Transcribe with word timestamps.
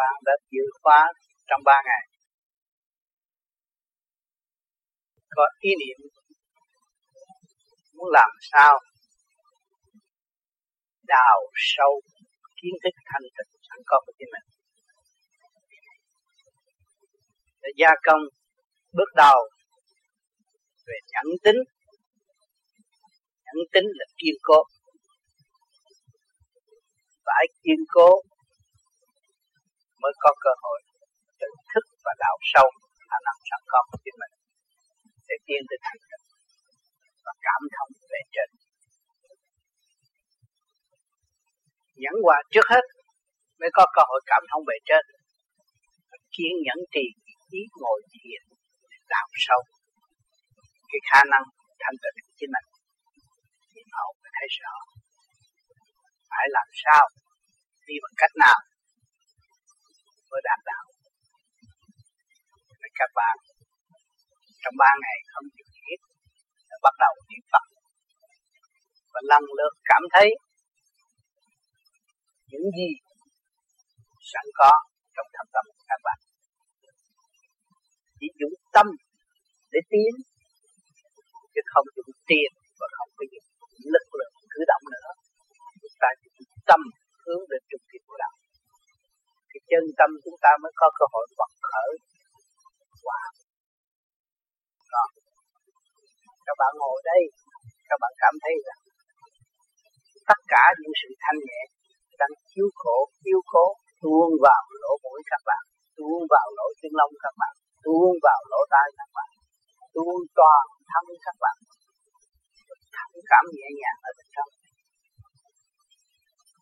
bạn 0.00 0.14
đã 0.28 0.34
chịu 0.50 0.66
khóa 0.82 1.00
trong 1.48 1.62
ba 1.64 1.78
ngày. 1.86 2.04
Có 5.36 5.44
ý 5.60 5.70
niệm 5.80 5.98
muốn 7.94 8.08
làm 8.18 8.30
sao 8.50 8.72
đào 11.14 11.38
sâu 11.54 11.92
kiến 12.62 12.74
thức 12.82 12.94
thanh 13.08 13.26
tịnh 13.36 13.52
sẵn 13.68 13.78
có 13.86 13.96
của 14.06 14.12
chính 14.18 14.30
mình. 14.34 14.46
Để 17.62 17.70
gia 17.76 17.90
công 18.06 18.22
bước 18.92 19.10
đầu 19.16 19.38
về 20.86 20.98
nhẫn 21.12 21.26
tính. 21.44 21.60
Nhẫn 23.44 23.58
tính 23.72 23.84
là 23.98 24.06
kiên 24.18 24.34
cố. 24.42 24.58
Phải 27.26 27.44
kiên 27.62 27.80
cố 27.88 28.10
mới 30.02 30.12
có 30.22 30.30
cơ 30.44 30.52
hội 30.62 30.78
tự 31.40 31.50
thức 31.70 31.84
và 32.04 32.12
đào 32.24 32.36
sâu 32.52 32.66
khả 33.10 33.18
năng 33.26 33.38
sẵn 33.48 33.62
có 33.72 33.80
của 33.88 33.98
chính 34.04 34.16
mình. 34.22 34.34
Để 35.28 35.36
tiến 35.46 35.60
tới 35.68 35.78
thành 35.84 36.00
tựu 36.08 36.22
và 37.24 37.32
cảm 37.46 37.62
thông 37.74 37.90
về 38.12 38.20
trên. 38.34 38.48
Nhẫn 42.02 42.16
hòa 42.24 42.38
trước 42.52 42.66
hết 42.72 42.84
mới 43.60 43.70
có 43.76 43.84
cơ 43.94 44.02
hội 44.10 44.20
cảm 44.30 44.42
thông 44.50 44.64
về 44.70 44.76
trên 44.88 45.04
kiên 46.34 46.54
nhẫn 46.66 46.80
trì 46.92 47.04
ý 47.58 47.62
ngồi 47.82 48.00
thiền 48.12 48.42
đào 49.12 49.28
sâu 49.46 49.60
cái 50.90 51.00
khả 51.10 51.20
năng 51.32 51.44
thanh 51.82 51.96
tịnh 52.02 52.16
của 52.24 52.34
chính 52.38 52.52
mình. 52.56 52.66
Thì 53.72 53.80
họ 53.94 54.04
phải 54.20 54.30
thấy 54.36 54.48
rõ 54.60 54.74
phải 56.30 56.46
làm 56.56 56.68
sao? 56.82 57.04
Đi 57.86 57.94
bằng 58.02 58.16
cách 58.20 58.34
nào? 58.44 58.58
Mới 60.30 60.40
đạt 60.48 60.60
đạo 60.70 60.84
nên 62.80 62.92
các 63.00 63.10
bạn 63.18 63.36
trong 64.62 64.74
ba 64.82 64.90
ngày 65.02 65.16
không 65.32 65.46
chịu 65.54 65.68
biết 65.86 66.00
bắt 66.84 66.94
đầu 67.04 67.14
niệm 67.28 67.44
phật. 67.52 67.64
Và 69.12 69.20
lần 69.30 69.42
lượt 69.58 69.74
cảm 69.90 70.02
thấy 70.14 70.28
những 72.50 72.66
gì 72.78 72.90
sẵn 74.32 74.46
có 74.58 74.70
trong 75.14 75.28
thâm 75.34 75.46
tâm 75.54 75.64
của 75.76 75.84
các 75.90 76.00
bạn. 76.06 76.18
Chỉ 78.18 78.26
dùng 78.40 78.56
tâm 78.74 78.86
để 79.72 79.80
tiến, 79.90 80.12
chứ 81.52 81.60
không 81.72 81.86
dùng 81.96 82.12
tiền 82.30 82.50
và 82.80 82.86
không 82.96 83.10
có 83.16 83.24
dùng 83.32 83.46
lực 83.94 84.06
lượng 84.18 84.34
cử 84.52 84.60
động 84.70 84.84
nữa. 84.94 84.99
Tâm 90.00 90.10
chúng 90.24 90.38
ta 90.44 90.50
mới 90.62 90.72
có 90.80 90.86
cơ 90.98 91.04
hội 91.12 91.26
bật 91.38 91.52
khởi. 91.70 91.92
Quả. 93.04 93.22
Wow. 94.92 95.08
các 96.46 96.56
bạn 96.60 96.72
ngồi 96.80 96.98
đây, 97.10 97.22
các 97.88 97.98
bạn 98.02 98.12
cảm 98.22 98.34
thấy 98.42 98.54
rằng 98.66 98.80
tất 100.28 100.40
cả 100.52 100.64
những 100.80 100.94
sự 101.00 101.10
thanh 101.22 101.38
nhẹ 101.48 101.60
đang 102.20 102.32
chiếu 102.50 102.68
khổ 102.80 102.96
chiếu 103.24 103.40
khổ 103.50 103.66
tuôn 104.02 104.28
vào 104.46 104.62
lỗ 104.82 104.92
mũi 105.04 105.20
các 105.30 105.42
bạn, 105.48 105.62
tuôn 105.96 106.20
vào 106.32 106.46
lỗ 106.58 106.66
chân 106.80 106.92
lông 107.00 107.14
các 107.24 107.34
bạn, 107.40 107.54
tuôn 107.84 108.12
vào 108.26 108.40
lỗ 108.52 108.60
tai 108.74 108.86
các 108.98 109.10
bạn, 109.16 109.30
tuôn 109.94 110.18
toàn 110.38 110.64
thân 110.90 111.04
các 111.26 111.36
bạn. 111.44 111.56
Thẳng 112.96 113.14
cảm 113.30 113.44
nhẹ 113.56 113.68
nhàng 113.80 113.98
ở 114.08 114.10
bên 114.18 114.28
trong. 114.34 114.50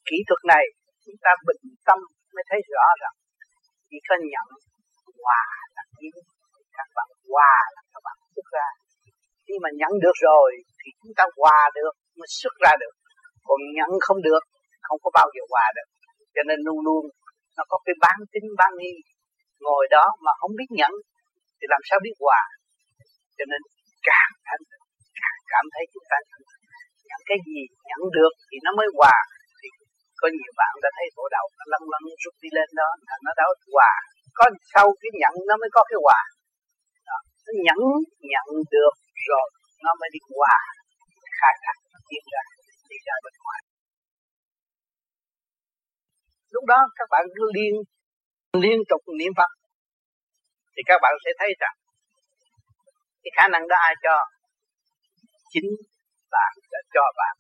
Kỹ 0.08 0.19
thuật 0.28 0.42
này, 0.52 0.64
chúng 1.05 1.19
ta 1.25 1.30
bình 1.48 1.62
tâm 1.86 1.98
mới 2.34 2.45
thấy 2.50 2.61
rõ 2.75 2.86
rằng 3.02 3.17
ta 4.11 4.17
nhận, 4.33 4.48
hòa 5.23 5.45
là 5.77 5.84
kiến 5.97 6.14
các 6.77 6.89
bạn 6.97 7.09
hòa 7.31 7.55
là 7.75 7.83
các 7.92 8.03
bạn 8.06 8.17
xuất 8.34 8.47
ra. 8.56 8.69
Khi 9.47 9.55
mà 9.62 9.70
nhận 9.80 9.92
được 10.05 10.17
rồi 10.29 10.51
thì 10.80 10.89
chúng 11.01 11.14
ta 11.19 11.24
hòa 11.41 11.61
được, 11.79 11.92
mới 12.18 12.29
xuất 12.41 12.55
ra 12.64 12.73
được. 12.83 12.95
Còn 13.47 13.61
nhận 13.79 13.91
không 14.07 14.20
được, 14.29 14.42
không 14.86 14.98
có 15.05 15.11
bao 15.18 15.29
giờ 15.35 15.42
hòa 15.52 15.67
được. 15.77 15.89
Cho 16.35 16.42
nên 16.48 16.58
luôn 16.67 16.79
luôn 16.86 17.02
nó 17.57 17.63
có 17.70 17.77
cái 17.86 17.95
bán 18.05 18.18
tính, 18.33 18.47
bán 18.61 18.73
nghi. 18.79 18.95
Ngồi 19.64 19.85
đó 19.97 20.05
mà 20.24 20.33
không 20.41 20.52
biết 20.58 20.70
nhận, 20.80 20.92
thì 21.58 21.64
làm 21.73 21.83
sao 21.89 21.98
biết 22.05 22.17
hòa? 22.24 22.42
Cho 23.36 23.45
nên 23.51 23.61
càng 24.08 24.33
thanh 24.47 24.63
càng 25.20 25.39
cảm 25.52 25.64
thấy 25.73 25.85
chúng 25.92 26.07
ta 26.11 26.17
nhận 27.08 27.20
cái 27.30 27.39
gì 27.47 27.61
nhận 27.91 28.02
được 28.17 28.33
thì 28.48 28.57
nó 28.64 28.70
mới 28.79 28.89
hòa 28.98 29.17
có 30.20 30.27
nhiều 30.39 30.52
bạn 30.61 30.73
đã 30.84 30.90
thấy 30.96 31.06
bộ 31.17 31.24
đầu 31.36 31.46
nó 31.58 31.64
lăn 31.73 31.83
lăn 31.92 32.02
rút 32.23 32.34
đi 32.42 32.48
lên 32.56 32.68
đó 32.80 32.89
thành 33.08 33.23
nó 33.27 33.33
đâu 33.40 33.51
hòa 33.74 33.92
có 34.39 34.45
sau 34.73 34.86
cái 35.01 35.11
nhận 35.20 35.34
nó 35.48 35.55
mới 35.61 35.70
có 35.77 35.83
cái 35.90 35.98
hòa 36.05 36.20
đó. 37.08 37.18
nó 37.46 37.52
nhận 37.67 37.80
nhận 38.33 38.48
được 38.74 38.95
rồi, 39.30 39.48
nó 39.84 39.90
mới 40.01 40.08
đi 40.14 40.20
hòa 40.36 40.58
khai 41.39 41.55
thác 41.64 41.77
tiến 42.08 42.24
ra, 42.33 42.42
đi 42.90 42.96
ra 43.06 43.14
bên 43.24 43.34
ngoài. 43.42 43.61
Lúc 46.55 46.64
đó 46.73 46.79
các 46.98 47.08
bạn 47.12 47.24
cứ 47.36 47.45
liên 47.56 47.74
liên 48.62 48.79
tục 48.90 49.02
niệm 49.18 49.33
phật, 49.39 49.52
thì 50.74 50.83
các 50.86 50.98
bạn 51.02 51.12
sẽ 51.24 51.30
thấy 51.39 51.50
rằng 51.62 51.77
cái 53.23 53.33
khả 53.36 53.48
năng 53.52 53.68
đó 53.68 53.77
ai 53.89 53.95
cho? 54.05 54.17
Chính 55.52 55.70
bạn 56.35 56.52
đã 56.73 56.80
cho 56.95 57.05
bạn. 57.20 57.35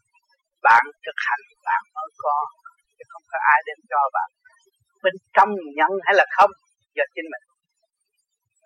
Bạn 0.62 0.84
thực 1.04 1.18
hành, 1.26 1.44
bạn 1.66 1.82
mới 1.94 2.10
có 2.24 2.34
chứ 2.98 3.04
không 3.12 3.24
có 3.32 3.38
ai 3.54 3.58
đem 3.66 3.78
cho 3.90 4.00
bạn 4.16 4.28
bên 5.04 5.14
trong 5.36 5.50
nhận 5.78 5.92
hay 6.06 6.14
là 6.20 6.26
không, 6.36 6.52
do 6.96 7.04
chính 7.14 7.28
mình. 7.32 7.44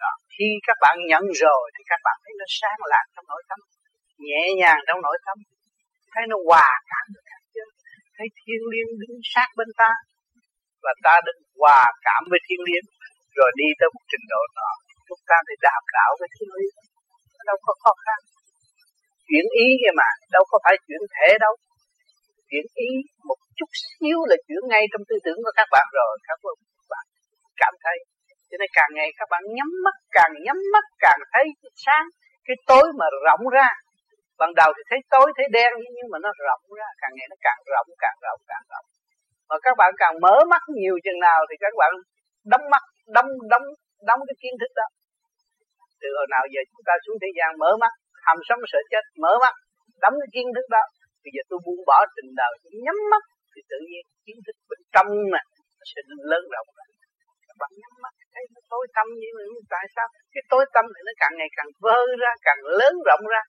Đó. 0.02 0.12
khi 0.34 0.48
các 0.66 0.76
bạn 0.84 0.96
nhận 1.10 1.24
rồi 1.44 1.64
thì 1.74 1.82
các 1.90 2.00
bạn 2.06 2.16
thấy 2.22 2.32
nó 2.40 2.46
sáng 2.58 2.80
lạc 2.92 3.06
trong 3.14 3.26
nội 3.32 3.42
tâm, 3.48 3.60
nhẹ 4.26 4.42
nhàng 4.60 4.80
trong 4.86 5.00
nội 5.06 5.18
tâm, 5.26 5.36
thấy 6.12 6.22
nó 6.30 6.36
hòa 6.48 6.70
cảm 6.90 7.04
được 7.14 7.24
chứ. 7.54 7.64
Thấy 8.16 8.26
thiên 8.38 8.60
liêng 8.72 8.90
đứng 9.00 9.16
sát 9.32 9.48
bên 9.58 9.68
ta 9.80 9.90
và 10.84 10.92
ta 11.06 11.14
được 11.26 11.38
hòa 11.60 11.82
cảm 12.06 12.22
với 12.30 12.40
thiên 12.46 12.60
liêng, 12.66 12.86
rồi 13.38 13.50
đi 13.60 13.68
tới 13.78 13.88
một 13.94 14.04
trình 14.10 14.26
độ 14.32 14.42
đó, 14.60 14.70
chúng 15.08 15.22
ta 15.30 15.36
thì 15.46 15.54
đào 15.66 15.82
đạo 15.96 16.10
với 16.20 16.28
thiên 16.34 16.50
liêng. 16.56 16.76
Nó 17.36 17.42
đâu 17.50 17.58
có 17.66 17.72
khó 17.82 17.92
khăn. 18.04 18.18
Chuyển 19.28 19.46
ý 19.64 19.66
kia 19.80 19.92
mà, 20.00 20.08
đâu 20.34 20.44
có 20.50 20.56
phải 20.64 20.74
chuyển 20.86 21.02
thể 21.14 21.28
đâu 21.44 21.54
chuyển 22.52 22.66
ý 22.88 22.90
một 23.28 23.38
chút 23.58 23.70
xíu 23.88 24.18
là 24.30 24.36
chuyển 24.46 24.62
ngay 24.70 24.84
trong 24.92 25.02
tư 25.08 25.16
tưởng 25.24 25.40
của 25.44 25.54
các 25.58 25.68
bạn 25.74 25.86
rồi, 25.98 26.12
các 26.28 26.38
bạn 26.92 27.04
cảm 27.62 27.74
thấy. 27.84 27.96
Cho 28.48 28.56
nên 28.60 28.70
càng 28.78 28.92
ngày 28.96 29.08
các 29.18 29.28
bạn 29.32 29.42
nhắm 29.56 29.70
mắt, 29.84 29.96
càng 30.16 30.32
nhắm 30.46 30.58
mắt, 30.74 30.84
càng 31.04 31.20
thấy 31.32 31.44
cái 31.62 31.72
sáng, 31.84 32.06
cái 32.46 32.56
tối 32.70 32.86
mà 32.98 33.06
rộng 33.26 33.44
ra. 33.56 33.68
Ban 34.40 34.50
đầu 34.60 34.70
thì 34.76 34.82
thấy 34.90 35.00
tối, 35.14 35.26
thấy 35.36 35.46
đen, 35.56 35.72
nhưng 35.96 36.08
mà 36.12 36.18
nó 36.24 36.30
rộng 36.46 36.64
ra, 36.78 36.88
càng 37.00 37.12
ngày 37.16 37.26
nó 37.32 37.36
càng 37.46 37.60
rộng 37.72 37.88
càng 38.02 38.18
rộng 38.24 38.40
càng 38.50 38.64
rộng. 38.72 38.86
Mà 39.48 39.56
các 39.64 39.74
bạn 39.80 39.90
càng 40.02 40.14
mở 40.24 40.36
mắt 40.52 40.62
nhiều 40.78 40.96
chừng 41.04 41.20
nào 41.28 41.40
thì 41.48 41.54
các 41.64 41.72
bạn 41.80 41.92
đóng 42.52 42.64
mắt, 42.72 42.82
đóng 43.16 43.28
đóng 43.52 43.66
đóng 44.08 44.20
cái 44.28 44.36
kiến 44.42 44.54
thức 44.60 44.72
đó. 44.80 44.86
Từ 46.00 46.08
hồi 46.18 46.26
nào 46.34 46.44
giờ 46.52 46.60
chúng 46.70 46.84
ta 46.88 46.94
xuống 47.04 47.18
thế 47.22 47.30
gian 47.38 47.50
mở 47.62 47.70
mắt, 47.82 47.92
hàm 48.26 48.38
sống 48.48 48.60
sợ 48.72 48.80
chết, 48.90 49.04
mở 49.22 49.32
mắt, 49.44 49.54
đóng 50.04 50.14
cái 50.20 50.30
kiến 50.34 50.46
thức 50.54 50.66
đó 50.76 50.82
bây 51.24 51.30
giờ 51.34 51.42
tôi 51.50 51.58
buông 51.64 51.82
bỏ 51.90 51.98
tình 52.16 52.30
đời, 52.40 52.52
tôi 52.62 52.72
nhắm 52.86 52.98
mắt, 53.12 53.22
thì 53.52 53.60
tự 53.70 53.78
nhiên 53.88 54.04
kiến 54.24 54.36
thức 54.44 54.56
bên 54.70 54.80
trong 54.94 55.08
mà 55.32 55.40
nó 55.78 55.84
sẽ 55.92 56.00
lớn 56.30 56.44
rộng 56.54 56.68
ra. 56.78 56.84
Các 57.46 57.56
bạn 57.60 57.70
nhắm 57.82 57.94
mắt, 58.04 58.12
thấy 58.34 58.44
nó 58.54 58.60
tối 58.72 58.84
tâm 58.96 59.06
như 59.22 59.30
vậy 59.38 59.46
tại 59.74 59.84
sao? 59.94 60.06
Cái 60.34 60.42
tối 60.52 60.62
tâm 60.74 60.84
này 60.94 61.02
nó 61.08 61.12
càng 61.22 61.34
ngày 61.38 61.50
càng 61.58 61.70
vơ 61.84 61.98
ra, 62.22 62.32
càng 62.46 62.60
lớn 62.80 62.94
rộng 63.08 63.24
ra. 63.34 63.42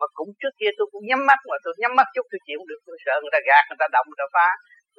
Mà 0.00 0.06
cũng 0.18 0.30
trước 0.40 0.54
kia 0.60 0.72
tôi 0.78 0.86
cũng 0.92 1.04
nhắm 1.10 1.20
mắt, 1.30 1.40
mà 1.50 1.56
tôi 1.64 1.72
nhắm 1.82 1.92
mắt 1.98 2.06
chút 2.14 2.26
tôi 2.30 2.40
chịu 2.46 2.60
được, 2.70 2.80
tôi 2.86 2.96
sợ 3.04 3.14
người 3.20 3.34
ta 3.36 3.40
gạt, 3.48 3.64
người 3.68 3.80
ta 3.82 3.86
động, 3.96 4.06
người 4.08 4.20
ta 4.22 4.28
phá, 4.36 4.48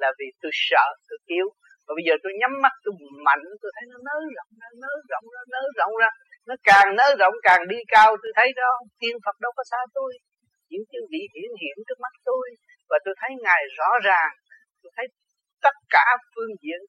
là 0.02 0.08
vì 0.18 0.26
tôi 0.42 0.52
sợ, 0.68 0.86
tôi 1.08 1.18
yếu. 1.36 1.48
Và 1.86 1.92
bây 1.96 2.04
giờ 2.06 2.14
tôi 2.22 2.32
nhắm 2.40 2.52
mắt, 2.64 2.74
tôi 2.84 2.92
mạnh, 3.26 3.44
tôi 3.62 3.70
thấy 3.74 3.84
nó 3.92 3.98
nới 4.08 4.22
rộng 4.36 4.52
ra, 4.60 4.68
nới 4.82 4.96
rộng 5.10 5.26
ra, 5.34 5.40
nới 5.54 5.66
rộng 5.78 5.94
ra. 6.02 6.10
Nó 6.48 6.54
càng 6.68 6.88
nới 6.98 7.10
rộng, 7.20 7.34
càng 7.48 7.62
đi 7.72 7.78
cao, 7.94 8.08
tôi 8.22 8.32
thấy 8.38 8.48
đó 8.60 8.70
tiên 9.00 9.14
phật 9.24 9.36
đâu 9.44 9.52
có 9.56 9.62
xa 9.70 9.80
tôi 9.96 10.10
những 10.76 10.88
chữ 10.92 11.00
vị 11.12 11.22
hiển 11.34 11.50
hiện 11.62 11.76
trước 11.86 11.98
mắt 12.04 12.14
tôi. 12.24 12.46
Và 12.90 12.98
tôi 13.04 13.14
thấy 13.20 13.30
ngài 13.44 13.62
rõ 13.78 13.90
ràng. 14.08 14.32
Tôi 14.82 14.92
thấy 14.96 15.06
tất 15.62 15.76
cả 15.90 16.06
phương 16.34 16.54
diện 16.62 16.80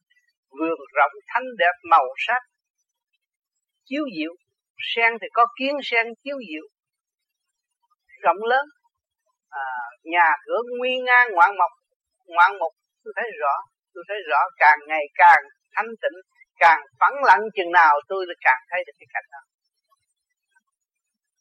vườn 0.60 0.80
rộng 0.98 1.16
thanh 1.28 1.48
đẹp 1.58 1.76
màu 1.92 2.08
sắc 2.28 2.42
chiếu 3.86 4.04
diệu. 4.18 4.34
Sen 4.96 5.14
thì 5.22 5.28
có 5.34 5.46
kiến 5.60 5.76
sen 5.84 6.06
chiếu 6.24 6.38
diệu. 6.50 6.66
Rộng 8.24 8.42
lớn. 8.52 8.66
À, 9.50 9.68
nhà 10.04 10.30
cửa 10.46 10.62
nguy 10.80 10.94
nga 11.08 11.26
ngoạn 11.32 11.52
mục 11.60 11.72
ngoạn 12.26 12.52
mục 12.60 12.74
tôi 13.04 13.14
thấy 13.16 13.30
rõ. 13.42 13.56
Tôi 13.94 14.04
thấy 14.08 14.18
rõ. 14.30 14.40
Càng 14.58 14.80
ngày 14.88 15.06
càng 15.14 15.44
thanh 15.76 15.88
tịnh 16.02 16.18
càng 16.60 16.82
phẳng 17.00 17.24
lặng 17.24 17.42
chừng 17.56 17.72
nào 17.72 17.94
tôi 18.08 18.26
càng 18.42 18.62
thấy 18.70 18.84
được 18.88 18.94
cái 19.00 19.08
cảnh 19.14 19.28
đó. 19.32 19.40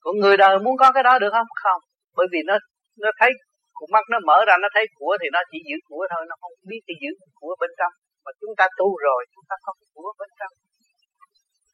Còn 0.00 0.14
người 0.18 0.36
đời 0.36 0.58
muốn 0.58 0.76
có 0.76 0.92
cái 0.92 1.02
đó 1.02 1.18
được 1.18 1.30
không? 1.32 1.46
Không 1.62 1.82
bởi 2.16 2.26
vì 2.32 2.40
nó 2.48 2.56
nó 3.04 3.10
thấy 3.20 3.30
con 3.78 3.88
mắt 3.94 4.04
nó 4.12 4.18
mở 4.28 4.38
ra, 4.48 4.54
nó 4.64 4.68
thấy 4.74 4.84
của 4.98 5.12
thì 5.20 5.28
nó 5.36 5.40
chỉ 5.50 5.58
giữ 5.68 5.76
của 5.88 6.02
thôi, 6.12 6.22
nó 6.30 6.34
không 6.42 6.54
biết 6.70 6.80
cái 6.86 6.96
giữ 7.02 7.10
của 7.40 7.52
bên 7.60 7.70
trong. 7.78 7.94
Mà 8.24 8.30
chúng 8.40 8.54
ta 8.58 8.64
tu 8.78 8.88
rồi, 9.06 9.20
chúng 9.34 9.46
ta 9.50 9.56
có 9.64 9.70
cái 9.78 9.88
của 9.94 10.10
bên 10.20 10.30
trong. 10.38 10.52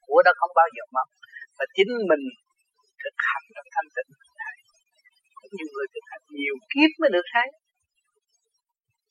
Của 0.07 0.19
đó 0.25 0.31
không 0.39 0.53
bao 0.59 0.67
giờ 0.75 0.83
mất. 0.95 1.07
Và 1.57 1.65
chính 1.75 1.91
mình 2.09 2.23
thực 3.01 3.15
hành 3.29 3.45
trong 3.55 3.67
thanh 3.75 3.89
tịnh 3.95 4.11
này 4.41 4.55
có 5.37 5.45
nhiều 5.55 5.67
người 5.73 5.87
thực 5.93 6.05
hành 6.11 6.23
nhiều 6.39 6.55
kiếp 6.71 6.91
mới 7.01 7.09
được 7.15 7.27
thấy 7.33 7.47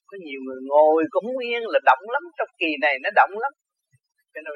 có 0.08 0.16
nhiều 0.26 0.40
người 0.46 0.60
ngồi 0.70 1.00
cũng 1.14 1.28
yên 1.48 1.62
là 1.72 1.80
động 1.90 2.04
lắm. 2.14 2.24
Trong 2.38 2.50
kỳ 2.60 2.70
này 2.84 2.94
nó 3.04 3.10
động 3.20 3.34
lắm. 3.44 3.52
Cho 4.32 4.40
nên 4.44 4.52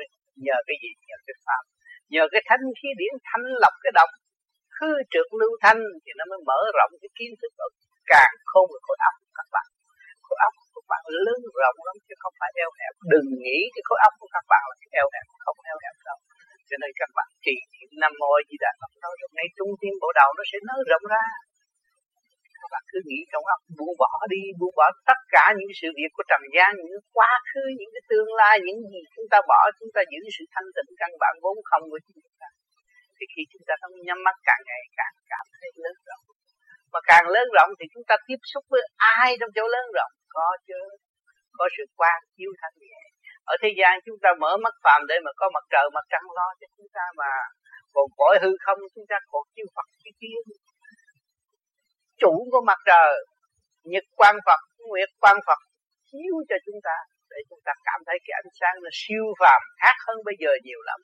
nhờ 0.46 0.56
cái 0.66 0.76
gì? 0.82 0.90
Nhờ 1.08 1.16
cái 1.26 1.36
pháp. 1.46 1.62
Nhờ 2.14 2.24
cái 2.32 2.42
thanh 2.48 2.64
khí 2.78 2.88
điển 3.00 3.14
thanh 3.28 3.44
lọc 3.62 3.74
cái 3.84 3.92
động 3.98 4.12
khứ 4.76 4.90
trượt 5.12 5.28
lưu 5.40 5.52
thanh 5.62 5.80
thì 6.02 6.10
nó 6.18 6.24
mới 6.30 6.40
mở 6.48 6.60
rộng 6.78 6.92
cái 7.02 7.10
kiến 7.18 7.30
thức 7.40 7.52
ở 7.66 7.68
càng 8.12 8.32
không 8.52 8.68
được 8.72 8.82
khối 8.86 8.98
óc 9.08 9.14
của 9.22 9.32
các 9.38 9.48
bạn. 9.54 9.66
Khối 10.26 10.38
óc 10.46 10.52
của 10.58 10.66
các 10.76 10.86
bạn 10.92 11.02
lớn 11.26 11.40
rộng 11.62 11.78
lắm 11.86 11.96
chứ 12.06 12.14
không 12.22 12.34
phải 12.40 12.50
eo 12.62 12.70
hẹp. 12.78 12.94
Đừng 13.12 13.28
nghĩ 13.42 13.58
cái 13.74 13.82
khối 13.88 13.98
óc 14.08 14.12
của 14.20 14.30
các 14.34 14.44
bạn 14.52 14.62
là 14.70 14.74
eo 15.00 15.08
hẹp, 15.14 15.26
không 15.44 15.58
eo 15.72 15.78
hẹp 15.84 15.96
đâu. 16.08 16.18
Cho 16.68 16.76
nên 16.82 16.90
các 17.00 17.10
bạn 17.16 17.28
trì 17.44 17.56
niệm 17.72 17.88
nam 18.02 18.12
mô 18.20 18.30
di 18.48 18.56
đà 18.64 18.70
phật. 18.80 18.90
Nói 19.04 19.12
rồi 19.20 19.30
ngay 19.36 19.48
trung 19.56 19.72
tâm 19.80 19.92
bộ 20.02 20.08
đầu 20.20 20.28
nó 20.38 20.42
sẽ 20.50 20.58
nới 20.68 20.80
rộng 20.90 21.06
ra. 21.14 21.24
Các 22.60 22.70
bạn 22.74 22.84
cứ 22.90 22.98
nghĩ 23.08 23.20
trong 23.30 23.44
óc 23.54 23.60
buông 23.76 23.94
bỏ 24.02 24.12
đi, 24.34 24.42
buông 24.58 24.74
bỏ 24.78 24.86
tất 25.10 25.20
cả 25.34 25.44
những 25.58 25.72
sự 25.80 25.88
việc 25.98 26.10
của 26.16 26.24
trần 26.30 26.42
gian, 26.54 26.70
những 26.84 26.98
quá 27.16 27.32
khứ, 27.50 27.64
những 27.78 27.90
cái 27.94 28.02
tương 28.10 28.30
lai, 28.40 28.54
những 28.66 28.78
gì 28.90 29.00
chúng 29.14 29.28
ta 29.32 29.38
bỏ, 29.50 29.60
chúng 29.78 29.90
ta 29.94 30.00
giữ 30.10 30.20
sự 30.36 30.44
thanh 30.54 30.68
tịnh 30.76 30.90
căn 31.00 31.10
bản 31.22 31.34
vốn 31.42 31.56
không 31.70 31.84
của 31.90 32.00
chúng 32.06 32.20
ta 32.42 32.48
thì 33.16 33.24
khi 33.32 33.42
chúng 33.52 33.64
ta 33.68 33.74
không 33.80 33.94
nhắm 34.06 34.18
mắt, 34.26 34.36
càng 34.48 34.62
ngày 34.68 34.82
càng 34.98 35.14
cảm 35.32 35.46
thấy 35.60 35.70
lớn 35.84 35.96
rộng. 36.08 36.24
Mà 36.92 37.00
càng 37.10 37.26
lớn 37.34 37.46
rộng 37.56 37.70
thì 37.78 37.84
chúng 37.92 38.06
ta 38.08 38.14
tiếp 38.26 38.40
xúc 38.52 38.64
với 38.72 38.82
ai 39.18 39.28
trong 39.40 39.50
chỗ 39.56 39.64
lớn 39.74 39.86
rộng? 39.96 40.12
Có 40.36 40.48
chứ 40.68 40.80
có 41.58 41.64
sự 41.76 41.84
quan, 41.98 42.18
chiếu 42.36 42.50
thanh 42.60 42.76
nhẹ. 42.82 43.00
Ở 43.52 43.54
thế 43.62 43.70
gian 43.78 43.92
chúng 44.06 44.18
ta 44.22 44.30
mở 44.42 44.52
mắt 44.64 44.74
phàm 44.84 45.00
để 45.10 45.16
mà 45.24 45.30
có 45.40 45.46
mặt 45.54 45.64
trời, 45.72 45.86
mặt 45.96 46.06
trăng 46.12 46.26
lo 46.38 46.48
cho 46.60 46.66
chúng 46.76 46.90
ta 46.96 47.04
mà 47.20 47.30
còn 47.94 48.06
cõi 48.18 48.34
hư 48.42 48.50
không, 48.64 48.78
chúng 48.94 49.06
ta 49.10 49.16
còn 49.32 49.42
chiêu 49.54 49.66
Phật 49.74 49.86
chiêu 50.02 50.14
kia 50.20 50.38
chủ 52.22 52.34
của 52.52 52.62
mặt 52.66 52.78
trời, 52.86 53.12
nhật 53.92 54.04
quan 54.18 54.36
Phật, 54.46 54.60
nguyệt 54.88 55.10
quan 55.22 55.36
Phật 55.46 55.60
chiếu 56.10 56.34
cho 56.48 56.56
chúng 56.66 56.80
ta 56.86 56.96
để 57.30 57.38
chúng 57.48 57.62
ta 57.64 57.72
cảm 57.84 58.00
thấy 58.06 58.16
cái 58.24 58.34
ánh 58.42 58.50
sáng 58.60 58.74
nó 58.84 58.90
siêu 58.92 59.24
phàm, 59.40 59.60
khác 59.82 59.96
hơn 60.06 60.18
bây 60.24 60.34
giờ 60.42 60.50
nhiều 60.66 60.80
lắm 60.88 61.00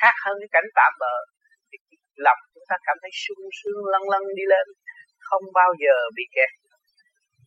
khác 0.00 0.14
hơn 0.24 0.34
cái 0.40 0.50
cảnh 0.54 0.68
tạm 0.78 0.92
bỡ 1.02 1.14
lòng 2.26 2.40
chúng 2.54 2.66
ta 2.70 2.76
cảm 2.86 2.96
thấy 3.02 3.12
sung 3.24 3.42
sướng 3.58 3.80
lân 3.92 4.02
lân 4.12 4.22
đi 4.38 4.44
lên 4.52 4.66
không 5.28 5.44
bao 5.58 5.70
giờ 5.82 5.94
bị 6.16 6.24
kẹt. 6.36 6.52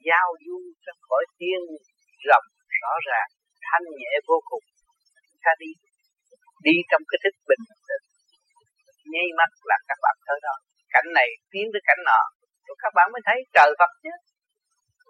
Giao 0.08 0.28
du 0.46 0.58
trong 0.84 1.00
khỏi 1.08 1.24
tiên 1.40 1.62
rộng 2.28 2.48
rõ 2.82 2.94
ràng 3.10 3.30
thanh 3.68 3.88
nhẹ 4.00 4.14
vô 4.28 4.38
cùng. 4.50 4.66
Chúng 5.28 5.42
ta 5.46 5.52
đi 5.64 5.72
đi 6.66 6.76
trong 6.90 7.04
cái 7.10 7.20
thức 7.24 7.36
bình 7.50 7.64
tĩnh 7.88 8.06
nháy 9.14 9.28
mắt 9.40 9.52
là 9.70 9.78
các 9.90 9.98
bạn 10.04 10.16
thấy 10.26 10.38
đó. 10.48 10.56
Cảnh 10.94 11.10
này 11.18 11.28
tiến 11.52 11.66
tới 11.74 11.82
cảnh 11.88 12.02
nọ. 12.10 12.22
Rồi 12.66 12.76
các 12.84 12.92
bạn 12.98 13.08
mới 13.14 13.22
thấy 13.28 13.38
trời 13.56 13.70
Phật 13.80 13.92
chứ. 14.04 14.14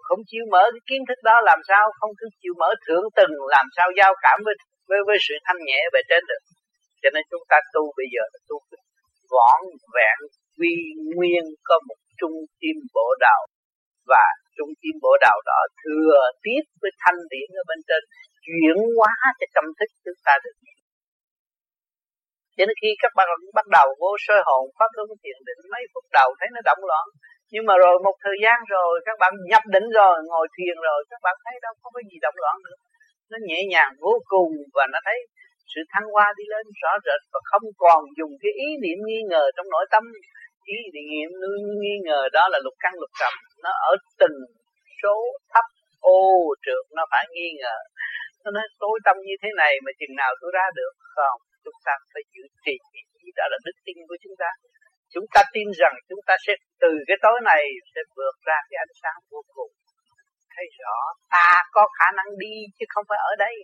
Không 0.06 0.20
chịu 0.30 0.44
mở 0.52 0.64
cái 0.74 0.82
kiến 0.88 1.02
thức 1.08 1.18
đó 1.28 1.36
làm 1.50 1.60
sao 1.68 1.84
không 1.98 2.12
cứ 2.18 2.26
chịu 2.40 2.54
mở 2.60 2.70
thượng 2.84 3.04
từng 3.16 3.34
làm 3.54 3.66
sao 3.76 3.88
giao 3.98 4.12
cảm 4.24 4.38
với 4.46 4.54
với, 4.88 4.98
với 5.06 5.16
sự 5.26 5.34
thanh 5.46 5.60
nhẹ 5.68 5.80
về 5.92 6.00
trên 6.10 6.22
được 6.30 6.42
cho 7.02 7.08
nên 7.14 7.22
chúng 7.30 7.44
ta 7.50 7.58
tu 7.74 7.82
bây 7.98 8.08
giờ 8.14 8.22
là 8.32 8.38
tu 8.48 8.56
võn 9.32 9.60
vẹn, 9.96 10.18
quy 10.58 10.74
nguyên 11.14 11.44
có 11.68 11.76
một 11.88 11.98
trung 12.20 12.36
tim 12.60 12.76
bộ 12.96 13.08
đạo. 13.26 13.42
Và 14.12 14.24
trung 14.56 14.72
tim 14.80 14.94
bộ 15.04 15.12
đạo 15.26 15.38
đó 15.50 15.60
thừa 15.82 16.20
tiếp 16.44 16.62
với 16.80 16.92
thanh 17.02 17.20
điển 17.32 17.48
ở 17.60 17.62
bên 17.70 17.80
trên, 17.88 18.02
chuyển 18.44 18.76
hóa 18.96 19.14
cho 19.38 19.46
tâm 19.54 19.64
thức 19.78 19.90
chúng 20.04 20.20
ta 20.26 20.34
được. 20.44 20.56
Cho 22.56 22.64
nên 22.66 22.76
khi 22.82 22.90
các 23.02 23.12
bạn 23.18 23.26
bắt 23.58 23.66
đầu 23.76 23.86
vô 24.00 24.10
sơ 24.26 24.36
hồn, 24.48 24.64
pháp 24.78 24.90
luân 24.96 25.08
thiền 25.22 25.38
định, 25.48 25.60
mấy 25.72 25.82
phút 25.92 26.04
đầu 26.18 26.28
thấy 26.38 26.48
nó 26.54 26.60
động 26.70 26.82
loạn. 26.90 27.06
Nhưng 27.52 27.64
mà 27.68 27.74
rồi 27.84 27.94
một 28.06 28.16
thời 28.24 28.36
gian 28.44 28.58
rồi, 28.74 28.92
các 29.06 29.16
bạn 29.22 29.32
nhập 29.50 29.64
định 29.74 29.88
rồi, 29.98 30.14
ngồi 30.30 30.46
thiền 30.56 30.76
rồi, 30.88 30.98
các 31.10 31.20
bạn 31.26 31.36
thấy 31.44 31.54
đâu 31.64 31.72
có 31.82 31.88
cái 31.94 32.04
gì 32.10 32.16
động 32.26 32.38
loạn 32.42 32.56
nữa. 32.66 32.78
Nó 33.30 33.36
nhẹ 33.48 33.58
nhàng 33.72 33.92
vô 34.04 34.14
cùng 34.32 34.52
và 34.76 34.84
nó 34.92 34.98
thấy 35.06 35.18
sự 35.72 35.80
thăng 35.92 36.06
hoa 36.12 36.26
đi 36.38 36.44
lên 36.52 36.64
rõ 36.82 36.92
rệt 37.06 37.20
và 37.32 37.40
không 37.50 37.66
còn 37.84 38.00
dùng 38.18 38.32
cái 38.42 38.52
ý 38.66 38.68
niệm 38.82 38.98
nghi 39.06 39.20
ngờ 39.30 39.44
trong 39.56 39.66
nội 39.74 39.86
tâm. 39.92 40.04
Ý 40.76 40.78
niệm 40.96 41.30
nghi 41.80 41.96
ngờ 42.06 42.22
đó 42.36 42.44
là 42.52 42.58
lục 42.64 42.76
căn 42.82 42.92
lục 43.02 43.12
trầm. 43.20 43.32
Nó 43.64 43.70
ở 43.90 43.92
từng 44.20 44.36
số 45.02 45.16
thấp 45.52 45.66
ô 46.00 46.20
trượt, 46.64 46.84
nó 46.96 47.02
phải 47.12 47.24
nghi 47.34 47.48
ngờ. 47.60 47.76
Nó 48.44 48.50
nói, 48.56 48.66
tối 48.82 48.96
tâm 49.06 49.16
như 49.28 49.34
thế 49.42 49.48
này 49.62 49.72
mà 49.84 49.90
chừng 50.00 50.14
nào 50.20 50.30
tôi 50.40 50.50
ra 50.54 50.66
được 50.78 50.92
không? 51.16 51.38
Chúng 51.64 51.78
ta 51.86 51.92
phải 52.12 52.22
giữ 52.32 52.42
trì 52.64 52.76
đó 53.38 53.44
là 53.52 53.58
đức 53.66 53.76
tin 53.86 53.96
của 54.08 54.18
chúng 54.22 54.36
ta. 54.42 54.50
Chúng 55.14 55.26
ta 55.34 55.40
tin 55.54 55.68
rằng 55.80 55.94
chúng 56.08 56.22
ta 56.28 56.34
sẽ 56.46 56.52
từ 56.82 56.92
cái 57.08 57.16
tối 57.24 57.38
này 57.50 57.62
sẽ 57.94 58.00
vượt 58.16 58.36
ra 58.48 58.58
cái 58.68 58.76
ánh 58.84 58.94
sáng 59.02 59.18
vô 59.30 59.40
cùng. 59.54 59.72
Thấy 60.54 60.66
rõ, 60.78 60.96
ta 61.34 61.50
có 61.76 61.82
khả 61.98 62.08
năng 62.18 62.30
đi 62.44 62.54
chứ 62.76 62.84
không 62.92 63.04
phải 63.08 63.20
ở 63.30 63.32
đây 63.44 63.54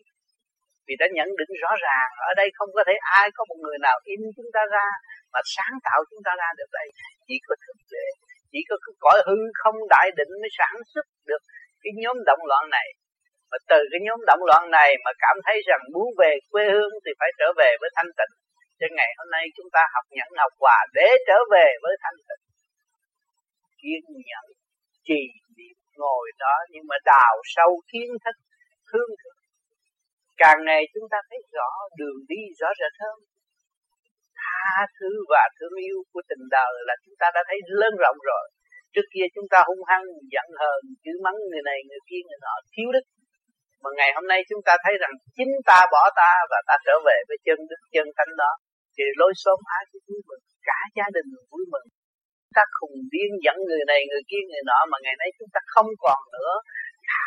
vì 0.88 0.94
đã 1.00 1.06
nhận 1.16 1.28
định 1.40 1.52
rõ 1.62 1.72
ràng, 1.86 2.10
ở 2.30 2.30
đây 2.40 2.48
không 2.56 2.70
có 2.76 2.82
thể 2.86 2.94
ai 3.20 3.26
có 3.36 3.42
một 3.48 3.58
người 3.64 3.78
nào 3.86 3.96
in 4.12 4.20
chúng 4.36 4.50
ta 4.54 4.62
ra 4.74 4.86
mà 5.32 5.40
sáng 5.54 5.74
tạo 5.86 5.98
chúng 6.10 6.22
ta 6.26 6.32
ra 6.42 6.48
được 6.58 6.70
đây. 6.78 6.88
Chỉ 7.26 7.36
có 7.46 7.54
thực 7.66 7.78
tế 7.92 8.04
chỉ 8.52 8.60
có 8.68 8.76
cái 8.84 8.94
cõi 9.04 9.18
hư 9.26 9.38
không 9.60 9.76
đại 9.94 10.06
định 10.18 10.32
mới 10.42 10.50
sản 10.58 10.74
xuất 10.92 11.06
được 11.28 11.42
cái 11.82 11.92
nhóm 12.02 12.16
động 12.28 12.42
loạn 12.50 12.64
này. 12.76 12.88
Mà 13.50 13.58
từ 13.70 13.80
cái 13.92 14.00
nhóm 14.06 14.20
động 14.30 14.42
loạn 14.48 14.64
này 14.78 14.90
mà 15.04 15.12
cảm 15.24 15.36
thấy 15.46 15.56
rằng 15.68 15.82
muốn 15.94 16.08
về 16.20 16.32
quê 16.52 16.64
hương 16.74 16.94
thì 17.04 17.10
phải 17.20 17.30
trở 17.38 17.48
về 17.60 17.70
với 17.80 17.90
thanh 17.96 18.10
tịnh. 18.18 18.32
Cho 18.80 18.86
ngày 18.98 19.10
hôm 19.18 19.28
nay 19.36 19.44
chúng 19.56 19.70
ta 19.74 19.82
học 19.94 20.04
nhẫn 20.16 20.30
học 20.42 20.52
hòa 20.62 20.78
để 20.94 21.08
trở 21.28 21.38
về 21.54 21.66
với 21.82 21.94
thanh 22.02 22.18
tịnh. 22.28 22.42
Kiên 23.80 24.02
nhẫn, 24.28 24.46
trì 25.06 25.20
niệm 25.56 25.76
ngồi 26.00 26.26
đó, 26.38 26.56
nhưng 26.72 26.84
mà 26.90 26.96
đào 27.04 27.34
sâu 27.54 27.70
kiến 27.92 28.10
thức, 28.24 28.36
thương 28.88 29.10
thượng 29.20 29.37
càng 30.42 30.58
ngày 30.68 30.82
chúng 30.94 31.06
ta 31.12 31.18
thấy 31.28 31.40
rõ 31.56 31.70
đường 31.98 32.18
đi 32.30 32.40
rõ 32.60 32.68
rệt 32.80 32.94
hơn. 33.02 33.16
Tha 34.40 34.86
thứ 34.96 35.10
và 35.32 35.44
thương 35.56 35.76
yêu 35.86 35.98
của 36.12 36.22
tình 36.30 36.44
đời 36.56 36.72
là 36.88 36.94
chúng 37.04 37.16
ta 37.20 37.26
đã 37.36 37.42
thấy 37.48 37.58
lớn 37.80 37.92
rộng 38.02 38.18
rồi. 38.30 38.44
Trước 38.94 39.06
kia 39.14 39.26
chúng 39.34 39.48
ta 39.52 39.58
hung 39.68 39.82
hăng, 39.90 40.06
giận 40.34 40.48
hờn 40.60 40.80
chữ 41.04 41.12
mắng 41.24 41.38
người 41.50 41.64
này, 41.70 41.78
người 41.88 42.02
kia, 42.08 42.22
người 42.26 42.40
nọ, 42.44 42.54
thiếu 42.74 42.88
đức. 42.94 43.04
Mà 43.82 43.90
ngày 43.98 44.10
hôm 44.16 44.26
nay 44.32 44.40
chúng 44.50 44.62
ta 44.66 44.72
thấy 44.84 44.94
rằng 45.02 45.12
chính 45.36 45.52
ta 45.70 45.78
bỏ 45.92 46.02
ta 46.20 46.32
và 46.50 46.58
ta 46.68 46.74
trở 46.86 46.94
về 47.06 47.16
với 47.28 47.38
chân 47.46 47.58
đức, 47.70 47.80
chân 47.94 48.06
thánh 48.16 48.32
đó. 48.42 48.52
Thì 48.94 49.04
lối 49.20 49.32
xóm 49.42 49.58
ai 49.76 49.82
cũng 49.90 50.04
vui 50.08 50.20
mừng, 50.28 50.44
cả 50.68 50.80
gia 50.96 51.06
đình 51.16 51.28
vui 51.50 51.64
mừng. 51.72 51.88
Ta 52.56 52.62
khùng 52.76 52.96
điên 53.12 53.30
dẫn 53.44 53.56
người 53.68 53.84
này, 53.90 54.00
người 54.10 54.24
kia, 54.30 54.42
người 54.48 54.64
nọ, 54.70 54.80
mà 54.90 54.96
ngày 55.04 55.16
nay 55.20 55.28
chúng 55.38 55.50
ta 55.54 55.60
không 55.74 55.90
còn 56.04 56.20
nữa. 56.36 56.52
Cả 57.10 57.24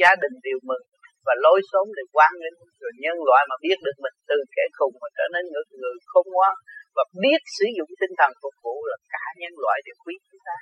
gia 0.00 0.12
đình 0.22 0.34
đều 0.46 0.58
mừng 0.68 0.84
và 1.26 1.34
lối 1.44 1.58
sống 1.70 1.88
để 1.96 2.02
quan 2.16 2.32
đến 2.42 2.52
rồi 2.82 2.92
nhân 3.02 3.16
loại 3.28 3.42
mà 3.50 3.56
biết 3.64 3.78
được 3.86 3.96
mình 4.04 4.16
từ 4.30 4.38
kẻ 4.56 4.64
khùng 4.76 4.94
mà 5.02 5.08
trở 5.16 5.26
nên 5.34 5.44
người, 5.52 5.64
người 5.80 5.96
khôn 6.10 6.26
ngoan 6.34 6.54
và 6.96 7.04
biết 7.22 7.40
sử 7.56 7.66
dụng 7.76 7.90
tinh 8.00 8.14
thần 8.18 8.30
phục 8.42 8.54
vụ 8.64 8.76
là 8.90 8.96
cả 9.14 9.24
nhân 9.40 9.54
loại 9.62 9.78
đều 9.86 9.96
quý 10.04 10.14
chúng 10.28 10.44
ta. 10.48 10.56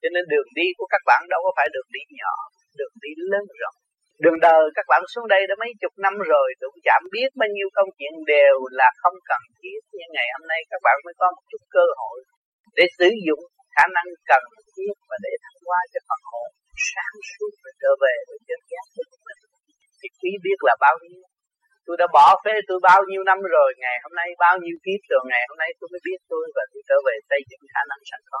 Cho 0.00 0.08
nên 0.14 0.24
đường 0.32 0.50
đi 0.58 0.66
của 0.78 0.88
các 0.94 1.02
bạn 1.10 1.22
đâu 1.32 1.40
có 1.46 1.50
phải 1.56 1.66
đường 1.74 1.90
đi 1.96 2.02
nhỏ 2.20 2.34
đường 2.78 2.94
đi 3.04 3.10
lớn 3.30 3.44
rộng. 3.60 3.76
Đường 4.24 4.38
đời 4.46 4.62
các 4.76 4.86
bạn 4.90 5.02
xuống 5.12 5.26
đây 5.34 5.42
đã 5.48 5.54
mấy 5.62 5.70
chục 5.82 5.94
năm 6.04 6.14
rồi 6.32 6.46
đụng 6.62 6.76
chạm 6.86 7.02
biết 7.14 7.28
bao 7.40 7.48
nhiêu 7.54 7.68
công 7.76 7.90
chuyện 7.98 8.14
đều 8.34 8.56
là 8.80 8.88
không 9.02 9.16
cần 9.30 9.42
thiết. 9.58 9.80
Nhưng 9.96 10.10
ngày 10.16 10.28
hôm 10.34 10.44
nay 10.52 10.60
các 10.70 10.80
bạn 10.86 10.96
mới 11.04 11.14
có 11.20 11.26
một 11.34 11.44
chút 11.50 11.62
cơ 11.76 11.86
hội 12.00 12.18
để 12.78 12.84
sử 12.98 13.08
dụng 13.26 13.42
khả 13.76 13.84
năng 13.96 14.08
cần 14.30 14.44
thiết 14.74 14.94
và 15.08 15.16
để 15.24 15.32
thăng 15.42 15.58
hoa 15.66 15.80
cho 15.92 16.00
phần 16.08 16.22
hồn 16.30 16.48
sáng 16.92 17.16
suốt 17.30 17.52
và 17.64 17.70
trở 17.82 17.92
về 18.04 18.14
với 18.28 18.38
chân 18.48 18.60
giác 18.70 18.86
cái 20.00 20.08
thì 20.10 20.16
quý 20.20 20.32
biết 20.44 20.58
là 20.68 20.74
bao 20.84 20.96
nhiêu. 21.02 21.22
Tôi 21.86 21.96
đã 22.00 22.06
bỏ 22.16 22.26
phế 22.44 22.54
tôi 22.68 22.78
bao 22.88 23.00
nhiêu 23.08 23.22
năm 23.30 23.38
rồi, 23.56 23.70
ngày 23.82 23.96
hôm 24.04 24.12
nay 24.20 24.28
bao 24.44 24.54
nhiêu 24.62 24.76
kiếp 24.84 25.00
rồi 25.10 25.22
ngày 25.32 25.44
hôm 25.48 25.58
nay 25.62 25.70
tôi 25.78 25.88
mới 25.92 26.00
biết 26.06 26.20
tôi 26.32 26.44
và 26.56 26.62
tôi 26.72 26.82
trở 26.88 26.96
về 27.06 27.14
xây 27.30 27.40
dựng 27.50 27.64
khả 27.72 27.82
năng 27.90 28.00
sẵn 28.10 28.20
có 28.32 28.40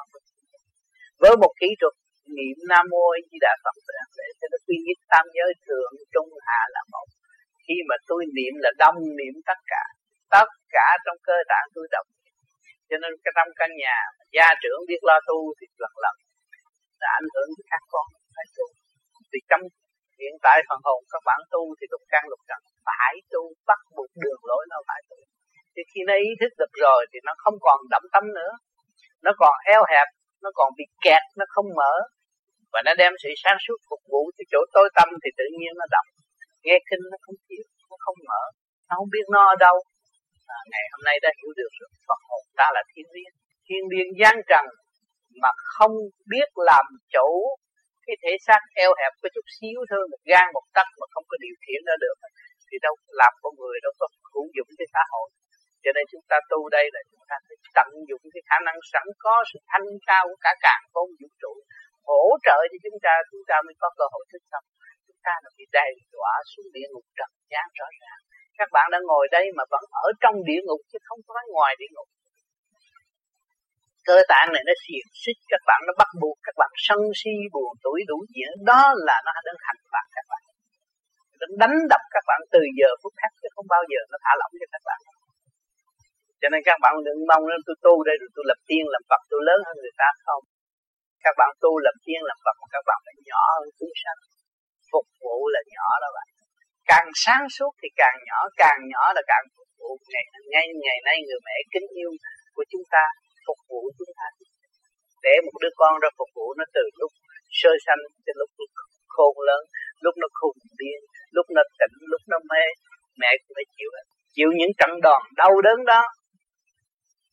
với 1.22 1.34
một 1.42 1.52
kỹ 1.60 1.70
thuật 1.80 1.94
niệm 2.36 2.56
nam 2.70 2.84
mô 2.92 3.04
a 3.16 3.18
di 3.28 3.38
đà 3.44 3.52
phật 3.64 3.76
để 4.18 4.28
cho 4.38 4.46
nó 4.52 4.58
quy 4.66 4.76
nhất 4.86 4.98
tam 5.12 5.24
giới 5.36 5.50
thượng 5.66 5.92
trung 6.14 6.30
hạ 6.46 6.60
là 6.74 6.82
một. 6.92 7.08
Khi 7.64 7.76
mà 7.88 7.96
tôi 8.08 8.20
niệm 8.36 8.54
là 8.64 8.70
đông 8.82 8.98
niệm 9.18 9.34
tất 9.48 9.60
cả 9.72 9.82
tất 10.34 10.48
cả 10.76 10.86
trong 11.04 11.18
cơ 11.28 11.36
tạng 11.50 11.68
tôi 11.74 11.86
động 11.94 12.08
cho 12.88 12.96
nên 13.02 13.12
cái 13.24 13.32
trong 13.36 13.50
căn 13.58 13.70
nhà 13.82 13.96
gia 14.36 14.48
trưởng 14.62 14.80
biết 14.88 15.00
lo 15.08 15.16
tu 15.28 15.38
thì 15.58 15.66
lần 15.82 15.94
lần 16.04 16.16
đã 17.02 17.08
ảnh 17.20 17.28
hưởng 17.34 17.48
đến 17.56 17.66
các 17.72 17.82
con 17.92 18.06
phải 18.34 18.46
tu. 18.56 18.66
Thì 19.30 19.38
trong 19.50 19.62
hiện 20.20 20.34
tại 20.44 20.56
phần 20.68 20.80
hồn 20.86 21.00
các 21.12 21.22
bạn 21.28 21.40
tu 21.52 21.62
thì 21.78 21.84
lục 21.92 22.04
căn 22.12 22.22
lục 22.30 22.42
trần 22.48 22.60
phải 22.86 23.14
tu 23.32 23.42
bắt 23.68 23.80
buộc 23.96 24.10
đường 24.22 24.42
lối 24.50 24.62
nó 24.72 24.78
phải 24.88 25.00
tu. 25.10 25.18
Thì 25.74 25.82
khi 25.90 26.00
nó 26.08 26.14
ý 26.28 26.30
thức 26.40 26.52
được 26.60 26.72
rồi 26.84 27.00
thì 27.10 27.18
nó 27.26 27.32
không 27.42 27.56
còn 27.66 27.78
đậm 27.92 28.02
tâm 28.14 28.24
nữa. 28.38 28.52
Nó 29.24 29.32
còn 29.40 29.54
eo 29.74 29.82
hẹp 29.92 30.08
nó 30.42 30.50
còn 30.58 30.68
bị 30.78 30.84
kẹt 31.04 31.22
nó 31.38 31.44
không 31.54 31.68
mở. 31.78 31.92
Và 32.72 32.80
nó 32.86 32.92
đem 33.00 33.12
sự 33.22 33.30
sáng 33.42 33.58
suốt 33.64 33.78
phục 33.90 34.02
vụ 34.12 34.22
cho 34.36 34.44
chỗ 34.52 34.60
tối 34.74 34.88
tâm 34.96 35.08
thì 35.22 35.30
tự 35.38 35.46
nhiên 35.58 35.72
nó 35.80 35.86
đậm, 35.94 36.06
nghe 36.64 36.76
kinh 36.88 37.04
nó 37.12 37.18
không 37.24 37.38
chịu 37.48 37.64
nó 37.90 37.96
không 38.04 38.18
mở. 38.28 38.42
Nó 38.88 38.92
không 38.98 39.10
biết 39.14 39.26
nó 39.34 39.40
ở 39.52 39.56
đâu. 39.66 39.76
À, 40.56 40.58
ngày 40.72 40.84
hôm 40.92 41.02
nay 41.08 41.16
đã 41.24 41.30
hiểu 41.38 41.50
được 41.60 41.72
rồi. 41.80 41.90
Phật 42.08 42.20
hồn 42.28 42.42
ta 42.58 42.66
là 42.76 42.82
thiên 42.92 43.06
viên, 43.14 43.30
thiên 43.66 43.82
viên 43.90 44.06
gian 44.20 44.36
trần 44.50 44.66
mà 45.42 45.50
không 45.74 45.94
biết 46.32 46.48
làm 46.70 46.84
chủ 47.14 47.28
cái 48.08 48.16
thể 48.22 48.32
xác 48.46 48.60
eo 48.84 48.92
hẹp 49.00 49.12
có 49.22 49.28
chút 49.34 49.46
xíu 49.56 49.78
thôi 49.90 50.02
một 50.12 50.22
gan 50.30 50.46
một 50.56 50.66
tấc 50.76 50.88
mà 51.00 51.06
không 51.12 51.26
có 51.30 51.36
điều 51.44 51.56
khiển 51.62 51.80
nó 51.88 51.94
được, 52.04 52.16
thì 52.68 52.76
đâu 52.86 52.94
làm 53.20 53.32
con 53.42 53.52
người, 53.60 53.76
đâu 53.84 53.92
có 54.00 54.06
hữu 54.32 54.46
dụng 54.56 54.70
cái 54.78 54.88
xã 54.94 55.02
hội. 55.12 55.28
Cho 55.82 55.90
nên 55.96 56.04
chúng 56.12 56.24
ta 56.30 56.36
tu 56.50 56.60
đây 56.76 56.86
là 56.94 57.00
chúng 57.10 57.24
ta 57.30 57.36
phải 57.46 57.56
tận 57.76 57.88
dụng 58.08 58.24
cái 58.34 58.42
khả 58.48 58.58
năng 58.66 58.78
sẵn 58.92 59.06
có, 59.24 59.34
sự 59.50 59.58
thanh 59.70 59.88
cao 60.08 60.22
của 60.28 60.38
cả 60.44 60.52
càng 60.64 60.82
không 60.92 61.10
vũ 61.18 61.28
trụ, 61.42 61.52
hỗ 62.10 62.24
trợ 62.46 62.58
cho 62.70 62.78
chúng 62.84 62.98
ta 63.04 63.12
chúng 63.30 63.44
ta 63.50 63.56
mới 63.66 63.74
có 63.82 63.88
cơ 63.98 64.04
hội 64.12 64.24
thức 64.30 64.42
tâm. 64.52 64.62
Chúng 65.06 65.20
ta 65.26 65.34
là 65.42 65.50
bị 65.56 65.64
đầy 65.78 65.92
đọa 66.14 66.34
xuống 66.50 66.68
địa 66.74 66.88
ngục 66.90 67.06
trần 67.18 67.30
gian 67.50 67.66
rõ 67.78 67.88
ràng. 68.00 68.20
Các 68.58 68.68
bạn 68.74 68.86
đang 68.92 69.04
ngồi 69.10 69.24
đây 69.36 69.46
mà 69.56 69.64
vẫn 69.72 69.84
ở 70.04 70.08
trong 70.22 70.36
địa 70.48 70.60
ngục 70.66 70.80
chứ 70.90 70.98
không 71.06 71.20
có 71.26 71.34
ngoài 71.54 71.72
địa 71.80 71.90
ngục 71.94 72.08
cơ 74.08 74.16
tạng 74.32 74.48
này 74.54 74.62
nó 74.68 74.74
xiềng 74.84 75.08
xích, 75.22 75.40
các 75.52 75.62
bạn 75.68 75.80
nó 75.86 75.92
bắt 76.00 76.10
buộc 76.22 76.36
các 76.46 76.54
bạn 76.60 76.70
sân 76.86 77.00
si, 77.20 77.34
buồn 77.54 77.72
tuổi 77.84 78.00
đủ 78.10 78.18
chuyện. 78.32 78.50
Đó 78.70 78.82
là 79.06 79.16
nó 79.26 79.32
đang 79.46 79.58
hành 79.66 79.82
phạt 79.92 80.06
các 80.16 80.26
bạn. 80.30 80.42
Nó 81.40 81.46
đánh 81.62 81.76
đập 81.92 82.02
các 82.14 82.24
bạn 82.28 82.40
từ 82.52 82.60
giờ 82.78 82.90
phút 83.00 83.12
khác, 83.20 83.30
chứ 83.40 83.48
không 83.54 83.68
bao 83.74 83.82
giờ 83.90 84.00
nó 84.10 84.16
thả 84.24 84.32
lỏng 84.40 84.54
cho 84.60 84.68
các 84.74 84.82
bạn. 84.88 85.00
Cho 86.40 86.48
nên 86.52 86.60
các 86.68 86.78
bạn 86.84 86.94
đừng 87.06 87.20
mong 87.30 87.44
nên 87.50 87.60
tôi 87.66 87.76
tu 87.84 87.94
đây 88.08 88.16
rồi 88.20 88.30
tôi 88.34 88.44
lập 88.50 88.60
tiên 88.68 88.84
làm 88.94 89.02
Phật, 89.10 89.22
tôi 89.30 89.40
lớn 89.48 89.58
hơn 89.66 89.76
người 89.82 89.96
ta 90.02 90.08
không. 90.26 90.42
Các 91.24 91.34
bạn 91.40 91.50
tu 91.62 91.70
lập 91.86 91.96
tiên 92.06 92.20
làm 92.30 92.38
Phật 92.44 92.56
mà 92.60 92.66
các 92.74 92.84
bạn 92.88 92.98
phải 93.04 93.16
nhỏ 93.28 93.42
hơn 93.56 93.68
chúng 93.78 93.94
sanh. 94.02 94.20
Phục 94.92 95.06
vụ 95.22 95.36
là 95.54 95.60
nhỏ 95.74 95.88
đó 96.02 96.08
bạn. 96.16 96.28
Càng 96.90 97.08
sáng 97.24 97.44
suốt 97.56 97.72
thì 97.80 97.88
càng 98.00 98.16
nhỏ 98.28 98.40
càng 98.62 98.80
nhỏ 98.92 99.04
là 99.16 99.22
càng 99.30 99.44
phục 99.54 99.70
vụ. 99.78 99.90
Ngày 100.12 100.24
ngay 100.52 100.66
ngày 100.84 100.98
nay 101.08 101.16
người 101.26 101.40
mẹ 101.46 101.56
kính 101.72 101.88
yêu 102.00 102.10
của 102.56 102.64
chúng 102.72 102.86
ta 102.94 103.04
phục 103.48 103.60
vụ 103.70 103.80
chúng 103.98 104.12
ta. 104.18 104.26
Để 105.24 105.34
một 105.44 105.56
đứa 105.62 105.72
con 105.80 105.92
ra 106.02 106.08
phục 106.18 106.30
vụ 106.36 106.46
nó 106.58 106.64
từ 106.76 106.84
lúc 107.00 107.12
sơ 107.60 107.72
sanh 107.86 108.02
cho 108.24 108.32
lúc 108.40 108.50
khôn 109.14 109.34
lớn, 109.48 109.62
lúc 110.04 110.14
nó 110.22 110.28
khùng 110.38 110.58
điên, 110.80 111.00
lúc 111.36 111.46
nó 111.56 111.62
tỉnh, 111.80 111.96
lúc 112.12 112.22
nó 112.32 112.38
mê, 112.50 112.64
mẹ 113.20 113.30
cũng 113.42 113.54
phải 113.56 113.66
chịu 113.76 113.90
chịu 114.36 114.50
những 114.58 114.72
trận 114.78 114.92
đòn 115.06 115.22
đau 115.40 115.52
đớn 115.66 115.78
đó 115.92 116.02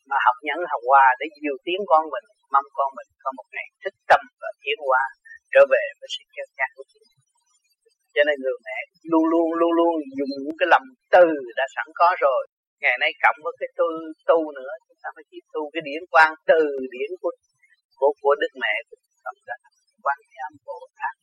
mà 0.10 0.18
học 0.26 0.38
nhẫn 0.48 0.60
học 0.72 0.82
hòa 0.90 1.06
để 1.20 1.26
điều 1.44 1.58
tiến 1.66 1.80
con 1.92 2.04
mình, 2.14 2.26
mong 2.54 2.68
con 2.78 2.90
mình 2.98 3.10
có 3.24 3.30
một 3.38 3.48
ngày 3.56 3.68
thích 3.84 3.98
tâm 4.10 4.22
và 4.42 4.50
tiến 4.62 4.78
hóa, 4.88 5.04
trở 5.54 5.62
về 5.74 5.84
với 6.00 6.08
sự 6.14 6.24
chân 6.36 6.48
giác 6.58 6.70
của 6.76 6.86
chúng 6.92 7.06
cho 8.16 8.24
nên 8.28 8.36
người 8.44 8.58
mẹ 8.68 8.78
luôn 9.12 9.26
luôn 9.32 9.48
luôn 9.60 9.72
luôn 9.80 9.94
dùng 10.18 10.32
những 10.44 10.58
cái 10.60 10.68
lòng 10.74 10.86
từ 11.16 11.26
đã 11.60 11.66
sẵn 11.76 11.88
có 12.00 12.10
rồi 12.26 12.42
ngày 12.84 12.96
nay 13.02 13.12
cộng 13.24 13.40
với 13.44 13.54
cái 13.60 13.70
tu 13.80 13.88
tu 14.30 14.40
nữa, 14.58 14.74
chúng 14.86 15.00
ta 15.04 15.10
phải 15.16 15.26
chỉ 15.30 15.38
tu 15.54 15.62
cái 15.74 15.82
điển 15.88 16.02
quan 16.14 16.30
từ 16.50 16.62
điển 16.94 17.10
của 17.22 17.34
của 18.00 18.12
của 18.22 18.36
đức 18.42 18.54
mẹ, 18.64 18.74
của 18.88 18.98
chúng 19.24 19.46
ta 19.48 19.56
quan 20.06 20.18
niệm 20.32 20.52
bồ 20.68 20.80
tát. 20.98 21.16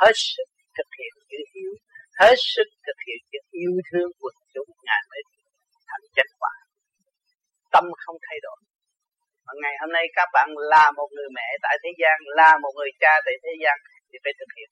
Hết 0.00 0.14
sức 0.14 0.48
thực 0.76 0.88
hiện 0.98 1.12
chữ 1.30 1.40
hiếu, 1.52 1.72
hết 2.20 2.36
sức 2.54 2.68
thực 2.86 2.98
hiện 3.06 3.20
chữ 3.32 3.40
yêu 3.62 3.74
thương 3.88 4.10
quần 4.20 4.36
chúng, 4.54 4.70
ngài 4.86 5.02
mới 5.10 5.22
thành 5.88 6.04
chân 6.16 6.28
quả. 6.40 6.54
Tâm 7.72 7.84
không 8.02 8.18
thay 8.26 8.38
đổi. 8.46 8.58
Mà 9.46 9.52
ngày 9.62 9.74
hôm 9.80 9.90
nay 9.96 10.04
các 10.16 10.28
bạn 10.34 10.48
là 10.72 10.84
một 10.98 11.08
người 11.16 11.30
mẹ 11.36 11.48
tại 11.64 11.74
thế 11.82 11.90
gian, 12.00 12.16
là 12.38 12.50
một 12.62 12.72
người 12.78 12.92
cha 13.02 13.12
tại 13.24 13.34
thế 13.44 13.52
gian, 13.62 13.76
thì 14.08 14.16
phải 14.24 14.32
thực 14.40 14.50
hiện 14.56 14.68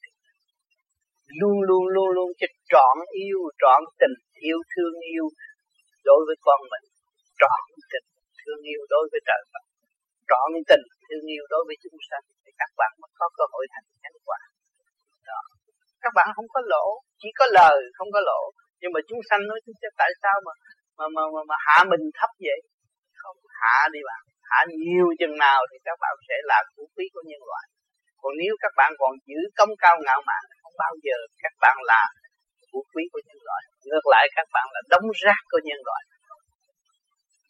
luôn 1.40 1.56
luôn 1.68 1.84
luôn 1.94 2.08
luôn 2.16 2.28
cho 2.38 2.46
trọn 2.72 2.96
yêu, 3.24 3.40
trọn 3.62 3.80
tình, 4.00 4.16
yêu 4.48 4.58
thương, 4.72 4.94
yêu 5.14 5.26
đối 6.08 6.20
với 6.26 6.36
con 6.46 6.60
mình 6.72 6.84
trọn 7.40 7.62
tình 7.92 8.06
thương 8.40 8.62
yêu 8.70 8.80
đối 8.92 9.04
với 9.10 9.20
trời 9.28 9.42
Phật. 9.52 9.64
Trọn 10.30 10.48
tình 10.70 10.84
thương 11.06 11.24
yêu 11.34 11.44
đối 11.52 11.62
với 11.68 11.76
chúng 11.82 11.98
sanh 12.08 12.24
thì 12.42 12.50
các 12.60 12.70
bạn 12.80 12.92
mới 13.00 13.10
có 13.20 13.26
cơ 13.38 13.44
hội 13.52 13.64
thành 13.72 13.86
nhân 14.02 14.16
quả. 14.26 14.40
Đó. 15.28 15.40
Các 16.02 16.12
bạn 16.18 16.28
không 16.36 16.48
có 16.54 16.60
lỗ 16.72 16.86
chỉ 17.20 17.28
có 17.38 17.44
lời 17.58 17.76
không 17.96 18.10
có 18.14 18.20
lỗ. 18.30 18.42
Nhưng 18.80 18.92
mà 18.94 19.00
chúng 19.08 19.20
sanh 19.28 19.40
nói 19.50 19.58
chúng 19.64 19.76
tại 20.00 20.10
sao 20.22 20.36
mà 20.46 20.52
mà 20.98 21.06
mà, 21.14 21.22
mà, 21.34 21.40
mà 21.50 21.56
hạ 21.66 21.78
mình 21.92 22.04
thấp 22.18 22.30
vậy? 22.48 22.60
Không 23.22 23.38
hạ 23.60 23.78
đi 23.94 24.00
bạn. 24.08 24.22
Hạ 24.50 24.58
nhiều 24.82 25.06
chừng 25.20 25.36
nào 25.46 25.60
thì 25.70 25.76
các 25.86 25.96
bạn 26.02 26.14
sẽ 26.28 26.36
là 26.50 26.58
phú 26.72 26.82
quý 26.94 27.04
của 27.14 27.24
nhân 27.30 27.42
loại. 27.50 27.64
Còn 28.20 28.32
nếu 28.40 28.52
các 28.62 28.72
bạn 28.78 28.90
còn 29.00 29.12
giữ 29.28 29.40
công 29.58 29.72
cao 29.82 29.96
ngạo 30.04 30.20
mạn 30.28 30.42
không 30.62 30.76
bao 30.84 30.94
giờ 31.06 31.16
các 31.42 31.54
bạn 31.64 31.76
là 31.90 32.02
phú 32.72 32.80
quý 32.92 33.04
của 33.12 33.22
nhân 33.28 33.40
loại. 33.46 33.62
Ngược 33.88 34.06
lại, 34.14 34.24
các 34.36 34.48
bạn 34.54 34.66
là 34.74 34.80
đống 34.92 35.08
rác 35.24 35.40
của 35.50 35.60
nhân 35.68 35.80
loại. 35.88 36.02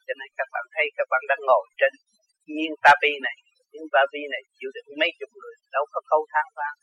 Cho 0.07 0.15
nên 0.21 0.29
các 0.39 0.49
bạn 0.55 0.65
thấy 0.75 0.87
các 0.99 1.07
bạn 1.13 1.23
đang 1.31 1.43
ngồi 1.49 1.65
trên 1.81 1.93
nhiên 2.55 2.73
ta 2.85 2.93
bi 3.03 3.13
này. 3.27 3.37
Nhiên 3.73 3.87
ta 3.95 4.03
bi 4.13 4.23
này 4.35 4.43
chịu 4.59 4.71
được 4.75 4.87
mấy 5.01 5.11
chục 5.19 5.31
người, 5.41 5.55
đâu 5.75 5.85
có 5.93 6.01
câu 6.11 6.21
than 6.33 6.47
vang. 6.59 6.77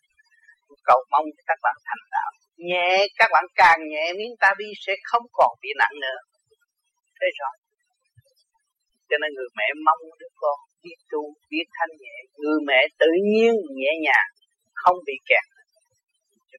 Cầu 0.89 0.99
mong 1.11 1.25
cho 1.35 1.43
các 1.49 1.59
bạn 1.65 1.75
thành 1.87 2.03
đạo. 2.15 2.31
Nhẹ, 2.69 2.91
các 3.19 3.29
bạn 3.33 3.45
càng 3.61 3.79
nhẹ, 3.91 4.05
miếng 4.17 4.35
ta 4.39 4.49
bi 4.59 4.67
sẽ 4.85 4.93
không 5.09 5.25
còn 5.37 5.51
bị 5.61 5.69
nặng 5.81 5.95
nữa. 6.03 6.19
Thấy 7.19 7.29
rõ 7.39 7.49
cho 9.09 9.17
nên 9.21 9.29
người 9.35 9.49
mẹ 9.59 9.67
mong 9.85 10.01
đứa 10.19 10.31
con 10.41 10.57
biết 10.83 10.99
tu, 11.11 11.21
biết 11.51 11.67
thanh 11.77 11.93
nhẹ. 12.03 12.15
Người 12.41 12.59
mẹ 12.69 12.79
tự 13.01 13.11
nhiên 13.31 13.53
nhẹ 13.79 13.91
nhàng, 14.05 14.29
không 14.81 14.97
bị 15.07 15.15
kẹt 15.29 15.45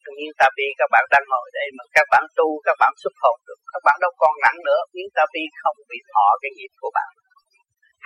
tự 0.05 0.11
nhiên 0.19 0.33
ta 0.41 0.47
bi 0.57 0.67
các 0.81 0.89
bạn 0.95 1.05
đang 1.15 1.25
ngồi 1.33 1.47
đây 1.59 1.67
mà 1.77 1.85
các 1.97 2.07
bạn 2.13 2.25
tu, 2.39 2.49
các 2.67 2.77
bạn 2.83 2.93
xuất 3.03 3.15
hồn 3.23 3.37
được. 3.47 3.61
Các 3.73 3.83
bạn 3.87 3.97
đâu 4.05 4.13
còn 4.23 4.33
nặng 4.45 4.59
nữa 4.69 4.81
miếng 4.95 5.11
ta 5.17 5.25
bi 5.35 5.43
không 5.63 5.79
bị 5.91 5.99
thọ 6.13 6.27
cái 6.43 6.51
nghiệp 6.57 6.73
của 6.81 6.91
bạn. 6.97 7.11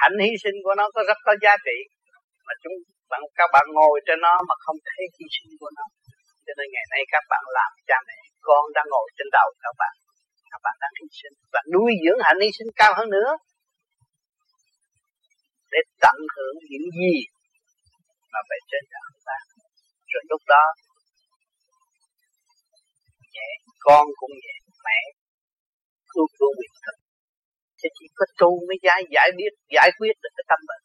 Hạnh 0.01 0.17
hy 0.25 0.33
sinh 0.43 0.57
của 0.65 0.75
nó 0.81 0.85
có 0.95 1.01
rất 1.09 1.19
có 1.27 1.33
giá 1.45 1.55
trị, 1.67 1.79
mà 2.47 2.53
chúng 2.63 2.77
bạn, 3.11 3.21
các 3.41 3.49
bạn 3.55 3.67
ngồi 3.77 3.97
trên 4.07 4.19
nó 4.27 4.35
mà 4.49 4.55
không 4.65 4.79
thấy 4.89 5.03
hy 5.17 5.27
sinh 5.35 5.51
của 5.61 5.71
nó. 5.79 5.85
Cho 6.45 6.53
nên 6.59 6.67
ngày 6.75 6.87
nay 6.93 7.03
các 7.15 7.25
bạn 7.33 7.45
làm 7.59 7.71
cha 7.89 7.99
mẹ, 8.09 8.19
con 8.47 8.65
đang 8.77 8.89
ngồi 8.93 9.07
trên 9.17 9.29
đầu 9.39 9.49
các 9.65 9.75
bạn. 9.81 9.95
Các 10.53 10.61
bạn 10.65 10.77
đang 10.83 10.95
hy 10.99 11.09
sinh 11.21 11.35
và 11.53 11.61
nuôi 11.75 11.93
dưỡng 12.03 12.21
hạnh 12.27 12.41
hy 12.45 12.51
sinh 12.59 12.71
cao 12.81 12.93
hơn 12.99 13.09
nữa. 13.17 13.31
Để 15.73 15.81
tận 16.05 16.19
hưởng 16.35 16.57
những 16.71 16.89
gì 17.01 17.17
mà 18.33 18.41
phải 18.49 18.61
trên 18.71 18.85
đó 18.95 19.05
ta 19.29 19.39
rồi 20.13 20.23
lúc 20.31 20.43
đó 20.53 20.63
vậy 23.37 23.53
con 23.87 24.05
cũng 24.21 24.35
nhẹ, 24.43 24.57
mẹ 24.87 25.01
luôn 26.15 26.29
luôn 26.39 26.53
biết 26.61 26.73
thật. 26.85 26.97
Chứ 27.81 27.89
chỉ 27.97 28.07
có 28.19 28.25
tu 28.41 28.51
mới 28.69 28.79
giải 28.87 29.01
giải 29.15 29.29
biết, 29.39 29.53
giải 29.77 29.91
quyết 29.99 30.15
được 30.23 30.33
cái 30.37 30.47
tâm 30.51 30.61
bệnh. 30.69 30.85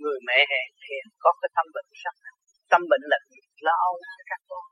Người 0.00 0.18
mẹ 0.28 0.38
hèn 0.52 0.68
hèn 0.86 1.04
có 1.22 1.30
cái 1.40 1.50
tâm 1.56 1.66
bệnh 1.74 1.88
sắc 2.02 2.14
tâm 2.72 2.82
bệnh 2.90 3.04
là 3.12 3.18
lo 3.66 3.74
âu 3.88 3.94
cho 4.16 4.24
các 4.30 4.40
con. 4.50 4.64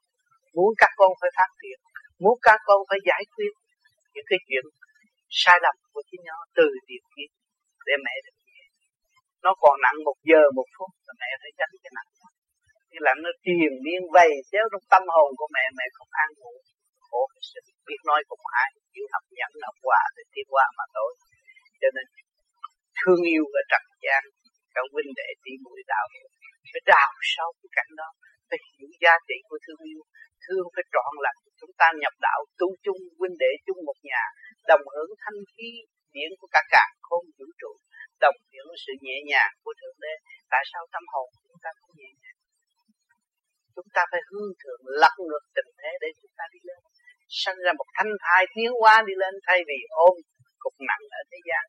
Muốn 0.57 0.71
các 0.83 0.92
con 1.00 1.11
phải 1.21 1.30
phát 1.38 1.50
triển, 1.61 1.78
muốn 2.23 2.37
các 2.47 2.59
con 2.69 2.78
phải 2.88 2.99
giải 3.11 3.23
quyết 3.35 3.52
những 4.14 4.26
cái 4.30 4.38
chuyện 4.47 4.64
sai 5.40 5.57
lầm 5.64 5.76
của 5.92 6.02
chính 6.09 6.23
nó 6.30 6.38
từ 6.57 6.66
điều 6.88 7.04
kiện 7.12 7.30
để 7.87 7.95
mẹ 8.04 8.14
được 8.25 8.37
nhẹ. 8.47 8.62
Nó 9.45 9.50
còn 9.62 9.75
nặng 9.85 9.99
một 10.07 10.19
giờ 10.30 10.42
một 10.59 10.69
phút 10.76 10.90
là 11.07 11.12
mẹ 11.21 11.30
phải 11.42 11.52
tránh 11.59 11.75
cái 11.83 11.92
nặng 11.97 12.11
cái 12.90 13.00
lạnh 13.06 13.20
nó 13.25 13.30
truyền 13.44 13.73
miên 13.85 14.02
vầy, 14.14 14.30
xéo 14.50 14.64
trong 14.73 14.85
tâm 14.92 15.02
hồn 15.14 15.30
của 15.38 15.49
mẹ 15.54 15.64
mẹ 15.78 15.87
không 15.97 16.12
an 16.25 16.30
ngủ. 16.40 16.54
Khổ 17.06 17.23
sự 17.50 17.61
biết 17.87 18.00
nói 18.11 18.20
cùng 18.30 18.44
ai 18.62 18.68
chịu 18.92 19.06
học 19.12 19.25
nhẫn 19.38 19.52
học 19.66 19.76
hòa 19.87 20.02
thì 20.14 20.23
tiến 20.32 20.47
qua 20.54 20.66
mà 20.78 20.85
thôi. 20.94 21.11
Cho 21.80 21.88
nên, 21.97 22.06
thương 22.99 23.23
yêu 23.32 23.44
và 23.54 23.62
trật 23.70 23.85
gian 24.04 24.23
các 24.75 24.85
huynh 24.92 25.11
đệ 25.18 25.28
tỷ 25.44 25.52
muội 25.64 25.80
đạo 25.92 26.06
phải 26.73 26.82
đào 26.92 27.11
sâu 27.35 27.49
cái 27.61 27.70
cảnh 27.76 27.92
đó. 28.00 28.09
Phải 28.49 28.59
hiểu 28.73 28.90
giá 29.02 29.14
trị 29.28 29.37
của 29.49 29.59
thương 29.64 29.82
yêu. 29.90 30.00
Thương 30.44 30.64
phải 30.75 30.85
trọn 30.94 31.12
lành. 31.25 31.38
Chúng 31.61 31.73
ta 31.80 31.87
nhập 32.02 32.14
đạo 32.26 32.40
tu 32.59 32.68
chung, 32.85 33.00
huynh 33.18 33.37
đệ 33.42 33.52
chung 33.66 33.80
một 33.88 33.99
nhà, 34.11 34.23
đồng 34.70 34.85
hưởng 34.94 35.11
thanh 35.23 35.38
khí 35.52 35.68
điển 36.14 36.30
của 36.38 36.49
cả 36.54 36.62
cả 36.75 36.85
không 37.09 37.25
vũ 37.38 37.47
trụ, 37.61 37.73
đồng 38.25 38.38
hưởng 38.52 38.70
sự 38.85 38.92
nhẹ 39.04 39.16
nhàng 39.30 39.52
của 39.64 39.75
thượng 39.80 39.99
đế. 40.04 40.14
Tại 40.52 40.62
sao 40.70 40.82
tâm 40.92 41.04
hồn 41.12 41.28
chúng 41.49 41.61
ta 41.64 41.70
không 41.78 41.92
nhẹ 42.00 42.11
nhàng? 42.20 42.29
Chúng 43.90 43.99
ta 44.02 44.11
phải 44.12 44.23
hương 44.30 44.52
thượng 44.62 44.82
lật 45.02 45.14
ngược 45.26 45.44
tình 45.56 45.70
thế 45.80 45.92
để 46.02 46.09
chúng 46.20 46.35
ta 46.38 46.44
đi 46.54 46.61
lên. 46.68 46.80
Sanh 47.42 47.59
ra 47.64 47.73
một 47.80 47.88
thanh 47.97 48.12
thai 48.25 48.42
tiến 48.54 48.70
hóa 48.80 48.94
đi 49.09 49.14
lên 49.23 49.35
thay 49.47 49.59
vì 49.68 49.78
ôm 50.06 50.14
cục 50.62 50.75
nặng 50.88 51.04
ở 51.18 51.20
thế 51.30 51.38
gian 51.49 51.64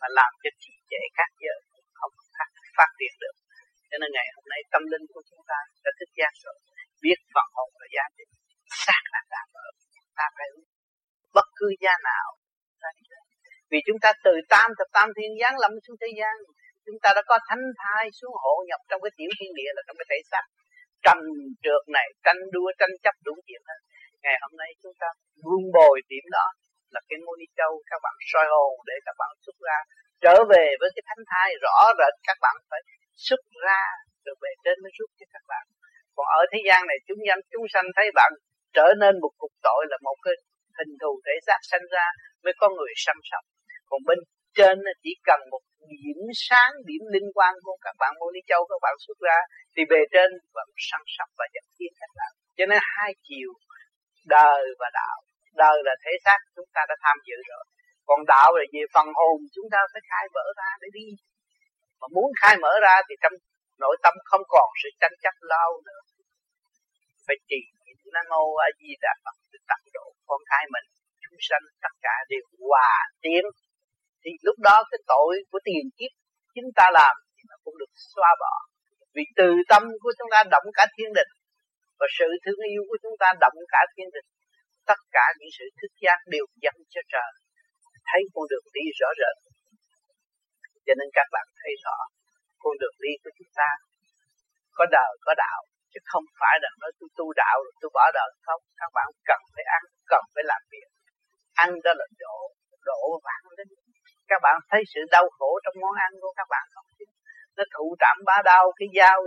mà 0.00 0.06
làm 0.18 0.32
cho 0.42 0.50
trì 0.62 0.74
trệ 0.90 1.02
khác 1.16 1.30
giới 1.44 1.60
không 1.98 2.14
phát, 2.36 2.48
phát 2.78 2.90
triển 2.98 3.14
được. 3.22 3.36
Cho 3.90 3.96
nên 4.00 4.10
ngày 4.16 4.28
hôm 4.36 4.44
nay 4.52 4.60
tâm 4.72 4.82
linh 4.92 5.04
của 5.12 5.22
chúng 5.30 5.42
ta 5.50 5.58
đã 5.84 5.90
thức 5.98 6.10
giác 6.18 6.32
rồi 6.44 6.56
biết 7.02 7.18
phần 7.34 7.48
hồn 7.56 7.70
là 7.80 7.86
gia 7.96 8.06
đình 8.18 8.32
xác 8.84 9.02
là 9.12 9.20
tạm 9.32 9.46
bỡ 9.54 9.66
ta 10.18 10.26
phải 10.36 10.48
bất 11.36 11.48
cứ 11.58 11.66
gia 11.84 11.94
nào 12.10 12.28
ta 12.82 12.88
đi 12.96 13.04
lên. 13.12 13.24
Vì 13.70 13.78
chúng 13.86 13.98
ta 14.04 14.10
từ 14.24 14.32
tam 14.52 14.68
thập 14.78 14.88
tam 14.96 15.08
thiên 15.16 15.30
giáng 15.40 15.56
lâm 15.62 15.72
xuống 15.84 15.96
thế 16.00 16.10
gian 16.18 16.34
chúng 16.86 16.98
ta 17.02 17.10
đã 17.16 17.22
có 17.30 17.36
thánh 17.48 17.64
thai 17.80 18.04
xuống 18.18 18.34
hộ 18.44 18.54
nhập 18.68 18.80
trong 18.88 19.00
cái 19.04 19.12
tiểu 19.18 19.30
thiên 19.38 19.52
địa 19.58 19.70
là 19.76 19.82
trong 19.86 19.96
cái 19.98 20.06
thể 20.10 20.20
xác 20.30 20.44
tranh 21.06 21.22
trượt 21.64 21.84
này, 21.96 22.08
tranh 22.24 22.40
đua, 22.54 22.68
tranh 22.80 22.94
chấp 23.04 23.14
đủ 23.26 23.34
chuyện 23.46 23.62
hết. 23.68 23.80
Ngày 24.24 24.36
hôm 24.42 24.52
nay 24.62 24.70
chúng 24.82 24.94
ta 25.00 25.08
vun 25.44 25.62
bồi 25.76 25.96
điểm 26.10 26.26
đó 26.36 26.46
là 26.94 27.00
cái 27.08 27.18
môn 27.24 27.36
đi 27.42 27.48
châu 27.58 27.72
các 27.90 28.00
bạn 28.04 28.16
soi 28.30 28.46
hồn 28.52 28.72
để 28.88 28.96
các 29.06 29.16
bạn 29.20 29.32
xuất 29.44 29.56
ra, 29.66 29.78
trở 30.24 30.34
về 30.52 30.64
với 30.80 30.90
cái 30.94 31.02
thánh 31.08 31.22
thai 31.30 31.48
rõ 31.64 31.76
rệt, 31.98 32.14
các 32.28 32.38
bạn 32.44 32.56
phải 32.70 32.80
xuất 33.26 33.42
ra 33.66 33.82
rồi 34.24 34.36
về 34.42 34.52
trên 34.64 34.76
mới 34.82 34.92
rút 34.98 35.10
cho 35.18 35.26
các 35.34 35.44
bạn. 35.52 35.64
Còn 36.16 36.26
ở 36.40 36.42
thế 36.52 36.60
gian 36.68 36.80
này 36.90 36.98
chúng 37.06 37.20
nhân, 37.26 37.38
chúng 37.52 37.66
sanh 37.72 37.86
thấy 37.96 38.06
bạn 38.18 38.32
trở 38.76 38.88
nên 39.02 39.14
một 39.22 39.32
cục 39.42 39.52
tội 39.66 39.82
là 39.90 39.98
một 40.06 40.18
cái 40.24 40.34
hình 40.78 40.92
thù 41.00 41.12
thể 41.24 41.34
xác 41.46 41.60
sanh 41.70 41.86
ra 41.94 42.06
mới 42.44 42.52
có 42.60 42.66
người 42.76 42.92
săn 43.04 43.16
sóc. 43.30 43.44
Còn 43.88 44.00
bên 44.08 44.18
trên 44.58 44.76
chỉ 45.02 45.12
cần 45.28 45.40
một 45.52 45.62
điểm 45.90 46.20
sáng, 46.46 46.72
điểm 46.88 47.04
linh 47.14 47.28
quan 47.36 47.54
của 47.64 47.76
các 47.84 47.94
bạn 48.00 48.12
môn 48.18 48.30
đi 48.36 48.40
châu 48.50 48.62
các 48.70 48.78
bạn 48.84 48.94
xuất 49.04 49.18
ra, 49.26 49.38
thì 49.74 49.82
bề 49.90 50.00
trên 50.12 50.30
vẫn 50.56 50.68
săn 50.88 51.02
sóc 51.16 51.28
và 51.38 51.46
dẫn 51.54 51.66
tiến 51.78 51.92
các 52.00 52.10
bạn 52.18 52.32
cho 52.56 52.64
nên 52.70 52.78
hai 52.94 53.10
chiều, 53.28 53.50
đời 54.36 54.62
và 54.80 54.88
đạo. 55.00 55.18
Đời 55.64 55.76
là 55.86 55.94
thể 56.04 56.12
xác, 56.24 56.40
chúng 56.56 56.70
ta 56.74 56.82
đã 56.90 56.94
tham 57.04 57.16
dự 57.28 57.38
rồi. 57.50 57.64
Còn 58.08 58.20
đạo 58.32 58.50
là 58.58 58.64
về 58.72 58.82
phần 58.94 59.08
hồn, 59.18 59.36
chúng 59.54 59.68
ta 59.72 59.80
phải 59.92 60.02
khai 60.10 60.24
mở 60.34 60.46
ra 60.60 60.70
để 60.80 60.88
đi. 60.98 61.08
Mà 62.00 62.06
muốn 62.14 62.28
khai 62.40 62.54
mở 62.64 62.72
ra 62.86 62.94
thì 63.08 63.14
trong 63.22 63.34
nội 63.82 63.96
tâm 64.02 64.14
không 64.30 64.44
còn 64.54 64.68
sự 64.82 64.88
tranh 65.00 65.16
chấp 65.22 65.34
lao 65.40 65.70
nữa. 65.86 66.00
Phải 67.26 67.36
trì 67.48 67.60
nam 68.14 68.26
mô 68.32 68.44
a 68.66 68.68
di 68.78 68.90
đà 69.04 69.12
phật 69.24 69.36
để 69.52 69.58
tận 69.70 69.82
độ 69.96 70.06
con 70.28 70.40
cái 70.50 70.64
mình, 70.74 70.86
chúng 71.22 71.38
sanh 71.48 71.64
tất 71.84 71.94
cả 72.06 72.16
đều 72.30 72.44
hòa 72.60 72.94
tiến 73.22 73.44
thì 74.22 74.30
lúc 74.46 74.56
đó 74.68 74.76
cái 74.90 75.00
tội 75.12 75.32
của 75.50 75.60
tiền 75.68 75.84
kiếp 75.96 76.12
chúng 76.54 76.70
ta 76.78 76.86
làm 76.98 77.14
thì 77.36 77.42
nó 77.50 77.56
cũng 77.64 77.76
được 77.80 77.92
xóa 78.12 78.30
bỏ. 78.42 78.54
Vì 79.14 79.24
từ 79.38 79.48
tâm 79.70 79.82
của 80.02 80.12
chúng 80.18 80.30
ta 80.34 80.38
động 80.54 80.66
cả 80.78 80.84
thiên 80.94 81.10
đình 81.18 81.30
và 81.98 82.06
sự 82.18 82.28
thương 82.44 82.60
yêu 82.72 82.82
của 82.88 82.98
chúng 83.02 83.16
ta 83.22 83.28
động 83.44 83.58
cả 83.74 83.80
thiên 83.94 84.08
đình 84.14 84.28
tất 84.90 85.00
cả 85.16 85.26
những 85.38 85.52
sự 85.58 85.66
thức 85.78 85.92
giác 86.04 86.18
đều 86.34 86.44
dâng 86.62 86.80
cho 86.94 87.00
trời. 87.12 87.30
Thấy 88.08 88.20
con 88.34 88.44
đường 88.50 88.66
đi 88.76 88.84
rõ 89.00 89.08
rệt. 89.20 89.36
Cho 90.86 90.94
nên 90.98 91.08
các 91.16 91.28
bạn 91.34 91.46
thấy 91.60 91.72
rõ, 91.84 91.96
con 92.62 92.74
đường 92.80 92.96
đi 93.04 93.12
của 93.22 93.32
chúng 93.38 93.52
ta 93.58 93.68
có 94.76 94.84
đời, 94.96 95.12
có 95.26 95.32
đạo, 95.44 95.60
chứ 95.92 96.00
không 96.10 96.26
phải 96.40 96.54
là 96.62 96.70
nói 96.80 96.90
tôi 96.98 97.08
tu 97.18 97.26
đạo 97.42 97.56
rồi 97.64 97.72
tôi 97.80 97.90
bỏ 97.96 98.04
đời. 98.18 98.30
Không, 98.46 98.62
các 98.80 98.90
bạn 98.96 99.08
cần 99.28 99.40
phải 99.54 99.64
ăn, 99.76 99.82
cần 100.12 100.22
phải 100.34 100.44
làm 100.52 100.62
việc. 100.72 100.88
Ăn 101.64 101.70
đó 101.84 101.92
là 102.00 102.06
độ 102.22 102.36
độ 102.88 103.02
vãng 103.26 103.46
linh 103.58 103.72
các 104.32 104.40
bạn 104.46 104.56
thấy 104.70 104.82
sự 104.92 105.00
đau 105.14 105.26
khổ 105.36 105.50
trong 105.64 105.76
món 105.82 105.94
ăn 106.06 106.10
của 106.22 106.32
các 106.38 106.48
bạn 106.54 106.64
không? 106.74 106.86
Chứ 106.98 107.04
nó 107.56 107.64
thụ 107.74 107.86
trạm 108.00 108.16
ba 108.28 108.36
đau 108.50 108.64
cái 108.78 108.88
dao 108.98 109.18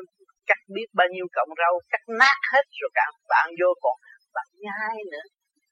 cắt 0.50 0.60
biết 0.76 0.88
bao 1.00 1.08
nhiêu 1.14 1.28
cọng 1.36 1.52
rau, 1.62 1.74
cắt 1.92 2.04
nát 2.22 2.40
hết 2.52 2.66
rồi 2.80 2.92
các 3.00 3.12
bạn 3.32 3.48
vô 3.60 3.70
còn 3.84 3.96
bạn 4.36 4.48
nhai 4.66 4.96
nữa. 5.14 5.26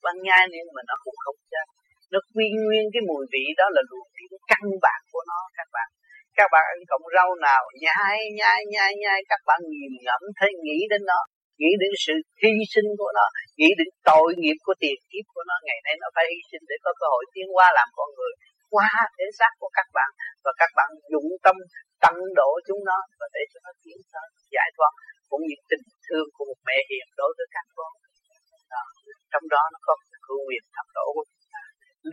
Bạn 0.06 0.16
nhai 0.28 0.44
nhưng 0.54 0.70
mà 0.76 0.82
nó 0.90 0.96
cũng 1.04 1.18
không 1.24 1.40
chết. 1.52 1.66
Nó 2.12 2.20
quy 2.34 2.48
nguyên 2.64 2.86
cái 2.94 3.02
mùi 3.10 3.24
vị 3.34 3.46
đó 3.60 3.66
là 3.76 3.82
luồng 3.90 4.10
điển 4.18 4.32
căn 4.52 4.64
bản 4.86 5.02
của 5.12 5.24
nó, 5.32 5.40
các 5.58 5.70
bạn. 5.76 5.90
Các 6.38 6.48
bạn 6.54 6.64
ăn 6.74 6.80
cọng 6.90 7.06
rau 7.16 7.30
nào, 7.48 7.64
nhai 7.84 8.18
nhai 8.40 8.60
nhai 8.74 8.92
nhai, 9.04 9.20
các 9.32 9.42
bạn 9.48 9.60
nghiền 9.72 9.94
ngẫm 10.06 10.22
thấy 10.40 10.52
nghĩ 10.64 10.80
đến 10.92 11.02
nó, 11.12 11.20
nghĩ 11.60 11.72
đến 11.82 11.92
sự 12.06 12.14
hy 12.42 12.54
sinh 12.74 12.90
của 13.00 13.12
nó, 13.18 13.26
nghĩ 13.60 13.70
đến 13.80 13.90
tội 14.10 14.30
nghiệp 14.42 14.58
của 14.66 14.76
tiền 14.84 14.98
kiếp 15.10 15.26
của 15.34 15.44
nó. 15.50 15.56
Ngày 15.68 15.80
nay 15.86 15.96
nó 16.02 16.08
phải 16.16 16.26
hy 16.32 16.40
sinh 16.52 16.64
để 16.70 16.76
có 16.86 16.92
cơ 17.00 17.06
hội 17.14 17.24
tiến 17.34 17.48
qua 17.56 17.68
làm 17.78 17.90
con 17.98 18.10
người 18.18 18.34
qua 18.74 18.92
thể 19.16 19.26
xác 19.40 19.52
của 19.62 19.72
các 19.78 19.88
bạn 19.98 20.10
và 20.44 20.52
các 20.62 20.72
bạn 20.78 20.90
dụng 21.12 21.30
tâm 21.46 21.56
tăng 22.04 22.20
độ 22.40 22.50
chúng 22.68 22.82
nó 22.90 23.00
và 23.20 23.28
để 23.36 23.44
cho 23.52 23.60
nó 23.66 23.72
tiến 23.84 23.98
tới 24.14 24.28
giải 24.56 24.70
thoát, 24.76 24.94
cũng 25.30 25.42
như 25.48 25.56
tình 25.70 25.86
thương 26.06 26.28
của 26.36 26.46
một 26.50 26.60
mẹ 26.68 26.78
hiền 26.90 27.08
đối 27.20 27.32
với 27.38 27.48
các 27.56 27.66
con. 27.78 27.92
Đó. 28.74 28.84
trong 29.32 29.46
đó 29.54 29.64
nó 29.74 29.80
có 29.88 29.94
hữu 30.28 30.42
quyền 30.48 30.64
thập 30.76 30.88
độ. 30.98 31.06
Của 31.16 31.26
chúng 31.30 31.46
ta 31.54 31.62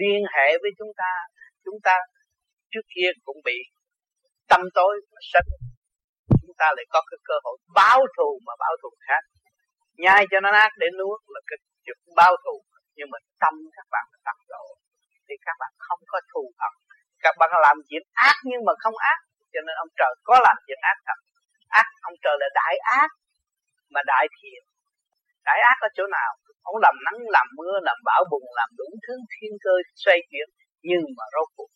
liên 0.01 0.23
hệ 0.35 0.49
với 0.63 0.71
chúng 0.79 0.93
ta 1.01 1.11
chúng 1.65 1.79
ta 1.87 1.97
trước 2.73 2.85
kia 2.95 3.11
cũng 3.27 3.41
bị 3.49 3.57
tâm 4.51 4.61
tối 4.75 4.95
mà 5.13 5.21
sân 5.33 5.45
chúng 6.43 6.55
ta 6.59 6.67
lại 6.77 6.87
có 6.95 7.01
cái 7.11 7.19
cơ 7.29 7.35
hội 7.45 7.57
báo 7.75 8.01
thù 8.17 8.31
mà 8.47 8.55
báo 8.63 8.75
thù 8.83 8.91
khác. 9.07 9.23
Nhai 10.03 10.23
cho 10.31 10.41
nó 10.41 10.51
nát 10.53 10.71
để 10.79 10.87
nuốt 10.99 11.21
là 11.35 11.41
cái 11.49 11.59
chuyện 11.85 11.99
báo 12.17 12.33
thù. 12.45 12.55
Nhưng 12.97 13.11
mà 13.13 13.19
tâm 13.43 13.55
các 13.77 13.87
bạn 13.91 14.07
tăng 14.25 14.41
độ 14.49 14.80
thì 15.31 15.37
các 15.47 15.57
bạn 15.63 15.73
không 15.87 16.03
có 16.13 16.19
thù 16.33 16.45
hận. 16.61 16.73
Các 17.25 17.35
bạn 17.41 17.51
làm 17.67 17.77
chuyện 17.89 18.05
ác 18.29 18.37
nhưng 18.51 18.63
mà 18.67 18.73
không 18.83 18.97
ác, 19.13 19.19
cho 19.53 19.61
nên 19.67 19.75
ông 19.83 19.91
trời 19.99 20.13
có 20.29 20.35
làm 20.47 20.57
chuyện 20.67 20.81
ác 20.93 20.99
thật. 21.07 21.19
Ác, 21.83 21.89
ông 22.09 22.17
trời 22.23 22.37
là 22.41 22.49
đại 22.61 22.75
ác, 23.01 23.11
mà 23.95 24.01
đại 24.13 24.25
thiện. 24.37 24.63
Đại 25.49 25.59
ác 25.71 25.77
ở 25.87 25.89
chỗ 25.97 26.05
nào? 26.19 26.31
Ông 26.71 26.77
làm 26.85 26.95
nắng, 27.07 27.19
làm 27.37 27.47
mưa, 27.59 27.75
làm 27.89 27.99
bão 28.09 28.23
bùng, 28.31 28.47
làm 28.59 28.69
đủ 28.79 28.89
thứ 29.05 29.15
thiên 29.33 29.53
cơ 29.65 29.75
xoay 30.03 30.19
chuyển, 30.31 30.49
nhưng 30.89 31.05
mà 31.17 31.25
rốt 31.35 31.49
cuộc 31.57 31.71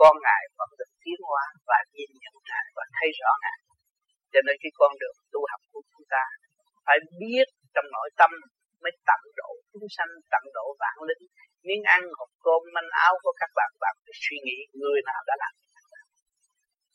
con 0.00 0.14
ngài 0.24 0.42
vẫn 0.58 0.70
được 0.78 0.90
tiến 1.02 1.18
hóa 1.28 1.44
và 1.68 1.78
nhìn 1.94 2.10
nhận 2.22 2.34
ngài 2.48 2.64
và 2.76 2.84
thấy 2.96 3.08
rõ 3.20 3.30
ngài. 3.42 3.58
Cho 4.32 4.40
nên 4.46 4.56
cái 4.62 4.72
con 4.78 4.92
đường 5.00 5.16
tu 5.32 5.40
học 5.50 5.60
của 5.72 5.82
chúng 5.92 6.06
ta 6.14 6.24
phải 6.86 6.98
biết 7.20 7.46
trong 7.74 7.86
nội 7.96 8.08
tâm 8.20 8.30
mới 8.82 8.92
tận 9.08 9.22
độ 9.40 9.50
chúng 9.72 9.88
sanh, 9.96 10.12
tận 10.32 10.44
độ 10.56 10.66
vạn 10.82 10.96
linh 11.08 11.24
miếng 11.66 11.82
ăn, 11.96 12.02
hộp 12.18 12.30
cơm, 12.44 12.62
manh 12.74 12.90
áo 13.06 13.14
của 13.22 13.34
các 13.40 13.50
bạn 13.58 13.70
bạn 13.82 13.94
phải 14.04 14.14
suy 14.24 14.36
nghĩ 14.46 14.58
người 14.80 14.98
nào 15.08 15.20
đã 15.28 15.34
làm 15.42 15.52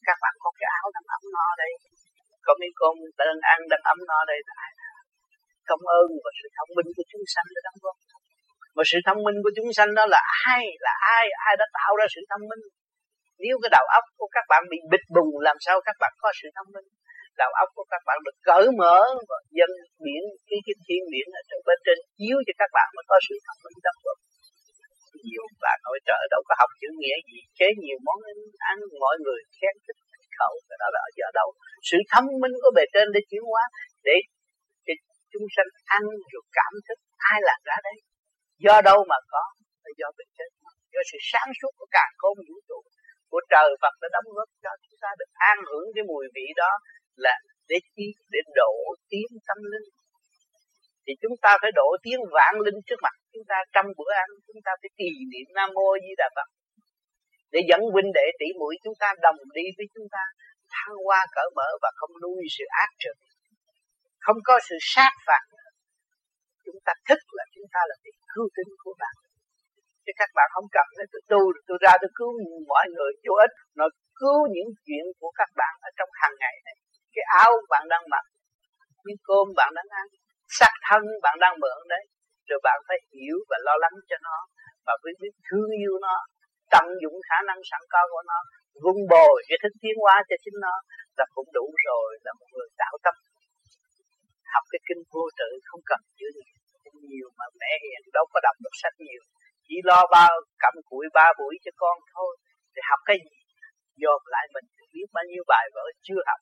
các 0.07 0.17
bạn 0.23 0.33
có 0.43 0.49
cái 0.57 0.67
áo 0.79 0.85
đang 0.95 1.07
ấm 1.17 1.23
no 1.35 1.47
đây. 1.61 1.71
Có 2.45 2.51
miếng 2.59 2.75
cơm 2.79 2.95
đang 3.19 3.41
ăn, 3.53 3.59
đang 3.71 3.83
ấm 3.93 3.99
no 4.09 4.19
đây. 4.31 4.39
Là 4.47 4.53
ai 4.65 4.71
công 5.69 5.83
ơn 5.99 6.07
và 6.23 6.31
sự 6.39 6.47
thông 6.57 6.71
minh 6.77 6.89
của 6.95 7.05
chúng 7.11 7.25
sanh 7.33 7.47
đã 7.55 7.59
đóng 7.67 7.79
góp. 7.83 7.97
Mà 8.75 8.83
sự 8.89 8.97
thông 9.07 9.19
minh 9.25 9.37
của 9.43 9.53
chúng 9.57 9.69
sanh 9.77 9.89
đó 9.97 10.03
là 10.13 10.21
ai 10.53 10.63
là 10.85 10.93
ai 11.17 11.25
ai 11.47 11.53
đã 11.61 11.65
tạo 11.77 11.91
ra 11.99 12.05
sự 12.13 12.21
thông 12.29 12.43
minh? 12.49 12.63
Nếu 13.43 13.55
cái 13.61 13.69
đầu 13.77 13.85
óc 13.99 14.05
của 14.19 14.29
các 14.35 14.45
bạn 14.51 14.61
bị 14.71 14.79
bịt 14.91 15.03
bùng, 15.15 15.31
làm 15.47 15.57
sao 15.65 15.75
các 15.87 15.95
bạn 16.01 16.13
có 16.23 16.29
sự 16.39 16.47
thông 16.57 16.69
minh? 16.75 16.87
Đầu 17.41 17.51
óc 17.63 17.69
của 17.77 17.85
các 17.93 18.01
bạn 18.07 18.17
được 18.25 18.37
cởi 18.49 18.65
mở 18.79 18.99
và 19.29 19.37
dân 19.57 19.71
biển 20.05 20.23
cái 20.49 20.59
cái 20.65 20.75
thiên 20.85 21.03
biển 21.13 21.27
ở 21.39 21.41
trên 21.49 21.59
bên 21.67 21.79
trên, 21.85 21.97
chiếu 22.17 22.37
cho 22.45 22.53
các 22.61 22.69
bạn 22.77 22.87
mới 22.95 23.05
có 23.11 23.17
sự 23.27 23.35
thông 23.45 23.59
minh 23.63 23.77
đóng 23.85 23.99
góp 24.05 24.17
nhiều 25.27 25.43
bà 25.63 25.73
nội 25.85 25.97
trợ 26.07 26.19
đâu 26.33 26.41
có 26.47 26.53
học 26.61 26.71
chữ 26.81 26.89
nghĩa 26.99 27.17
gì. 27.29 27.39
Chế 27.57 27.67
nhiều 27.83 27.99
món 28.07 28.19
ăn 28.71 28.77
mọi 29.03 29.15
người 29.23 29.41
khen 29.57 29.75
thích 29.85 29.99
khẩu 30.39 30.53
cái 30.69 30.77
đó 30.81 30.87
là 30.95 30.99
ở 31.07 31.09
giờ 31.19 31.27
đâu. 31.39 31.49
Sự 31.89 31.97
thông 32.11 32.27
minh 32.41 32.55
của 32.61 32.71
bề 32.77 32.83
trên 32.93 33.07
để 33.15 33.21
chuyển 33.29 33.43
hóa 33.51 33.63
để, 34.07 34.15
để 34.87 34.93
chúng 35.31 35.45
sanh 35.55 35.69
ăn 35.97 36.03
rồi 36.31 36.43
cảm 36.57 36.73
thức 36.85 36.99
ai 37.31 37.37
làm 37.49 37.59
ra 37.69 37.77
đấy? 37.87 37.97
Do 38.65 38.75
đâu 38.89 38.99
mà 39.11 39.17
có? 39.33 39.43
Là 39.83 39.91
do 39.99 40.07
bề 40.17 40.25
trên. 40.37 40.49
Do 40.93 41.01
sự 41.09 41.17
sáng 41.31 41.49
suốt 41.59 41.71
của 41.77 41.89
càng 41.97 42.13
khôn 42.21 42.35
vũ 42.47 42.57
trụ 42.67 42.79
của 43.31 43.41
trời 43.51 43.69
Phật 43.81 43.95
đã 44.01 44.07
đóng 44.15 44.27
góp 44.35 44.49
cho 44.63 44.71
chúng 44.83 44.97
ta 45.03 45.09
được 45.19 45.31
an 45.51 45.57
hưởng 45.69 45.87
cái 45.95 46.03
mùi 46.11 46.25
vị 46.35 46.47
đó 46.61 46.71
là 47.25 47.35
để 47.69 47.77
chi 47.93 48.07
để 48.33 48.39
độ 48.59 48.73
tiến 49.09 49.29
tâm 49.47 49.59
linh 49.71 49.87
thì 51.07 51.13
chúng 51.21 51.35
ta 51.43 51.51
phải 51.61 51.71
độ 51.79 51.89
tiếng 52.03 52.21
vạn 52.35 52.53
linh 52.65 52.79
trước 52.87 52.99
mặt 53.05 53.15
chúng 53.33 53.45
ta 53.51 53.57
trong 53.73 53.87
bữa 53.97 54.11
ăn, 54.23 54.29
chúng 54.47 54.61
ta 54.65 54.71
phải 54.81 54.89
trì 54.97 55.09
niệm 55.31 55.47
nam 55.57 55.69
mô 55.77 55.87
di 56.03 56.11
đà 56.17 56.27
phật. 56.35 56.49
Để 57.53 57.59
dẫn 57.69 57.81
huynh 57.93 58.11
đệ 58.17 58.25
tỷ 58.39 58.47
muội 58.59 58.75
chúng 58.83 58.97
ta 58.99 59.13
đồng 59.25 59.39
đi 59.57 59.65
với 59.77 59.87
chúng 59.93 60.07
ta, 60.15 60.23
thăng 60.73 60.95
hoa 61.05 61.21
cởi 61.35 61.47
mở 61.57 61.69
và 61.83 61.89
không 61.99 62.13
nuôi 62.23 62.43
sự 62.57 62.65
ác 62.85 62.91
trực 63.03 63.17
không 64.27 64.39
có 64.47 64.55
sự 64.67 64.75
sát 64.93 65.13
phạt. 65.27 65.43
Chúng 66.65 66.79
ta 66.85 66.93
thích 67.07 67.23
là 67.37 67.45
chúng 67.55 67.67
ta 67.73 67.81
là 67.89 67.95
vị 68.03 68.11
cứu 68.33 68.45
tinh 68.55 68.71
của 68.83 68.93
bạn. 69.01 69.15
Chứ 70.03 70.11
các 70.21 70.29
bạn 70.37 70.47
không 70.55 70.67
cần 70.75 70.87
nói 70.97 71.07
tôi 71.11 71.21
tu 71.31 71.41
tôi 71.67 71.77
ra 71.83 71.93
tôi 72.01 72.11
cứu 72.19 72.31
mọi 72.71 72.85
người 72.95 73.11
vô 73.23 73.33
ích. 73.45 73.53
Nó 73.79 73.85
cứu 74.19 74.39
những 74.55 74.69
chuyện 74.85 75.05
của 75.19 75.31
các 75.39 75.49
bạn 75.59 75.73
ở 75.87 75.89
trong 75.97 76.09
hàng 76.21 76.35
ngày 76.41 76.55
này. 76.67 76.77
Cái 77.13 77.23
áo 77.43 77.51
bạn 77.71 77.83
đang 77.93 78.05
mặc 78.13 78.25
những 79.05 79.21
cơm 79.27 79.45
bạn 79.59 79.69
đang 79.77 79.89
ăn 80.01 80.07
xác 80.59 80.73
thân 80.87 81.03
bạn 81.23 81.35
đang 81.43 81.55
mượn 81.61 81.79
đấy. 81.93 82.03
Rồi 82.49 82.59
bạn 82.63 82.79
phải 82.87 82.97
hiểu 83.13 83.37
và 83.49 83.57
lo 83.67 83.75
lắng 83.83 83.95
cho 84.09 84.17
nó. 84.27 84.37
Và 84.85 84.93
phải 85.03 85.13
biết 85.21 85.33
thương 85.47 85.69
yêu 85.81 85.93
nó, 86.05 86.15
tận 86.73 86.85
dụng 87.01 87.17
khả 87.29 87.39
năng 87.47 87.59
sẵn 87.69 87.81
có 87.93 88.01
của 88.11 88.23
nó, 88.31 88.39
vun 88.83 88.97
bồi 89.13 89.37
cái 89.47 89.57
thức 89.63 89.73
tiến 89.81 89.95
hóa 90.03 90.15
cho 90.29 90.35
chính 90.43 90.57
nó 90.65 90.75
là 91.17 91.25
cũng 91.35 91.49
đủ 91.57 91.65
rồi, 91.87 92.09
là 92.25 92.31
một 92.39 92.49
người 92.53 92.69
tạo 92.81 92.95
tâm. 93.03 93.15
Học 94.53 94.63
cái 94.71 94.79
kinh 94.87 95.01
vô 95.11 95.23
tự 95.39 95.49
không 95.67 95.81
cần 95.89 96.01
chữ 96.19 96.27
nhiều 97.09 97.27
mà 97.39 97.45
mẹ 97.61 97.71
hiền 97.83 98.01
đâu 98.15 98.25
có 98.33 98.39
đọc 98.43 98.55
được 98.63 98.75
sách 98.81 98.95
nhiều. 99.05 99.23
Chỉ 99.65 99.75
lo 99.89 100.01
ba 100.13 100.27
cầm 100.63 100.73
cụi 100.89 101.05
ba 101.17 101.27
buổi 101.39 101.53
cho 101.63 101.71
con 101.81 101.97
thôi, 102.13 102.33
thì 102.73 102.81
học 102.89 103.01
cái 103.05 103.17
gì? 103.25 103.37
Dồn 104.01 104.21
lại 104.33 104.45
mình 104.53 104.65
biết 104.93 105.07
bao 105.15 105.25
nhiêu 105.29 105.43
bài 105.47 105.65
vở 105.75 105.85
chưa 106.05 106.21
học, 106.29 106.41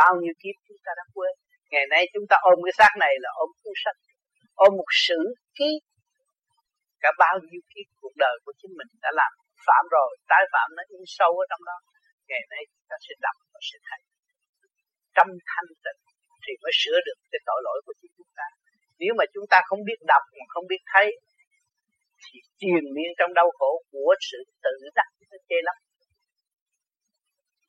bao 0.00 0.12
nhiêu 0.20 0.34
kiếp 0.42 0.56
chúng 0.66 0.80
ta 0.84 0.92
đã 0.96 1.04
quên 1.14 1.34
ngày 1.72 1.86
nay 1.92 2.02
chúng 2.14 2.26
ta 2.30 2.36
ôm 2.50 2.58
cái 2.64 2.74
xác 2.78 2.92
này 3.04 3.14
là 3.24 3.30
ôm 3.42 3.50
cuốn 3.62 3.74
sách 3.84 3.98
ôm 4.64 4.70
một 4.78 4.90
sử 5.06 5.20
ký. 5.58 5.70
Cả 7.02 7.10
bao 7.18 7.34
nhiêu 7.46 7.62
kiếp 7.72 7.86
cuộc 8.00 8.14
đời 8.24 8.36
của 8.44 8.52
chính 8.60 8.72
mình 8.78 8.90
đã 9.04 9.10
làm 9.20 9.32
phạm 9.66 9.84
rồi, 9.94 10.10
tái 10.30 10.42
phạm 10.52 10.68
nó 10.76 10.82
in 10.94 11.02
sâu 11.06 11.32
ở 11.42 11.44
trong 11.50 11.62
đó. 11.68 11.76
Ngày 12.28 12.42
nay 12.52 12.62
chúng 12.72 12.86
ta 12.90 12.96
sẽ 13.04 13.12
đọc 13.26 13.36
và 13.52 13.60
sẽ 13.68 13.78
thấy. 13.88 14.00
Trong 15.16 15.28
thanh 15.50 15.70
tịnh 15.84 16.00
thì 16.44 16.52
mới 16.62 16.72
sửa 16.80 16.98
được 17.06 17.18
cái 17.32 17.40
tội 17.48 17.60
lỗi 17.66 17.78
của 17.86 17.94
chính 18.00 18.12
chúng 18.18 18.32
ta. 18.38 18.46
Nếu 19.00 19.12
mà 19.18 19.24
chúng 19.34 19.46
ta 19.52 19.58
không 19.68 19.80
biết 19.88 19.98
đọc 20.12 20.22
mà 20.38 20.46
không 20.54 20.66
biết 20.72 20.82
thấy, 20.92 21.06
thì 22.24 22.36
triền 22.60 22.84
miên 22.94 23.10
trong 23.18 23.34
đau 23.34 23.48
khổ 23.58 23.70
của 23.92 24.14
sự 24.30 24.38
tự 24.64 24.74
đắc 24.98 25.08
nó 25.30 25.38
chê 25.48 25.58
lắm 25.68 25.76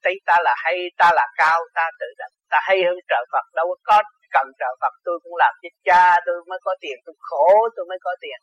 thấy 0.07 0.15
ta 0.29 0.35
là 0.47 0.53
hay, 0.63 0.77
ta 1.01 1.07
là 1.19 1.25
cao, 1.41 1.59
ta 1.77 1.85
tự 1.99 2.09
đặt 2.21 2.31
ta 2.51 2.59
hay 2.67 2.77
hơn 2.87 2.97
trợ 3.09 3.21
Phật 3.31 3.45
đâu 3.59 3.67
có 3.89 3.97
cần 4.35 4.47
trợ 4.59 4.71
Phật. 4.81 4.93
Tôi 5.05 5.15
cũng 5.23 5.35
làm 5.43 5.53
cho 5.61 5.69
cha, 5.87 6.05
tôi 6.25 6.35
mới 6.49 6.59
có 6.65 6.71
tiền, 6.83 6.97
tôi 7.05 7.15
khổ, 7.27 7.47
tôi 7.75 7.85
mới 7.89 7.99
có 8.05 8.11
tiền. 8.23 8.37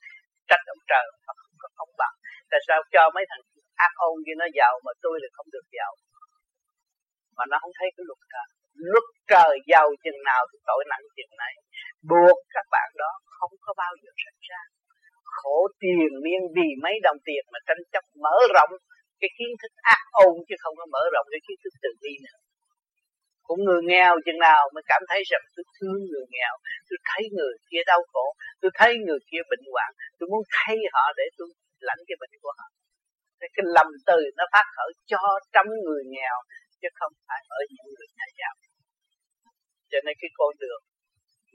Trách 0.49 0.65
ông 0.75 0.83
trời 0.91 1.05
Phật 1.27 1.37
không 1.43 1.57
có 1.63 1.69
công 1.79 1.93
bằng. 2.01 2.15
Tại 2.51 2.61
sao 2.67 2.79
cho 2.95 3.03
mấy 3.15 3.25
thằng 3.31 3.43
ác 3.87 3.93
ôn 4.09 4.17
kia 4.25 4.37
nó 4.43 4.47
giàu 4.59 4.75
mà 4.87 4.93
tôi 5.05 5.15
lại 5.23 5.31
không 5.37 5.49
được 5.55 5.67
giàu? 5.79 5.93
Mà 7.37 7.45
nó 7.51 7.57
không 7.63 7.75
thấy 7.79 7.89
cái 7.97 8.05
luật 8.09 8.21
trời. 8.33 8.49
Luật 8.93 9.09
trời 9.33 9.53
giàu 9.71 9.87
chừng 10.05 10.21
nào 10.31 10.43
thì 10.51 10.57
tội 10.69 10.83
nặng 10.93 11.05
chừng 11.17 11.33
này 11.45 11.55
buộc 12.11 12.39
các 12.55 12.67
bạn 12.75 12.89
đó 13.03 13.11
không 13.39 13.55
có 13.65 13.73
bao 13.83 13.93
giờ 14.03 14.11
sẵn 14.25 14.37
ra 14.51 14.63
khổ 15.37 15.59
tiền 15.83 16.11
miên 16.25 16.43
vì 16.57 16.69
mấy 16.85 16.95
đồng 17.07 17.21
tiền 17.29 17.43
mà 17.53 17.59
tranh 17.67 17.83
chấp 17.93 18.05
mở 18.25 18.37
rộng 18.57 18.73
cái 19.21 19.31
kiến 19.39 19.51
thức 19.61 19.73
ác 19.95 20.03
ôn 20.27 20.35
chứ 20.49 20.55
không 20.63 20.75
có 20.81 20.85
mở 20.95 21.03
rộng 21.15 21.27
cái 21.33 21.41
kiến 21.47 21.57
thức 21.63 21.75
từ 21.83 21.91
bi 22.03 22.15
nữa. 22.25 22.39
Cũng 23.47 23.61
người 23.67 23.83
nghèo 23.91 24.13
chừng 24.25 24.41
nào 24.49 24.63
mới 24.75 24.85
cảm 24.91 25.03
thấy 25.11 25.21
rằng 25.31 25.45
tôi 25.55 25.65
thương 25.77 26.01
người 26.11 26.27
nghèo 26.35 26.55
tôi 26.89 26.99
thấy 27.09 27.23
người 27.37 27.55
kia 27.71 27.83
đau 27.91 28.01
khổ 28.13 28.27
tôi 28.61 28.71
thấy 28.79 28.91
người 29.07 29.21
kia 29.31 29.43
bệnh 29.51 29.65
hoạn 29.73 29.91
tôi 30.19 30.27
muốn 30.33 30.43
thay 30.55 30.77
họ 30.95 31.05
để 31.19 31.27
tôi 31.39 31.49
lãnh 31.89 32.03
cái 32.09 32.17
bệnh 32.21 32.35
của 32.43 32.53
họ. 32.59 32.67
Cái, 33.41 33.49
cái 33.55 33.65
lầm 33.77 33.89
từ 34.09 34.19
nó 34.39 34.45
phát 34.53 34.67
khởi 34.77 34.91
cho 35.11 35.23
trăm 35.55 35.67
người 35.85 36.03
nghèo 36.15 36.37
chứ 36.81 36.89
không 36.99 37.13
phải 37.27 37.41
ở 37.59 37.61
những 37.75 37.89
người 37.95 38.09
nhà 38.17 38.27
giàu. 38.39 38.55
Cho 39.91 39.99
nên 40.05 40.15
cái 40.21 40.31
con 40.39 40.53
đường 40.63 40.83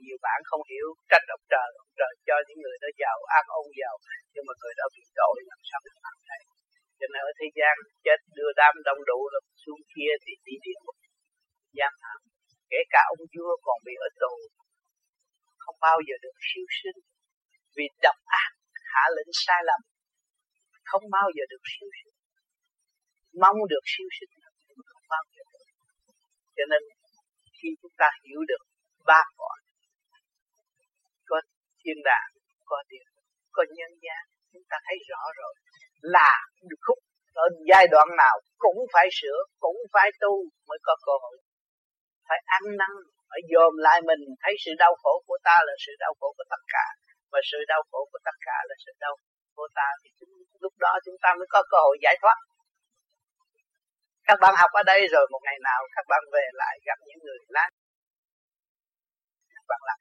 nhiều 0.04 0.18
bạn 0.26 0.38
không 0.50 0.62
hiểu 0.70 0.88
trách 1.10 1.24
ông 1.36 1.44
trời 1.52 1.68
ông 1.82 1.90
trời 1.98 2.12
cho 2.26 2.36
những 2.46 2.60
người 2.64 2.76
đó 2.82 2.88
giàu 3.00 3.18
ăn 3.38 3.44
ông 3.60 3.70
giàu 3.80 3.94
nhưng 4.32 4.44
mà 4.48 4.52
người 4.60 4.74
đó 4.78 4.86
bị 4.94 5.02
tội 5.18 5.36
làm 5.50 5.60
sao 5.68 5.78
được 5.84 5.96
làm 6.04 6.16
thế 6.28 6.38
cho 7.00 7.06
nên 7.12 7.22
ở 7.30 7.32
thế 7.38 7.46
gian 7.58 7.74
chết, 8.04 8.18
đưa 8.36 8.50
đám 8.60 8.74
đông 8.86 9.00
đủ 9.10 9.18
rồi, 9.32 9.42
xuống 9.62 9.82
kia 9.92 10.12
thì 10.24 10.32
đi 10.46 10.54
địa 10.64 10.78
ngục. 10.82 10.98
Giam 11.78 11.94
hãm 12.02 12.20
kể 12.70 12.80
cả 12.94 13.02
ông 13.12 13.22
vua 13.32 13.52
còn 13.66 13.78
bị 13.86 13.94
ở 14.06 14.08
tù, 14.22 14.34
không 15.62 15.78
bao 15.86 15.98
giờ 16.06 16.14
được 16.24 16.36
siêu 16.48 16.66
sinh. 16.78 16.98
Vì 17.76 17.86
độc 18.04 18.18
ác, 18.42 18.50
hạ 18.92 19.04
lệnh 19.16 19.32
sai 19.44 19.60
lầm, 19.68 19.80
không 20.90 21.04
bao 21.16 21.28
giờ 21.36 21.44
được 21.52 21.64
siêu 21.72 21.90
sinh. 21.98 22.14
Mong 23.42 23.58
được 23.72 23.84
siêu 23.92 24.08
sinh 24.16 24.32
không 24.90 25.06
bao 25.14 25.24
giờ 25.34 25.42
được. 25.52 25.66
Cho 26.56 26.64
nên, 26.70 26.82
khi 27.56 27.68
chúng 27.82 27.94
ta 28.00 28.08
hiểu 28.24 28.40
được 28.50 28.62
ba 29.10 29.22
cõi, 29.38 29.58
có 31.30 31.36
thiên 31.80 31.98
đàng, 32.04 32.30
có 32.70 32.76
địa, 32.88 33.06
có 33.52 33.62
nhân 33.76 33.92
gian, 34.04 34.22
chúng 34.52 34.66
ta 34.70 34.76
thấy 34.86 34.96
rõ 35.10 35.22
rồi 35.40 35.54
là 36.02 36.30
khúc 36.86 36.98
ở 37.34 37.46
giai 37.70 37.86
đoạn 37.92 38.08
nào 38.16 38.36
cũng 38.58 38.78
phải 38.92 39.06
sửa 39.18 39.38
cũng 39.60 39.76
phải 39.92 40.10
tu 40.20 40.32
mới 40.68 40.78
có 40.82 40.96
cơ 41.06 41.12
hội. 41.22 41.36
Phải 42.28 42.38
ăn 42.46 42.62
năn 42.80 42.92
phải 43.30 43.40
dòm 43.52 43.72
lại 43.86 43.98
mình 44.08 44.22
thấy 44.42 44.54
sự 44.64 44.72
đau 44.78 44.92
khổ 45.02 45.22
của 45.26 45.38
ta 45.44 45.56
là 45.66 45.74
sự 45.86 45.92
đau 45.98 46.12
khổ 46.20 46.28
của 46.36 46.44
tất 46.50 46.62
cả. 46.74 46.86
Và 47.32 47.40
sự 47.50 47.58
đau 47.68 47.82
khổ 47.90 48.08
của 48.12 48.18
tất 48.24 48.36
cả 48.46 48.56
là 48.68 48.74
sự 48.84 48.92
đau 49.00 49.14
của 49.56 49.68
ta. 49.74 49.88
Thì 50.02 50.10
chúng, 50.18 50.32
lúc 50.60 50.72
đó 50.78 50.92
chúng 51.04 51.18
ta 51.22 51.30
mới 51.38 51.46
có 51.50 51.62
cơ 51.70 51.78
hội 51.86 51.96
giải 52.02 52.16
thoát. 52.22 52.38
Các 54.28 54.38
bạn 54.42 54.54
học 54.56 54.70
ở 54.80 54.82
đây 54.82 55.00
rồi 55.14 55.26
một 55.32 55.40
ngày 55.46 55.58
nào 55.68 55.80
các 55.96 56.04
bạn 56.08 56.22
về 56.32 56.44
lại 56.52 56.74
gặp 56.86 56.98
những 57.06 57.20
người 57.24 57.38
láng 57.48 57.72
các 59.54 59.64
bạn 59.68 59.80
làm 59.88 59.98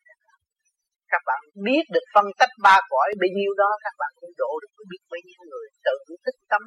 các 1.14 1.22
bạn 1.30 1.42
biết 1.68 1.84
được 1.94 2.06
phân 2.14 2.26
tách 2.40 2.54
ba 2.66 2.78
cõi 2.92 3.10
bấy 3.20 3.30
nhiêu 3.38 3.54
đó, 3.62 3.72
các 3.86 3.96
bạn 4.02 4.12
cũng 4.20 4.34
độ 4.42 4.52
được 4.62 4.72
biết 4.92 5.04
bấy 5.12 5.22
nhiêu 5.28 5.44
người 5.52 5.68
tự 5.86 5.96
thích 6.26 6.40
tâm, 6.52 6.64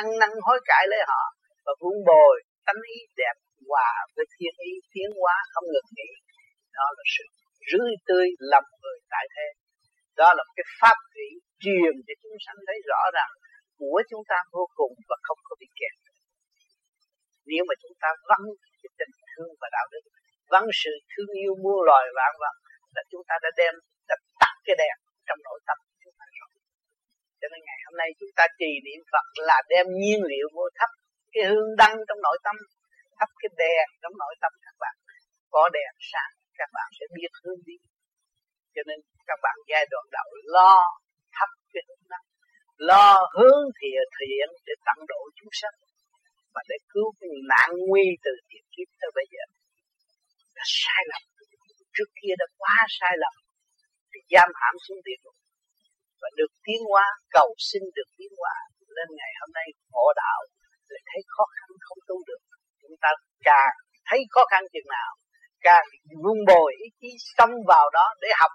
ăn 0.00 0.06
năn 0.20 0.30
hối 0.46 0.58
cải 0.70 0.84
lấy 0.90 1.00
họ 1.10 1.22
và 1.64 1.72
vun 1.80 1.96
bồi 2.08 2.34
tánh 2.66 2.82
ý 2.96 2.98
đẹp 3.20 3.36
hòa 3.68 3.92
với 4.14 4.24
thiên 4.34 4.54
ý 4.70 4.72
tiến 4.92 5.10
hóa 5.20 5.34
không 5.52 5.66
ngừng 5.72 5.90
nghỉ. 5.96 6.10
Đó 6.76 6.86
là 6.96 7.04
sự 7.14 7.24
rưới 7.70 7.90
tươi 8.08 8.26
lòng 8.52 8.68
người 8.82 8.98
tại 9.12 9.24
thế. 9.34 9.46
Đó 10.20 10.28
là 10.36 10.42
một 10.46 10.54
cái 10.58 10.66
pháp 10.80 10.96
thủy 11.12 11.28
truyền 11.62 11.94
cho 12.06 12.14
chúng 12.22 12.36
sanh 12.44 12.58
thấy 12.66 12.78
rõ 12.90 13.02
rằng 13.18 13.32
của 13.78 13.98
chúng 14.10 14.22
ta 14.30 14.38
vô 14.54 14.64
cùng 14.78 14.94
và 15.08 15.16
không 15.26 15.40
có 15.48 15.54
bị 15.60 15.68
kẹt. 15.80 15.94
Nếu 17.50 17.62
mà 17.68 17.74
chúng 17.82 17.96
ta 18.02 18.08
vắng 18.30 18.46
cái 18.80 18.90
tình 18.98 19.14
thương 19.30 19.50
và 19.60 19.68
đạo 19.76 19.86
đức, 19.92 20.04
vắng 20.52 20.66
sự 20.82 20.92
thương 21.10 21.30
yêu 21.42 21.54
muôn 21.62 21.78
loài 21.88 22.04
vạn 22.18 22.32
vật 22.42 22.56
là 22.94 23.02
chúng 23.10 23.24
ta 23.28 23.34
đã 23.44 23.50
đem 23.60 23.74
đã 24.08 24.16
tắt 24.40 24.54
cái 24.66 24.76
đèn 24.82 24.96
trong 25.26 25.38
nội 25.46 25.60
tâm 25.68 25.78
chúng 26.02 26.16
ta 26.18 26.26
rồi. 26.38 26.50
Cho 27.40 27.46
nên 27.52 27.60
ngày 27.68 27.80
hôm 27.86 27.94
nay 28.00 28.08
chúng 28.20 28.32
ta 28.38 28.44
trì 28.58 28.70
niệm 28.86 29.00
Phật 29.12 29.26
là 29.48 29.58
đem 29.72 29.86
nhiên 30.00 30.20
liệu 30.30 30.46
vô 30.56 30.66
thấp, 30.78 30.90
cái 31.32 31.44
hương 31.50 31.72
đăng 31.80 31.96
trong 32.06 32.20
nội 32.26 32.38
tâm, 32.46 32.56
thắp 33.18 33.30
cái 33.40 33.50
đèn 33.62 33.86
trong 34.02 34.14
nội 34.22 34.34
tâm 34.42 34.52
các 34.64 34.76
bạn. 34.82 34.94
Có 35.54 35.62
đèn 35.76 35.92
sáng, 36.10 36.32
các 36.58 36.68
bạn 36.76 36.88
sẽ 36.96 37.04
biết 37.16 37.30
hướng 37.42 37.60
đi. 37.68 37.76
Cho 38.74 38.82
nên 38.88 38.98
các 39.28 39.38
bạn 39.44 39.56
giai 39.70 39.84
đoạn 39.92 40.04
đầu 40.16 40.28
lo 40.54 40.76
thắp 41.36 41.50
cái 41.72 41.82
hương 41.88 42.06
đăng, 42.12 42.26
lo 42.90 43.08
hướng 43.36 43.60
thiện 43.78 44.04
thiện 44.18 44.48
để 44.66 44.74
tận 44.86 44.98
độ 45.10 45.20
chúng 45.38 45.52
sanh 45.60 45.76
và 46.54 46.62
để 46.70 46.76
cứu 46.92 47.08
cái 47.20 47.30
nạn 47.52 47.70
nguy 47.88 48.06
từ 48.24 48.32
tiền 48.48 48.64
kiếp 48.74 48.88
tới 49.00 49.10
bây 49.18 49.26
giờ. 49.32 49.44
Là 50.56 50.64
sai 50.66 51.02
lầm 51.10 51.22
trước 51.94 52.08
kia 52.20 52.34
đã 52.40 52.46
quá 52.60 52.76
sai 52.98 53.14
lầm, 53.22 53.34
thì 54.10 54.20
giam 54.32 54.48
hãm 54.60 54.74
xuống 54.84 55.00
địa 55.06 55.18
ngục 55.22 55.36
và 56.24 56.28
được 56.38 56.52
tiến 56.64 56.80
hóa, 56.90 57.06
cầu 57.36 57.48
xin 57.68 57.82
được 57.96 58.08
tiến 58.16 58.32
hóa. 58.40 58.56
Lên 58.96 59.08
ngày 59.18 59.32
hôm 59.40 59.50
nay 59.58 59.66
ngộ 59.92 60.08
đạo 60.22 60.40
để 60.90 60.98
thấy 61.08 61.20
khó 61.34 61.44
khăn 61.54 61.68
không 61.86 62.00
tu 62.08 62.16
được. 62.28 62.42
Chúng 62.82 62.96
ta 63.02 63.10
càng 63.48 63.74
thấy 64.08 64.18
khó 64.34 64.42
khăn 64.50 64.62
chừng 64.72 64.88
nào, 64.98 65.10
càng 65.66 65.86
vun 66.22 66.38
bồi 66.50 66.68
ý 66.84 66.88
chí 67.00 67.10
xông 67.36 67.54
vào 67.72 67.86
đó 67.96 68.06
để 68.22 68.28
học, 68.40 68.52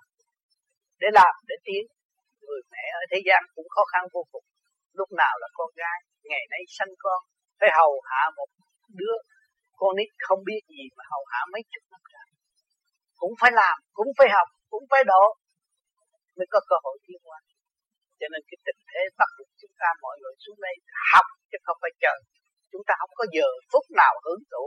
để 1.01 1.07
làm, 1.19 1.33
để 1.49 1.55
tiến. 1.65 1.83
Người 2.45 2.61
mẹ 2.71 2.85
ở 3.01 3.03
thế 3.11 3.19
gian 3.27 3.41
cũng 3.55 3.67
khó 3.75 3.83
khăn 3.91 4.03
vô 4.13 4.21
cùng. 4.31 4.45
Lúc 4.99 5.09
nào 5.21 5.33
là 5.41 5.47
con 5.57 5.69
gái, 5.81 5.99
ngày 6.31 6.43
nay 6.51 6.61
sanh 6.77 6.93
con, 7.03 7.19
phải 7.59 7.69
hầu 7.79 7.93
hạ 8.09 8.21
một 8.37 8.49
đứa 8.99 9.15
con 9.79 9.91
nít 9.97 10.09
không 10.27 10.41
biết 10.49 10.61
gì 10.75 10.83
mà 10.97 11.03
hầu 11.11 11.23
hạ 11.31 11.41
mấy 11.53 11.61
chục 11.71 11.83
năm 11.91 12.01
cũng 13.21 13.33
phải 13.39 13.51
làm, 13.61 13.75
cũng 13.97 14.09
phải 14.17 14.29
học, 14.35 14.47
cũng 14.71 14.85
phải 14.91 15.03
độ 15.11 15.23
mới 16.37 16.47
có 16.53 16.59
cơ 16.69 16.75
hội 16.83 16.97
tiến 17.05 17.19
hóa 17.25 17.39
cho 18.19 18.27
nên 18.31 18.41
cái 18.49 18.57
tình 18.65 18.79
thế 18.89 19.01
bắt 19.19 19.29
buộc 19.37 19.49
chúng 19.61 19.75
ta 19.81 19.89
mọi 20.05 20.15
người 20.21 20.35
xuống 20.43 20.59
đây 20.65 20.75
học 21.11 21.27
chứ 21.49 21.57
không 21.65 21.77
phải 21.83 21.93
chờ. 22.03 22.15
Chúng 22.71 22.83
ta 22.87 22.93
không 22.99 23.13
có 23.19 23.25
giờ 23.35 23.47
phút 23.71 23.85
nào 24.01 24.13
hưởng 24.25 24.43
thụ. 24.51 24.65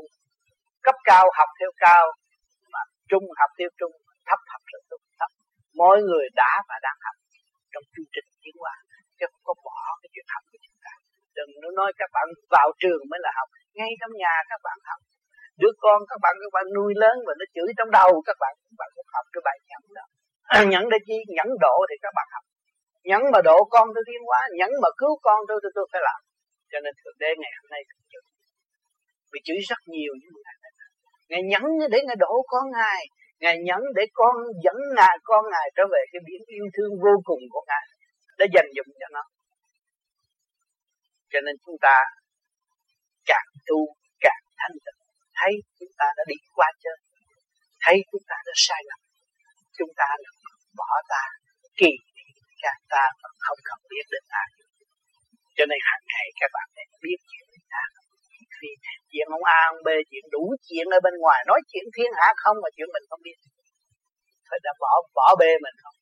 Cấp 0.86 0.96
cao 1.10 1.24
học 1.38 1.50
theo 1.58 1.70
cao, 1.84 2.04
mà 2.72 2.82
trung 3.10 3.24
học 3.40 3.50
theo 3.58 3.70
trung 3.78 3.94
thấp 4.28 4.40
học 4.52 4.62
theo 4.68 4.80
thấp. 5.18 5.30
Mọi 5.80 5.96
người 6.06 6.26
đã 6.40 6.52
và 6.68 6.76
đang 6.86 6.98
học 7.06 7.16
trong 7.72 7.84
chương 7.92 8.10
trình 8.14 8.28
tiến 8.42 8.54
hóa, 8.62 8.74
chứ 9.18 9.24
không 9.30 9.44
có 9.48 9.54
bỏ 9.66 9.80
cái 10.00 10.08
chuyện 10.12 10.26
học 10.34 10.42
của 10.50 10.58
chúng 10.64 10.78
ta. 10.84 10.92
Đừng 11.36 11.50
nói 11.78 11.90
các 12.00 12.10
bạn 12.14 12.26
vào 12.54 12.68
trường 12.82 13.02
mới 13.10 13.20
là 13.24 13.30
học, 13.38 13.48
ngay 13.78 13.90
trong 14.00 14.12
nhà 14.22 14.34
các 14.50 14.60
bạn 14.66 14.78
học 14.88 15.00
đứa 15.60 15.72
con 15.84 15.98
các 16.10 16.18
bạn 16.24 16.34
các 16.42 16.50
bạn 16.56 16.64
nuôi 16.76 16.92
lớn 17.02 17.16
và 17.26 17.32
nó 17.40 17.44
chửi 17.54 17.68
trong 17.78 17.90
đầu 17.98 18.10
các 18.28 18.36
bạn 18.42 18.52
các 18.64 18.76
bạn 18.80 18.88
cũng 18.96 19.08
học 19.14 19.26
cái 19.34 19.42
bài 19.46 19.56
nhẫn 19.70 19.84
đó. 19.98 20.04
À, 20.56 20.58
nhẫn 20.72 20.84
để 20.92 20.98
chi? 21.06 21.18
Nhẫn 21.36 21.48
độ 21.64 21.76
thì 21.88 21.96
các 22.04 22.12
bạn 22.18 22.28
học. 22.34 22.44
Nhẫn 23.10 23.22
mà 23.32 23.40
độ 23.48 23.58
con 23.74 23.86
tôi 23.94 24.04
thiên 24.08 24.22
quá 24.30 24.40
nhẫn 24.58 24.70
mà 24.82 24.88
cứu 25.00 25.12
con 25.26 25.38
tôi 25.48 25.58
tôi, 25.62 25.72
tôi 25.76 25.86
phải 25.92 26.02
làm. 26.08 26.20
Cho 26.70 26.78
nên 26.84 26.92
thượng 27.00 27.18
đế 27.22 27.30
ngày 27.40 27.52
hôm 27.58 27.66
nay 27.74 27.82
cũng 27.90 28.02
chửi 28.12 28.24
bị 29.32 29.38
chửi 29.46 29.58
rất 29.70 29.80
nhiều 29.94 30.12
những 30.20 30.36
ngày 30.44 30.56
này 30.64 30.72
ngài 31.32 31.42
nhẫn 31.42 31.64
để 31.92 31.98
ngài 32.06 32.16
độ 32.16 32.34
con 32.46 32.64
ngài. 32.72 33.02
Ngài 33.40 33.56
nhẫn 33.66 33.82
để 33.96 34.02
con 34.12 34.34
dẫn 34.64 34.76
ngài 34.96 35.16
con 35.22 35.44
ngài 35.52 35.66
trở 35.76 35.82
về 35.92 36.02
cái 36.12 36.20
biển 36.26 36.42
yêu 36.46 36.64
thương 36.74 36.92
vô 37.04 37.14
cùng 37.24 37.42
của 37.50 37.62
ngài. 37.68 37.84
Để 38.38 38.46
dành 38.54 38.66
dụng 38.76 38.90
cho 39.00 39.06
nó. 39.12 39.22
Cho 41.30 41.40
nên 41.44 41.54
chúng 41.66 41.76
ta 41.80 41.96
càng 43.26 43.48
tu 43.66 43.78
càng 44.20 44.42
thanh 44.58 44.76
tịnh 44.84 45.01
thấy 45.42 45.52
chúng 45.78 45.92
ta 46.00 46.06
đã 46.16 46.22
đi 46.30 46.36
qua 46.56 46.68
chơi 46.84 46.96
thấy 47.84 47.96
chúng 48.10 48.24
ta 48.30 48.36
đã 48.46 48.52
sai 48.66 48.80
lầm, 48.88 49.00
chúng 49.78 49.92
ta 50.00 50.08
đã 50.24 50.30
bỏ 50.80 50.90
ta, 51.12 51.22
kỳ 51.80 51.92
thị 52.16 52.28
ta 52.94 53.04
mà 53.22 53.28
không 53.44 53.58
cần 53.68 53.78
biết 53.90 54.06
đến 54.12 54.24
ai 54.42 54.48
cho 55.56 55.64
nên 55.70 55.78
hàng 55.88 56.04
ngày 56.12 56.26
các 56.40 56.50
bạn 56.56 56.66
phải 56.74 56.86
biết 57.04 57.18
chuyện 57.30 57.44
người 57.50 57.66
ta. 57.74 57.82
Vì 58.60 58.70
chuyện 59.10 59.26
ông 59.36 59.46
A, 59.58 59.60
ông 59.72 59.82
B, 59.86 59.88
chuyện 60.10 60.24
đủ 60.34 60.44
chuyện 60.66 60.86
ở 60.96 60.98
bên 61.06 61.14
ngoài, 61.22 61.38
nói 61.50 61.60
chuyện 61.70 61.84
thiên 61.94 62.10
hạ 62.18 62.28
không 62.42 62.56
mà 62.62 62.68
chuyện 62.76 62.88
mình 62.94 63.06
không 63.10 63.22
biết. 63.26 63.38
Phải 64.48 64.58
đã 64.66 64.72
bỏ 64.82 64.92
bỏ 65.18 65.28
bê 65.40 65.52
mình 65.64 65.76
không. 65.82 65.96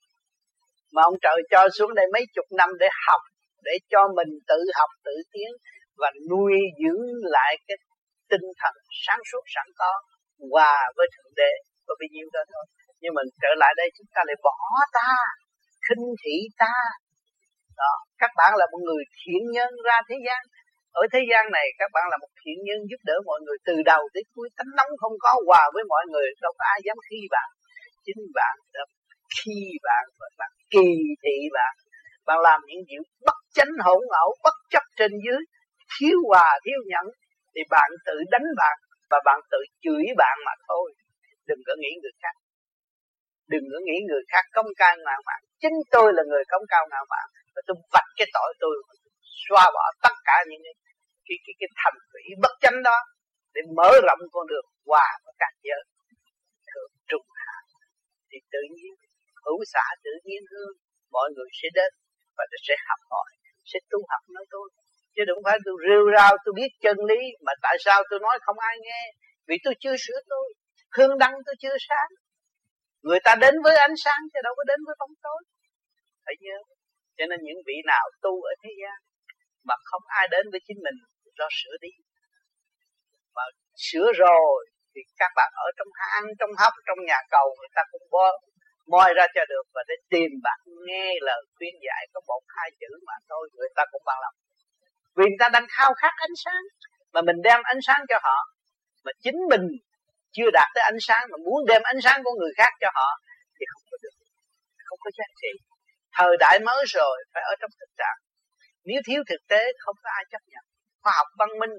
Mà 0.95 1.03
ông 1.11 1.17
trời 1.25 1.39
cho 1.53 1.61
xuống 1.77 1.93
đây 1.99 2.07
mấy 2.15 2.25
chục 2.35 2.49
năm 2.61 2.71
để 2.81 2.89
học, 3.07 3.23
để 3.67 3.75
cho 3.93 4.01
mình 4.19 4.31
tự 4.51 4.61
học, 4.79 4.91
tự 5.07 5.15
tiến 5.33 5.51
và 6.01 6.11
nuôi 6.31 6.53
dưỡng 6.81 7.05
lại 7.35 7.53
cái 7.67 7.77
tinh 8.31 8.47
thần 8.61 8.75
sáng 9.05 9.23
suốt, 9.29 9.45
sẵn 9.55 9.67
có, 9.81 9.93
hòa 10.53 10.77
với 10.97 11.07
thượng 11.15 11.33
đế. 11.41 11.53
Có 11.87 11.93
bao 12.01 12.09
nhiêu 12.15 12.27
đó 12.35 12.43
thôi. 12.53 12.65
Nhưng 13.01 13.15
mình 13.19 13.29
trở 13.43 13.53
lại 13.63 13.73
đây 13.81 13.89
chúng 13.97 14.11
ta 14.15 14.21
lại 14.29 14.37
bỏ 14.47 14.57
ta, 14.99 15.11
khinh 15.87 16.07
thị 16.23 16.37
ta. 16.63 16.77
Đó, 17.81 17.95
các 18.23 18.31
bạn 18.39 18.51
là 18.61 18.67
một 18.73 18.81
người 18.89 19.05
thiện 19.19 19.43
nhân 19.57 19.71
ra 19.87 19.97
thế 20.09 20.17
gian. 20.27 20.43
Ở 21.01 21.03
thế 21.13 21.21
gian 21.31 21.45
này, 21.57 21.67
các 21.81 21.91
bạn 21.95 22.05
là 22.13 22.17
một 22.23 22.33
thiện 22.41 22.59
nhân 22.67 22.79
giúp 22.91 23.01
đỡ 23.09 23.17
mọi 23.29 23.41
người 23.45 23.59
từ 23.69 23.75
đầu 23.91 24.03
tới 24.15 24.23
cuối. 24.35 24.49
Tánh 24.59 24.73
nóng 24.79 24.93
không 25.01 25.17
có, 25.25 25.33
hòa 25.47 25.65
với 25.75 25.85
mọi 25.93 26.05
người. 26.13 26.29
Đâu 26.45 26.53
có 26.59 26.65
ai 26.75 26.79
dám 26.87 26.97
khi 27.09 27.19
bạn, 27.35 27.49
chính 28.07 28.23
bạn 28.39 28.55
đã 28.75 28.83
khi 29.37 29.59
bạn 29.87 30.05
và 30.19 30.27
bạn 30.39 30.51
kỳ 30.75 30.89
thị 31.23 31.37
bạn. 31.57 31.73
Bạn 32.27 32.39
làm 32.47 32.61
những 32.69 32.83
điều 32.89 33.03
bất 33.27 33.39
chánh 33.57 33.75
hỗn 33.85 34.03
ẩu, 34.23 34.31
bất 34.45 34.57
chấp 34.73 34.85
trên 34.99 35.13
dưới, 35.25 35.41
thiếu 35.93 36.19
hòa, 36.29 36.49
thiếu 36.65 36.81
nhẫn 36.91 37.07
thì 37.55 37.61
bạn 37.71 37.91
tự 38.07 38.17
đánh 38.33 38.49
bạn 38.61 38.77
và 39.11 39.19
bạn 39.25 39.39
tự 39.51 39.61
chửi 39.83 40.05
bạn 40.17 40.37
mà 40.47 40.53
thôi. 40.69 40.87
Đừng 41.49 41.61
có 41.67 41.73
nghĩ 41.79 41.93
người 42.03 42.15
khác. 42.23 42.35
Đừng 43.53 43.65
có 43.73 43.79
nghĩ 43.87 43.97
người 44.09 44.23
khác 44.33 44.45
công 44.57 44.71
cao 44.81 44.95
ngạo 45.05 45.21
mạn 45.29 45.41
chính 45.63 45.77
tôi 45.95 46.09
là 46.17 46.23
người 46.31 46.45
công 46.53 46.65
cao 46.73 46.85
ngạo 46.91 47.05
mạn 47.13 47.27
và 47.55 47.61
tôi 47.67 47.77
vạch 47.93 48.11
cái 48.19 48.27
tội 48.37 48.51
tôi 48.63 48.75
xóa 49.45 49.65
bỏ 49.75 49.85
tất 50.03 50.15
cả 50.29 50.37
những 50.49 50.63
cái 50.67 50.75
cái 51.27 51.37
cái, 51.45 51.55
cái 51.61 51.69
thành 51.81 51.99
thủy 52.11 52.25
bất 52.43 52.55
chánh 52.63 52.79
đó 52.89 52.99
để 53.55 53.61
mở 53.77 53.91
rộng 54.07 54.23
con 54.33 54.47
đường 54.51 54.67
hòa 54.87 55.09
và 55.25 55.33
các 55.39 55.53
giới. 55.67 55.83
Thượng 56.71 56.93
trung 57.11 57.27
hạ 57.43 57.57
thì 58.31 58.39
tự 58.53 58.63
nhiên 58.75 58.93
hữu 59.45 59.59
xã 59.73 59.85
tự 60.05 60.13
nhiên 60.25 60.43
hương 60.51 60.75
mọi 61.15 61.29
người 61.35 61.51
sẽ 61.63 61.69
đến 61.79 61.93
và 62.37 62.45
sẽ 62.67 62.75
học 62.89 63.01
hỏi 63.11 63.31
sẽ 63.71 63.79
tu 63.91 63.99
học 64.11 64.23
nói 64.35 64.45
tôi 64.51 64.67
chứ 65.21 65.25
đừng 65.31 65.43
phải 65.47 65.59
tôi 65.65 65.75
rêu 65.89 66.05
rao 66.17 66.33
tôi 66.45 66.53
biết 66.61 66.71
chân 66.85 66.97
lý, 67.11 67.21
mà 67.47 67.53
tại 67.65 67.77
sao 67.85 67.99
tôi 68.11 68.19
nói 68.27 68.39
không 68.45 68.59
ai 68.59 68.77
nghe? 68.87 69.03
Vì 69.49 69.57
tôi 69.65 69.75
chưa 69.83 69.97
sửa 70.05 70.21
tôi 70.33 70.47
hương 70.97 71.19
đăng 71.23 71.35
tôi 71.47 71.55
chưa 71.63 71.77
sáng. 71.89 72.11
Người 73.07 73.21
ta 73.27 73.33
đến 73.45 73.55
với 73.65 73.77
ánh 73.77 73.97
sáng 74.05 74.21
chứ 74.33 74.39
đâu 74.47 74.55
có 74.57 74.65
đến 74.71 74.81
với 74.87 74.97
bóng 74.99 75.15
tối. 75.25 75.41
Phải 76.25 76.35
nhớ, 76.41 76.59
cho 77.19 77.25
nên 77.31 77.39
những 77.47 77.61
vị 77.67 77.77
nào 77.93 78.05
tu 78.25 78.33
ở 78.51 78.53
thế 78.63 78.71
gian 78.81 78.99
mà 79.69 79.75
không 79.85 80.03
ai 80.21 80.29
đến 80.35 80.45
với 80.53 80.61
chính 80.67 80.81
mình, 80.87 80.97
do 81.39 81.49
sửa 81.59 81.77
đi. 81.81 81.93
Mà 83.37 83.43
sửa 83.87 84.09
rồi 84.23 84.67
thì 84.95 85.01
các 85.21 85.33
bạn 85.37 85.51
ở 85.67 85.69
trong 85.79 85.91
hang, 86.01 86.27
trong 86.39 86.53
hốc, 86.61 86.75
trong 86.87 86.99
nhà 87.09 87.19
cầu, 87.31 87.47
người 87.59 87.73
ta 87.77 87.83
cũng 87.93 88.07
bó, 88.11 88.27
moi 88.93 89.15
ra 89.17 89.27
cho 89.35 89.45
được. 89.53 89.67
Và 89.75 89.83
để 89.89 89.95
tìm 90.13 90.31
bạn 90.47 90.61
nghe 90.87 91.09
lời 91.21 91.43
khuyên 91.55 91.75
dạy 91.87 92.03
có 92.13 92.21
một 92.29 92.43
hai 92.57 92.69
chữ 92.81 92.91
mà 93.07 93.17
thôi, 93.29 93.49
người 93.57 93.69
ta 93.77 93.83
cũng 93.93 94.03
bằng 94.07 94.21
lòng 94.25 94.37
vì 95.17 95.25
người 95.25 95.41
ta 95.43 95.49
đang 95.49 95.67
khao 95.69 95.95
khát 95.95 96.15
ánh 96.17 96.37
sáng, 96.45 96.63
mà 97.13 97.21
mình 97.23 97.37
đem 97.45 97.61
ánh 97.63 97.81
sáng 97.87 98.01
cho 98.09 98.19
họ, 98.23 98.37
mà 99.05 99.13
chính 99.23 99.39
mình 99.51 99.65
chưa 100.33 100.51
đạt 100.53 100.69
tới 100.75 100.83
ánh 100.83 101.01
sáng, 101.01 101.23
mà 101.31 101.37
muốn 101.45 101.67
đem 101.67 101.83
ánh 101.83 102.01
sáng 102.01 102.21
của 102.25 102.35
người 102.41 102.53
khác 102.57 102.73
cho 102.81 102.89
họ, 102.95 103.09
thì 103.57 103.65
không 103.73 103.83
có 103.91 103.97
được, 104.03 104.15
không 104.89 104.99
có 105.03 105.11
giá 105.19 105.25
trị. 105.41 105.53
Thời 106.17 106.37
đại 106.41 106.59
mới 106.67 106.85
rồi, 106.87 107.25
phải 107.35 107.43
ở 107.43 107.55
trong 107.61 107.71
thực 107.81 107.91
trạng. 107.99 108.19
Nếu 108.85 109.01
thiếu 109.07 109.23
thực 109.29 109.41
tế, 109.49 109.73
không 109.79 109.97
có 110.03 110.11
ai 110.19 110.25
chấp 110.31 110.43
nhận. 110.47 110.65
Khoa 111.03 111.13
học 111.17 111.27
văn 111.39 111.49
minh 111.61 111.71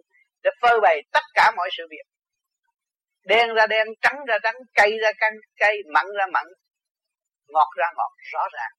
để 0.44 0.50
phơi 0.62 0.80
bày 0.80 1.02
tất 1.12 1.26
cả 1.34 1.52
mọi 1.58 1.70
sự 1.78 1.84
việc. 1.90 2.06
Đen 3.26 3.54
ra 3.54 3.68
đen, 3.68 3.88
trắng 4.02 4.20
ra 4.28 4.38
trắng, 4.44 4.56
cây 4.74 4.98
ra 5.02 5.12
căng 5.20 5.34
cây, 5.60 5.78
mặn 5.94 6.06
ra 6.20 6.26
mặn, 6.34 6.46
ngọt 7.48 7.68
ra 7.78 7.88
ngọt, 7.96 8.12
rõ 8.34 8.48
ràng. 8.54 8.72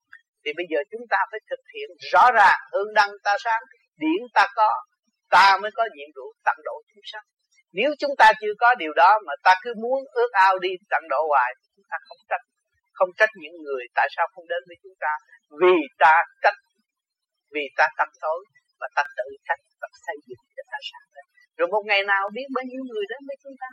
Thì 0.44 0.52
bây 0.56 0.66
giờ 0.70 0.78
chúng 0.90 1.00
ta 1.10 1.16
phải 1.30 1.40
thực 1.50 1.60
hiện 1.74 1.88
rõ 2.12 2.30
ràng 2.34 2.58
hương 2.72 2.94
đăng 2.94 3.10
ta 3.24 3.36
sáng 3.44 3.62
điển 4.04 4.20
ta 4.36 4.44
có, 4.58 4.70
ta 5.30 5.46
mới 5.62 5.70
có 5.78 5.84
nhiệm 5.96 6.10
vụ 6.16 6.26
tận 6.46 6.56
độ 6.64 6.76
chúng 6.88 7.06
sanh. 7.12 7.26
Nếu 7.78 7.90
chúng 8.00 8.14
ta 8.20 8.32
chưa 8.40 8.54
có 8.62 8.74
điều 8.82 8.92
đó 9.02 9.10
mà 9.26 9.32
ta 9.46 9.52
cứ 9.62 9.70
muốn 9.82 9.98
ước 10.20 10.30
ao 10.32 10.58
đi 10.58 10.70
tận 10.90 11.02
độ 11.10 11.20
hoài 11.32 11.50
chúng 11.76 11.86
ta 11.90 11.96
không 12.08 12.22
trách 12.30 12.44
không 12.92 13.10
trách 13.18 13.32
những 13.42 13.56
người 13.64 13.84
tại 13.94 14.08
sao 14.16 14.26
không 14.32 14.46
đến 14.52 14.62
với 14.68 14.76
chúng 14.82 14.96
ta. 15.00 15.12
Vì 15.60 15.76
ta 15.98 16.14
trách, 16.42 16.58
vì 17.54 17.64
ta 17.78 17.86
tâm 17.98 18.08
tối 18.20 18.40
và 18.80 18.88
ta 18.96 19.02
tự 19.16 19.28
trách 19.48 19.62
và 19.80 19.88
xây 20.06 20.16
dựng 20.26 20.44
cho 20.56 20.62
ta 20.72 20.78
sáng 20.90 21.08
lên. 21.14 21.24
Rồi 21.56 21.68
một 21.68 21.82
ngày 21.86 22.02
nào 22.04 22.24
biết 22.34 22.46
bao 22.54 22.64
nhiêu 22.70 22.82
người 22.90 23.04
đến 23.10 23.20
với 23.28 23.36
chúng 23.42 23.56
ta? 23.62 23.68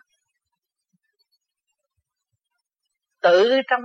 Tự 3.21 3.61
trong 3.69 3.81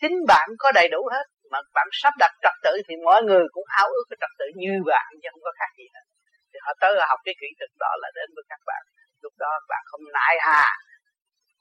chính 0.00 0.16
bạn 0.28 0.48
có 0.58 0.72
đầy 0.74 0.88
đủ 0.88 1.02
hết 1.12 1.26
mà 1.52 1.58
bạn 1.76 1.88
sắp 2.02 2.14
đặt 2.18 2.32
trật 2.42 2.56
tự 2.64 2.74
thì 2.86 2.94
mọi 3.04 3.20
người 3.26 3.44
cũng 3.54 3.66
ao 3.80 3.88
ước 3.96 4.04
cái 4.10 4.18
trật 4.20 4.32
tự 4.38 4.46
như 4.62 4.72
bạn, 4.90 5.08
chứ 5.22 5.28
không 5.32 5.44
có 5.44 5.52
khác 5.58 5.70
gì 5.78 5.86
hết. 5.94 6.04
Thì 6.50 6.58
họ 6.64 6.72
tới 6.80 6.92
học 7.10 7.20
cái 7.24 7.34
kỹ 7.40 7.46
thuật 7.58 7.70
đó 7.82 7.90
là 8.02 8.08
đến 8.14 8.28
với 8.36 8.44
các 8.48 8.60
bạn. 8.66 8.82
Lúc 9.22 9.32
đó 9.38 9.50
bạn 9.68 9.82
không 9.90 10.04
nại 10.12 10.34
hà 10.40 10.66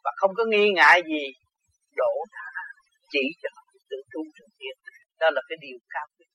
và 0.04 0.12
không 0.20 0.32
có 0.38 0.44
nghi 0.52 0.66
ngại 0.76 1.02
gì 1.12 1.24
đổ 1.96 2.14
tha, 2.34 2.48
chỉ 3.12 3.24
cho 3.42 3.50
họ 3.56 3.64
tự 3.90 3.98
tu 4.14 4.22
thực 4.40 4.52
hiện 4.62 4.78
đó 5.20 5.30
là 5.36 5.42
cái 5.50 5.58
điều 5.62 5.78
cao 5.90 6.08
quý. 6.18 6.26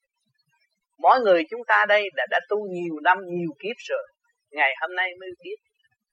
Mỗi 0.98 1.20
người 1.20 1.42
chúng 1.50 1.61
ta 1.66 1.87
đây 1.88 2.02
đã 2.16 2.26
đã 2.30 2.40
tu 2.48 2.56
nhiều 2.70 2.94
năm, 3.02 3.18
nhiều 3.26 3.52
kiếp 3.62 3.76
rồi. 3.88 4.06
Ngày 4.50 4.70
hôm 4.80 4.94
nay 4.96 5.08
mới 5.20 5.28
biết 5.42 5.56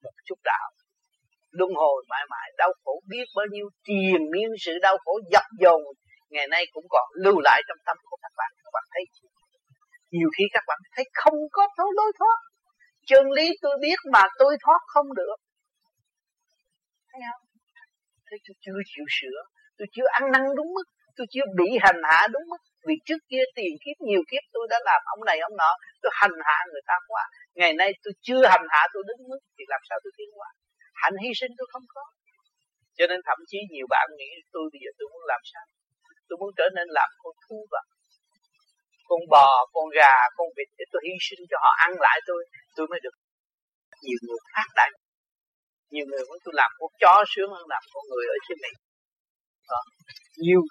một 0.03 0.11
chút 0.25 0.39
đạo. 0.43 0.69
Luân 1.51 1.71
hồi 1.75 2.05
mãi 2.09 2.25
mãi, 2.29 2.51
đau 2.57 2.73
khổ 2.83 3.01
biết 3.07 3.25
bao 3.35 3.45
nhiêu, 3.51 3.69
triền 3.83 4.21
miên 4.31 4.49
sự 4.65 4.71
đau 4.81 4.97
khổ 5.05 5.19
dập 5.31 5.43
dồn 5.59 5.81
ngày 6.29 6.47
nay 6.47 6.63
cũng 6.73 6.85
còn 6.89 7.05
lưu 7.23 7.37
lại 7.47 7.61
trong 7.67 7.77
tâm 7.85 7.97
của 8.09 8.17
các 8.21 8.33
bạn. 8.37 8.51
Các 8.63 8.71
bạn 8.73 8.83
thấy 8.93 9.03
nhiều 10.11 10.29
khi 10.37 10.43
các 10.53 10.63
bạn 10.67 10.79
thấy 10.95 11.05
không 11.13 11.39
có 11.51 11.67
thấu 11.77 11.91
lối 11.91 12.11
thoát. 12.19 12.37
Chân 13.09 13.25
lý 13.31 13.47
tôi 13.61 13.75
biết 13.81 13.99
mà 14.13 14.23
tôi 14.39 14.57
thoát 14.63 14.81
không 14.93 15.13
được. 15.13 15.35
Thấy 17.11 17.21
không? 17.31 17.43
Thấy 18.27 18.39
tôi 18.47 18.55
chưa 18.63 18.79
chịu 18.91 19.05
sửa. 19.17 19.39
Tôi 19.77 19.87
chưa 19.95 20.07
ăn 20.11 20.23
năn 20.33 20.41
đúng 20.57 20.73
mức. 20.73 20.87
Tôi 21.17 21.27
chưa 21.29 21.45
bị 21.59 21.69
hành 21.81 22.01
hạ 22.03 22.27
đúng 22.33 22.45
mức. 22.51 22.61
Vì 22.87 22.95
trước 23.05 23.21
kia 23.29 23.43
tiền 23.55 23.73
kiếp, 23.83 23.97
nhiều 24.07 24.21
kiếp 24.31 24.43
tôi 24.53 24.67
đã 24.69 24.77
làm 24.85 25.01
ông 25.13 25.25
này 25.25 25.39
ông 25.39 25.55
nọ, 25.57 25.71
tôi 26.01 26.11
hành 26.15 26.37
hạ 26.47 26.57
người 26.71 26.81
ta 26.89 26.93
quá. 27.07 27.23
Ngày 27.59 27.73
nay 27.73 27.89
tôi 28.03 28.13
chưa 28.21 28.41
hành 28.53 28.65
hạ 28.69 28.81
tôi 28.93 29.03
đúng 29.07 29.21
mức, 29.29 29.39
thì 29.57 29.63
làm 29.67 29.81
sao 29.89 29.97
tôi 30.03 30.11
tiến 30.17 30.29
qua 30.33 30.49
hạnh 31.01 31.17
hy 31.23 31.31
sinh 31.39 31.53
tôi 31.57 31.67
không 31.73 31.85
có. 31.95 32.03
Cho 32.97 33.05
nên 33.09 33.19
thậm 33.27 33.39
chí 33.49 33.57
nhiều 33.73 33.87
bạn 33.89 34.07
nghĩ 34.17 34.29
tôi 34.53 34.63
bây 34.71 34.79
giờ 34.83 34.89
tôi 34.97 35.07
muốn 35.11 35.23
làm 35.31 35.41
sao? 35.51 35.65
Tôi 36.27 36.37
muốn 36.41 36.51
trở 36.57 36.67
nên 36.75 36.87
làm 36.97 37.09
con 37.23 37.33
thú 37.43 37.57
vật 37.71 37.85
con 39.09 39.21
bò, 39.33 39.49
con 39.73 39.85
gà, 39.97 40.15
con 40.37 40.47
vịt 40.57 40.69
để 40.77 40.85
tôi 40.91 41.01
hy 41.05 41.15
sinh 41.27 41.41
cho 41.49 41.57
họ, 41.63 41.71
ăn 41.85 41.91
lại 42.05 42.17
tôi 42.27 42.39
tôi 42.75 42.85
mới 42.91 42.99
được 43.03 43.15
nhiều 44.05 44.19
người 44.27 44.41
khác 44.53 44.67
đại 44.75 44.89
nhiều 45.93 46.05
người 46.09 46.23
muốn 46.27 46.37
tôi 46.43 46.53
làm 46.61 46.71
con 46.79 46.91
chó 47.01 47.13
sướng 47.31 47.49
hơn 47.55 47.65
làm 47.73 47.83
con 47.93 48.03
người 48.11 48.25
ở 48.35 48.37
trên 48.47 48.57
này. 48.65 48.75
Đó. 49.71 49.81
nhiều 50.45 50.61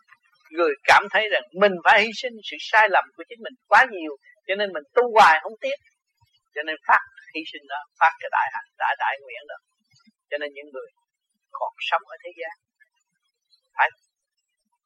người 0.56 0.72
cảm 0.90 1.02
thấy 1.12 1.24
rằng 1.32 1.44
mình 1.62 1.74
phải 1.84 1.96
hy 2.02 2.10
sinh 2.20 2.34
sự 2.48 2.56
sai 2.70 2.86
lầm 2.94 3.04
của 3.16 3.24
chính 3.28 3.40
mình 3.46 3.56
quá 3.70 3.80
nhiều, 3.94 4.12
cho 4.46 4.54
nên 4.54 4.68
mình 4.74 4.84
tu 4.94 5.02
hoài 5.16 5.34
không 5.42 5.56
tiếc. 5.60 5.78
Cho 6.54 6.62
nên 6.66 6.76
phát 6.88 7.02
hy 7.34 7.42
sinh 7.52 7.64
đó, 7.72 7.80
phát 8.00 8.12
cái 8.20 8.28
đại 8.36 8.48
hạnh, 8.54 8.68
đại 8.78 8.94
đại 8.98 9.14
nguyện 9.22 9.42
đó. 9.48 9.58
Cho 10.30 10.36
nên 10.38 10.50
những 10.56 10.68
người 10.74 10.88
còn 11.50 11.72
sống 11.88 12.02
ở 12.14 12.16
thế 12.24 12.30
gian 12.40 12.54
phải 13.76 13.88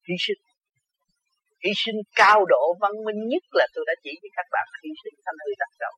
hy 0.08 0.14
sinh 0.26 0.40
hy 1.64 1.72
sinh 1.84 1.98
cao 2.20 2.38
độ 2.52 2.64
văn 2.82 2.92
minh 3.06 3.20
nhất 3.32 3.44
là 3.58 3.66
tôi 3.74 3.84
đã 3.88 3.94
chỉ 4.02 4.12
với 4.22 4.30
các 4.36 4.46
bạn 4.54 4.66
hy 4.82 4.90
sinh 5.02 5.16
thanh 5.24 5.38
hư 5.44 5.50
đặt 5.62 5.72
đầu 5.82 5.94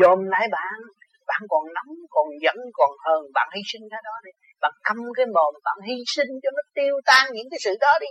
dòm 0.00 0.18
lại 0.32 0.46
bạn 0.56 0.78
bạn 1.26 1.42
còn 1.48 1.64
nóng, 1.76 1.92
còn 2.10 2.26
giận, 2.42 2.56
còn 2.72 2.90
hờn, 3.04 3.22
bạn 3.34 3.48
hy 3.54 3.62
sinh 3.72 3.82
cái 3.90 4.00
đó 4.04 4.14
đi. 4.24 4.30
Bạn 4.60 4.72
câm 4.84 4.96
cái 5.16 5.26
mồm, 5.26 5.54
bạn 5.64 5.78
hy 5.86 5.94
sinh 6.14 6.30
cho 6.42 6.50
nó 6.56 6.62
tiêu 6.74 6.94
tan 7.06 7.24
những 7.32 7.48
cái 7.50 7.58
sự 7.64 7.72
đó 7.80 7.92
đi. 8.00 8.10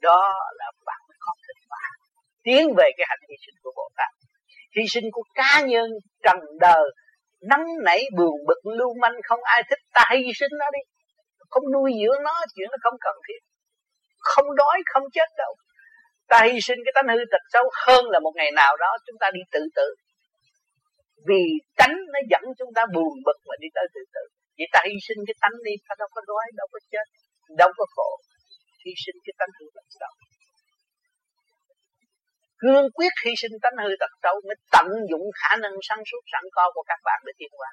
Đó 0.00 0.22
là 0.58 0.68
bạn 0.86 1.00
mới 1.08 1.16
có 1.20 1.32
kết 1.46 1.58
quả 1.68 1.84
tiến 2.44 2.64
về 2.78 2.88
cái 2.96 3.06
hành 3.08 3.22
hy 3.28 3.36
sinh 3.46 3.56
của 3.62 3.72
Bồ 3.76 3.88
Tát. 3.96 4.10
Hy 4.76 4.84
sinh 4.88 5.04
của 5.12 5.22
cá 5.34 5.60
nhân, 5.60 5.88
trần 6.22 6.38
đời 6.60 6.84
nắm 7.50 7.60
nảy, 7.84 8.02
buồn 8.16 8.36
bực, 8.46 8.60
lưu 8.78 8.94
manh, 9.02 9.16
không 9.28 9.40
ai 9.42 9.62
thích 9.70 9.78
ta 9.94 10.04
hy 10.12 10.32
sinh 10.40 10.52
nó 10.60 10.66
đi. 10.76 10.82
Không 11.50 11.64
nuôi 11.72 11.92
dưỡng 12.00 12.22
nó, 12.22 12.34
chuyện 12.54 12.68
nó 12.70 12.76
không 12.82 12.96
cần 13.00 13.16
thiết 13.28 13.40
không 14.30 14.48
đói, 14.60 14.76
không 14.92 15.06
chết 15.16 15.28
đâu. 15.42 15.52
Ta 16.30 16.38
hy 16.48 16.58
sinh 16.66 16.80
cái 16.84 16.92
tánh 16.94 17.08
hư 17.16 17.24
tật 17.32 17.44
xấu 17.52 17.64
hơn 17.86 18.02
là 18.12 18.18
một 18.24 18.32
ngày 18.38 18.50
nào 18.60 18.72
đó 18.76 18.90
chúng 19.06 19.18
ta 19.22 19.26
đi 19.36 19.40
tự 19.54 19.62
tử. 19.76 19.88
Vì 21.28 21.42
tánh 21.80 21.94
nó 22.12 22.20
dẫn 22.30 22.44
chúng 22.58 22.72
ta 22.76 22.82
buồn 22.94 23.14
bực 23.26 23.38
mà 23.48 23.54
đi 23.62 23.68
tới 23.74 23.86
tự 23.94 24.00
tử. 24.14 24.24
Vậy 24.58 24.68
ta 24.72 24.80
hy 24.88 24.96
sinh 25.08 25.20
cái 25.26 25.36
tánh 25.42 25.56
đi, 25.66 25.74
ta 25.88 25.94
đâu 26.00 26.08
có 26.14 26.20
đói, 26.30 26.46
đâu 26.60 26.66
có 26.72 26.78
chết, 26.92 27.06
đâu 27.60 27.70
có 27.78 27.84
khổ. 27.94 28.10
Hy 28.84 28.92
sinh 29.04 29.18
cái 29.24 29.34
tánh 29.38 29.52
hư 29.58 29.66
tật 29.74 29.86
xấu. 29.98 30.12
Cương 32.62 32.86
quyết 32.96 33.12
hy 33.24 33.32
sinh 33.42 33.56
tánh 33.62 33.76
hư 33.84 33.92
tật 34.00 34.12
xấu 34.22 34.34
mới 34.48 34.56
tận 34.74 34.86
dụng 35.10 35.26
khả 35.40 35.52
năng 35.62 35.74
sáng 35.88 36.02
suốt 36.10 36.22
sẵn 36.32 36.44
có 36.56 36.64
của 36.74 36.84
các 36.90 37.00
bạn 37.04 37.18
để 37.26 37.32
tiến 37.38 37.52
hóa. 37.58 37.70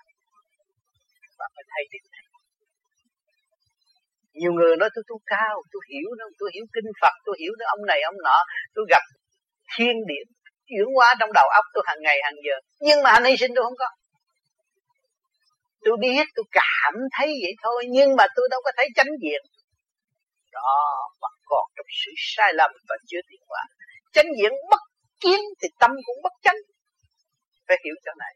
Các 1.23 1.35
bạn 1.39 1.49
phải 1.55 1.65
thấy 1.71 1.83
điều 1.91 2.05
này 2.13 2.32
nhiều 4.41 4.53
người 4.57 4.73
nói, 4.77 4.89
tôi 4.95 5.03
tu 5.09 5.15
cao, 5.25 5.55
tôi 5.71 5.81
hiểu 5.91 6.09
nó, 6.19 6.25
tôi 6.39 6.49
hiểu 6.53 6.65
kinh 6.75 6.91
phật, 7.01 7.15
tôi 7.25 7.35
hiểu 7.41 7.53
nó, 7.59 7.65
ông 7.75 7.85
này, 7.91 7.99
ông 8.01 8.17
nọ. 8.23 8.37
Tôi 8.75 8.85
gặp 8.89 9.03
thiên 9.73 9.95
điển 10.09 10.25
chuyển 10.69 10.87
hóa 10.95 11.15
trong 11.19 11.31
đầu 11.33 11.47
óc 11.59 11.65
tôi 11.73 11.83
hàng 11.87 12.01
ngày, 12.01 12.17
hàng 12.23 12.37
giờ. 12.45 12.55
Nhưng 12.79 13.03
mà 13.03 13.09
anh 13.11 13.23
hy 13.23 13.37
sinh 13.37 13.51
tôi 13.55 13.63
không 13.65 13.79
có. 13.81 13.89
Tôi 15.85 15.95
biết, 16.01 16.25
tôi 16.35 16.45
cảm 16.51 16.93
thấy 17.15 17.27
vậy 17.43 17.53
thôi, 17.63 17.85
nhưng 17.89 18.09
mà 18.17 18.25
tôi 18.35 18.45
đâu 18.51 18.61
có 18.63 18.71
thấy 18.77 18.87
chánh 18.95 19.13
diện. 19.23 19.41
Đó, 20.51 20.77
vẫn 21.21 21.35
còn 21.45 21.65
trong 21.75 21.89
sự 22.01 22.11
sai 22.17 22.53
lầm 22.53 22.71
và 22.89 22.95
chưa 23.09 23.21
tiến 23.29 23.41
hóa. 23.49 23.63
Chánh 24.13 24.29
diện 24.37 24.51
bất 24.71 24.81
kiến 25.21 25.39
thì 25.61 25.67
tâm 25.79 25.91
cũng 26.05 26.19
bất 26.23 26.33
chánh. 26.45 26.59
Phải 27.67 27.77
hiểu 27.85 27.95
chỗ 28.05 28.11
này. 28.23 28.33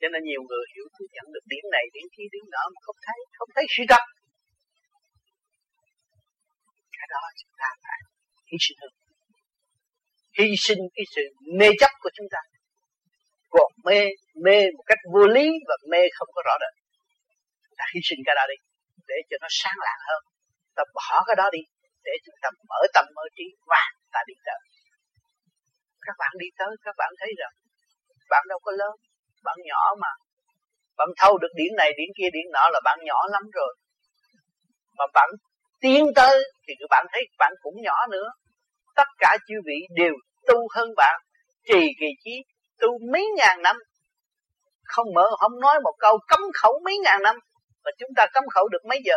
Cho 0.00 0.08
nên 0.12 0.22
nhiều 0.30 0.42
người 0.48 0.64
hiểu 0.74 0.86
tôi 0.94 1.06
nhận 1.14 1.26
được 1.34 1.44
điểm 1.52 1.64
này, 1.74 1.84
điểm 1.94 2.06
kia, 2.14 2.28
điểm 2.32 2.44
nọ 2.54 2.62
mà 2.74 2.80
không 2.86 2.98
thấy 3.06 3.18
không 3.38 3.50
thấy 3.54 3.64
sự 3.76 3.82
thật 3.92 4.04
cái 7.00 7.08
đó 7.14 7.22
chúng 7.40 7.54
ta 7.62 7.68
phải 7.84 7.98
hy 8.48 8.56
sinh 8.66 8.78
hơn. 8.82 8.92
Hy 10.38 10.48
sinh 10.66 10.80
cái 10.96 11.04
sự 11.14 11.24
mê 11.58 11.68
chấp 11.80 11.92
của 12.02 12.10
chúng 12.16 12.28
ta. 12.34 12.40
Còn 13.54 13.68
mê 13.86 14.00
mê 14.44 14.56
một 14.76 14.84
cách 14.90 15.02
vô 15.12 15.24
lý 15.36 15.46
và 15.68 15.76
mê 15.92 16.02
không 16.16 16.30
có 16.34 16.40
rõ 16.48 16.54
rệt. 16.62 16.74
Ta 17.78 17.84
hy 17.94 18.00
sinh 18.08 18.20
cái 18.26 18.34
đó 18.38 18.44
đi, 18.52 18.58
để 19.10 19.18
cho 19.28 19.36
nó 19.42 19.48
sáng 19.60 19.78
lạng 19.86 20.02
hơn. 20.08 20.22
Ta 20.76 20.82
bỏ 20.96 21.24
cái 21.26 21.36
đó 21.40 21.46
đi, 21.56 21.62
để 22.06 22.12
chúng 22.24 22.38
ta 22.42 22.48
mở 22.70 22.80
tâm 22.94 23.04
mở 23.16 23.24
trí 23.36 23.46
và 23.70 23.82
ta 24.12 24.20
đi 24.28 24.34
tới. 24.46 24.60
Các 26.06 26.16
bạn 26.18 26.32
đi 26.42 26.48
tới, 26.58 26.72
các 26.84 26.94
bạn 27.00 27.10
thấy 27.20 27.30
rằng 27.40 27.52
bạn 28.30 28.42
đâu 28.48 28.58
có 28.66 28.72
lớn, 28.80 28.94
bạn 29.46 29.56
nhỏ 29.70 29.82
mà. 30.02 30.12
Bạn 30.98 31.08
thâu 31.20 31.38
được 31.38 31.52
điểm 31.56 31.72
này 31.76 31.90
điểm 31.98 32.10
kia 32.16 32.30
điểm 32.32 32.46
nọ 32.52 32.64
là 32.74 32.80
bạn 32.84 32.98
nhỏ 33.08 33.20
lắm 33.34 33.42
rồi. 33.52 33.72
Mà 34.98 35.04
bạn 35.14 35.28
tiến 35.80 36.06
tới 36.16 36.38
thì 36.68 36.74
các 36.80 36.86
bạn 36.90 37.06
thấy 37.12 37.22
bạn 37.38 37.52
cũng 37.62 37.74
nhỏ 37.82 38.06
nữa. 38.10 38.28
Tất 38.96 39.08
cả 39.18 39.36
chư 39.48 39.54
vị 39.64 39.78
đều 39.94 40.12
tu 40.48 40.58
hơn 40.74 40.88
bạn, 40.96 41.20
trì 41.68 41.80
kỳ 42.00 42.06
chí, 42.24 42.42
tu 42.78 42.88
mấy 43.12 43.24
ngàn 43.36 43.62
năm. 43.62 43.76
Không 44.84 45.06
mở, 45.14 45.26
không 45.40 45.60
nói 45.60 45.80
một 45.84 45.94
câu, 45.98 46.18
cấm 46.28 46.40
khẩu 46.54 46.80
mấy 46.84 46.98
ngàn 47.04 47.22
năm, 47.22 47.36
mà 47.84 47.90
chúng 47.98 48.10
ta 48.16 48.26
cấm 48.32 48.44
khẩu 48.54 48.68
được 48.68 48.84
mấy 48.88 48.98
giờ? 49.04 49.16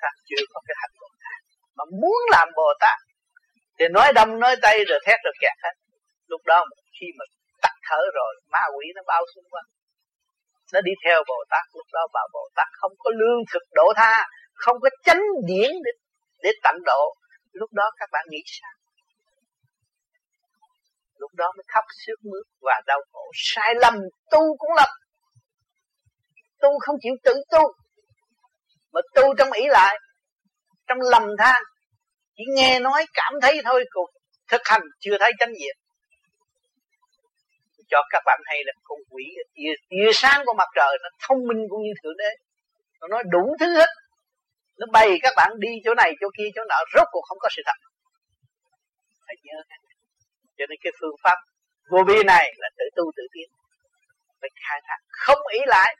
Ta 0.00 0.08
chưa 0.24 0.44
có 0.52 0.60
cái 0.66 0.74
hạnh 0.80 0.90
Bồ 1.00 1.06
Tát 1.22 1.40
mà 1.76 1.84
muốn 2.00 2.18
làm 2.30 2.48
Bồ 2.56 2.72
Tát, 2.80 2.98
thì 3.78 3.84
nói 3.88 4.12
đông 4.12 4.38
nói 4.38 4.56
tây 4.62 4.84
rồi 4.88 5.00
thét 5.06 5.18
rồi 5.24 5.34
kẹt 5.40 5.56
hết. 5.62 5.74
Lúc 6.26 6.40
đó 6.46 6.64
khi 7.00 7.06
mà 7.18 7.24
tắt 7.62 7.74
thở 7.88 8.00
rồi, 8.14 8.34
ma 8.52 8.60
quỷ 8.76 8.86
nó 8.94 9.02
bao 9.06 9.22
xung 9.34 9.44
quanh. 9.50 9.64
Nó 10.72 10.80
đi 10.80 10.92
theo 11.04 11.22
Bồ 11.28 11.44
Tát, 11.50 11.64
lúc 11.74 11.86
đó 11.92 12.00
bà 12.12 12.20
Bồ 12.32 12.48
Tát 12.56 12.68
không 12.72 12.92
có 12.98 13.10
lương 13.14 13.40
thực 13.52 13.62
độ 13.72 13.92
tha 13.96 14.26
không 14.60 14.76
có 14.80 14.88
chánh 15.04 15.22
điển 15.46 15.70
để 15.84 15.90
để 16.42 16.50
tận 16.62 16.74
độ. 16.86 17.14
Lúc 17.52 17.72
đó 17.72 17.90
các 17.96 18.08
bạn 18.12 18.26
nghĩ 18.30 18.42
sao? 18.46 18.70
Lúc 21.16 21.30
đó 21.34 21.52
mới 21.56 21.64
khóc 21.74 21.84
sướt 22.06 22.24
mướt 22.24 22.46
và 22.60 22.80
đau 22.86 23.00
khổ. 23.12 23.30
Sai 23.34 23.74
lầm 23.74 23.94
tu 24.30 24.56
cũng 24.58 24.70
lầm. 24.76 24.88
Tu 26.60 26.68
không 26.80 26.96
chịu 27.02 27.14
tự 27.24 27.34
tu. 27.50 27.72
Mà 28.92 29.00
tu 29.14 29.22
trong 29.38 29.52
ý 29.52 29.66
lại 29.68 29.98
trong 30.88 30.98
lầm 31.00 31.22
than. 31.38 31.62
Chỉ 32.36 32.42
nghe 32.56 32.80
nói 32.80 33.06
cảm 33.14 33.32
thấy 33.42 33.60
thôi 33.64 33.84
còn 33.90 34.04
thực 34.48 34.60
hành 34.64 34.82
chưa 35.00 35.16
thấy 35.20 35.32
chánh 35.38 35.52
diện. 35.60 35.76
Cho 37.88 37.98
các 38.10 38.22
bạn 38.26 38.40
hay 38.44 38.58
là 38.64 38.72
con 38.84 38.98
quỷ 39.10 39.24
tia, 39.54 39.70
tia 39.88 40.10
sáng 40.12 40.42
của 40.46 40.54
mặt 40.58 40.68
trời 40.76 40.98
nó 41.02 41.08
thông 41.28 41.38
minh 41.48 41.58
cũng 41.70 41.82
như 41.82 41.92
thượng 42.02 42.16
đế. 42.16 42.30
Nó 43.00 43.08
nói 43.08 43.22
đủ 43.30 43.56
thứ 43.60 43.76
hết 43.76 43.88
nó 44.80 44.86
bày 44.92 45.08
các 45.22 45.32
bạn 45.36 45.50
đi 45.58 45.72
chỗ 45.84 45.94
này, 45.94 46.10
chỗ 46.20 46.28
kia, 46.36 46.48
chỗ 46.54 46.62
nọ, 46.68 46.78
rốt 46.94 47.06
cuộc 47.12 47.24
không 47.28 47.38
có 47.40 47.48
sự 47.56 47.62
thật. 47.66 47.78
Phải 49.26 49.36
nhớ 49.42 49.56
cho 50.58 50.64
nên 50.68 50.78
cái 50.84 50.92
phương 51.00 51.16
pháp 51.22 51.38
vô 51.90 51.98
vi 52.08 52.22
này 52.24 52.46
là 52.56 52.68
tự 52.78 52.84
tu 52.96 53.04
tự 53.16 53.22
tiến. 53.32 53.48
Phải 54.40 54.50
khai 54.68 54.80
thác, 54.86 54.98
không 55.08 55.38
ý 55.52 55.60
lại. 55.66 55.96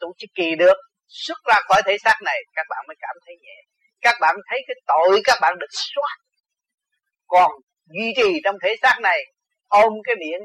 Tu 0.00 0.08
chỉ 0.18 0.26
kỳ 0.34 0.54
được, 0.58 0.76
xuất 1.08 1.38
ra 1.48 1.58
khỏi 1.68 1.82
thể 1.86 1.96
xác 2.04 2.16
này, 2.24 2.38
các 2.54 2.66
bạn 2.70 2.84
mới 2.88 2.96
cảm 3.00 3.16
thấy 3.26 3.34
nhẹ. 3.42 3.58
Các 4.00 4.14
bạn 4.20 4.36
thấy 4.50 4.58
cái 4.66 4.76
tội 4.86 5.20
các 5.24 5.38
bạn 5.40 5.54
được 5.58 5.70
xóa 5.70 6.10
còn 7.26 7.50
duy 7.86 8.12
trì 8.16 8.40
trong 8.44 8.56
thể 8.62 8.74
xác 8.82 8.96
này, 9.02 9.20
ôm 9.68 9.92
cái 10.04 10.14
miệng, 10.16 10.40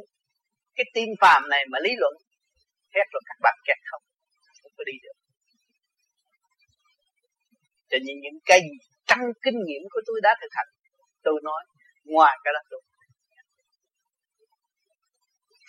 cái 0.76 0.86
tim 0.94 1.10
phàm 1.22 1.50
này 1.50 1.66
mà 1.72 1.80
lý 1.80 1.92
luận 1.98 2.14
hết 2.96 3.06
rồi 3.12 3.22
các 3.26 3.38
bạn 3.42 3.56
kẹt 3.68 3.78
không. 3.92 4.02
Không 4.64 4.72
có 4.78 4.84
đi 4.84 4.94
được 5.04 5.21
cho 7.92 7.98
nên 8.06 8.16
những 8.24 8.40
cái 8.46 8.60
gì 8.62 8.76
kinh 9.46 9.60
nghiệm 9.66 9.84
của 9.92 10.02
tôi 10.08 10.18
đã 10.24 10.32
thực 10.42 10.52
hành. 10.52 10.68
Tôi 11.24 11.40
nói, 11.44 11.62
ngoài 12.06 12.38
cái 12.44 12.54
đó 12.54 12.60
tôi. 12.70 12.82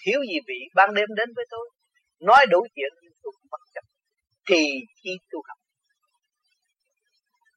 Thiếu 0.05 0.21
gì 0.29 0.39
vị 0.49 0.61
ban 0.75 0.95
đêm 0.95 1.09
đến 1.17 1.29
với 1.37 1.47
tôi, 1.51 1.71
nói 2.21 2.47
đủ 2.51 2.61
chuyện 2.75 2.93
nhưng 3.03 3.13
tôi 3.23 3.33
cũng 3.37 3.49
bất 3.51 3.63
chấp. 3.75 3.85
Trì 4.49 4.65
chi 5.03 5.11
tu 5.31 5.39
học? 5.49 5.59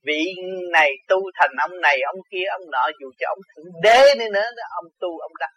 Vị 0.04 0.23
này 0.71 0.89
tu 1.08 1.17
thành 1.36 1.51
ông 1.60 1.82
này, 1.82 1.97
ông 2.13 2.19
kia, 2.32 2.45
ông 2.58 2.71
nọ, 2.71 2.84
dù 3.01 3.08
cho 3.19 3.28
ông 3.30 3.39
thượng 3.49 3.82
đế 3.84 4.15
đi 4.19 4.25
nữa, 4.34 4.49
ông 4.82 4.86
tu, 4.99 5.19
ông 5.19 5.32
đắc. 5.39 5.54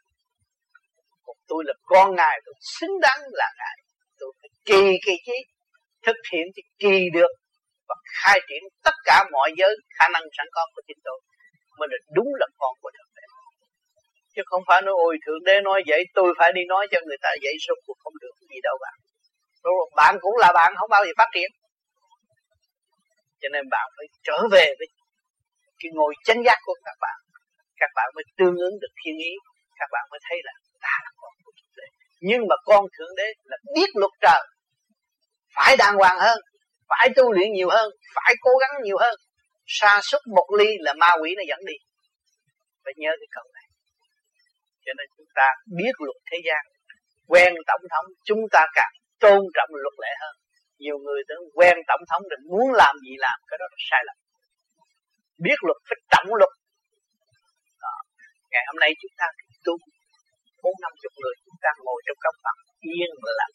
Còn 1.24 1.36
tôi 1.48 1.64
là 1.66 1.72
con 1.84 2.16
ngài, 2.16 2.40
tôi 2.44 2.54
xứng 2.60 3.00
đáng 3.00 3.20
là 3.32 3.48
ngài. 3.58 3.76
Tôi 4.18 4.32
phải 4.40 4.48
kỳ 4.64 4.98
kỳ 5.06 5.12
chứ 5.26 5.32
thực 6.06 6.16
hiện 6.32 6.46
thì 6.56 6.62
kỳ 6.78 7.10
được 7.12 7.32
và 7.88 7.94
khai 8.18 8.38
triển 8.48 8.62
tất 8.87 8.96
cả 9.09 9.24
mọi 9.33 9.51
giới 9.59 9.72
khả 9.98 10.07
năng 10.14 10.24
sẵn 10.37 10.46
có 10.53 10.62
của 10.74 10.83
chính 10.88 11.01
tôi, 11.05 11.18
mới 11.79 11.88
là 11.92 11.98
đúng 12.16 12.31
là 12.40 12.46
con 12.59 12.72
của 12.83 12.90
thượng 12.96 13.12
đế 13.16 13.24
chứ 14.38 14.42
không 14.51 14.62
phải 14.68 14.83
nói, 14.83 14.94
ôi, 15.07 15.14
thượng 15.27 15.44
đế 15.48 15.61
nói 15.61 15.83
vậy, 15.87 16.03
tôi 16.14 16.29
phải 16.38 16.51
đi 16.57 16.62
nói 16.68 16.87
cho 16.90 16.98
người 17.07 17.20
ta 17.24 17.31
vậy 17.42 17.55
số 17.68 17.74
cuộc 17.87 17.98
không 18.03 18.16
được 18.22 18.35
gì 18.51 18.59
đâu 18.62 18.77
bạn. 18.85 18.96
Rồi, 19.64 19.90
bạn 19.96 20.14
cũng 20.20 20.37
là 20.37 20.51
bạn, 20.55 20.72
không 20.79 20.90
bao 20.90 21.05
giờ 21.07 21.12
phát 21.18 21.31
triển. 21.35 21.51
Cho 23.40 23.48
nên 23.53 23.64
bạn 23.70 23.87
phải 23.96 24.07
trở 24.27 24.38
về 24.53 24.66
với 24.79 24.88
cái 25.81 25.90
ngồi 25.94 26.14
chánh 26.27 26.40
giác 26.46 26.59
của 26.66 26.74
các 26.85 26.96
bạn. 27.01 27.18
Các 27.81 27.90
bạn 27.94 28.09
mới 28.14 28.24
tương 28.38 28.57
ứng 28.66 28.74
được 28.81 28.92
thiên 29.01 29.16
ý, 29.31 29.33
các 29.79 29.88
bạn 29.92 30.05
mới 30.11 30.20
thấy 30.29 30.38
là 30.44 30.53
ta 30.85 30.94
là 31.05 31.11
con 31.20 31.33
của 31.44 31.53
thượng 31.59 31.74
đế. 31.77 31.87
Nhưng 32.20 32.42
mà 32.48 32.57
con 32.64 32.85
thượng 32.98 33.14
đế 33.16 33.29
là 33.44 33.57
biết 33.74 33.90
luật 33.94 34.12
trời, 34.20 34.42
phải 35.57 35.77
đàng 35.77 35.94
hoàng 35.94 36.18
hơn 36.18 36.38
phải 36.88 37.09
tu 37.16 37.33
luyện 37.33 37.53
nhiều 37.53 37.70
hơn, 37.77 37.90
phải 38.14 38.35
cố 38.40 38.51
gắng 38.61 38.70
nhiều 38.83 38.98
hơn. 39.01 39.14
Sa 39.66 40.01
sút 40.03 40.20
một 40.37 40.48
ly 40.59 40.70
là 40.81 40.92
ma 40.92 41.11
quỷ 41.20 41.35
nó 41.37 41.42
dẫn 41.48 41.61
đi. 41.66 41.77
Phải 42.85 42.94
nhớ 42.96 43.11
cái 43.20 43.29
câu 43.37 43.44
này. 43.55 43.66
Cho 44.85 44.92
nên 44.98 45.07
chúng 45.16 45.31
ta 45.38 45.46
biết 45.79 45.94
luật 46.07 46.18
thế 46.31 46.38
gian, 46.46 46.62
quen 47.33 47.51
tổng 47.66 47.85
thống, 47.92 48.07
chúng 48.29 48.42
ta 48.55 48.62
càng 48.74 48.92
tôn 49.22 49.40
trọng 49.57 49.70
luật 49.85 49.96
lệ 50.03 50.12
hơn. 50.22 50.35
Nhiều 50.83 50.98
người 51.05 51.20
tưởng 51.29 51.44
quen 51.59 51.74
tổng 51.90 52.05
thống 52.11 52.22
định 52.33 52.44
muốn 52.53 52.68
làm 52.83 52.94
gì 53.05 53.14
làm, 53.24 53.38
cái 53.48 53.57
đó 53.61 53.66
là 53.72 53.79
sai 53.90 54.03
lầm. 54.07 54.16
Biết 55.44 55.59
luật 55.66 55.79
phải 55.88 55.98
trọng 56.12 56.29
luật. 56.40 56.53
Đó. 57.85 57.94
ngày 58.53 58.64
hôm 58.68 58.77
nay 58.83 58.90
chúng 59.01 59.14
ta 59.20 59.27
tu, 59.64 59.72
bốn 60.62 60.74
năm 60.85 60.92
chục 61.03 61.12
người, 61.20 61.35
chúng 61.44 61.59
ta 61.64 61.70
ngồi 61.85 62.01
trong 62.07 62.18
công 62.24 62.38
bằng, 62.46 62.59
yên 62.92 63.11
lặng. 63.40 63.55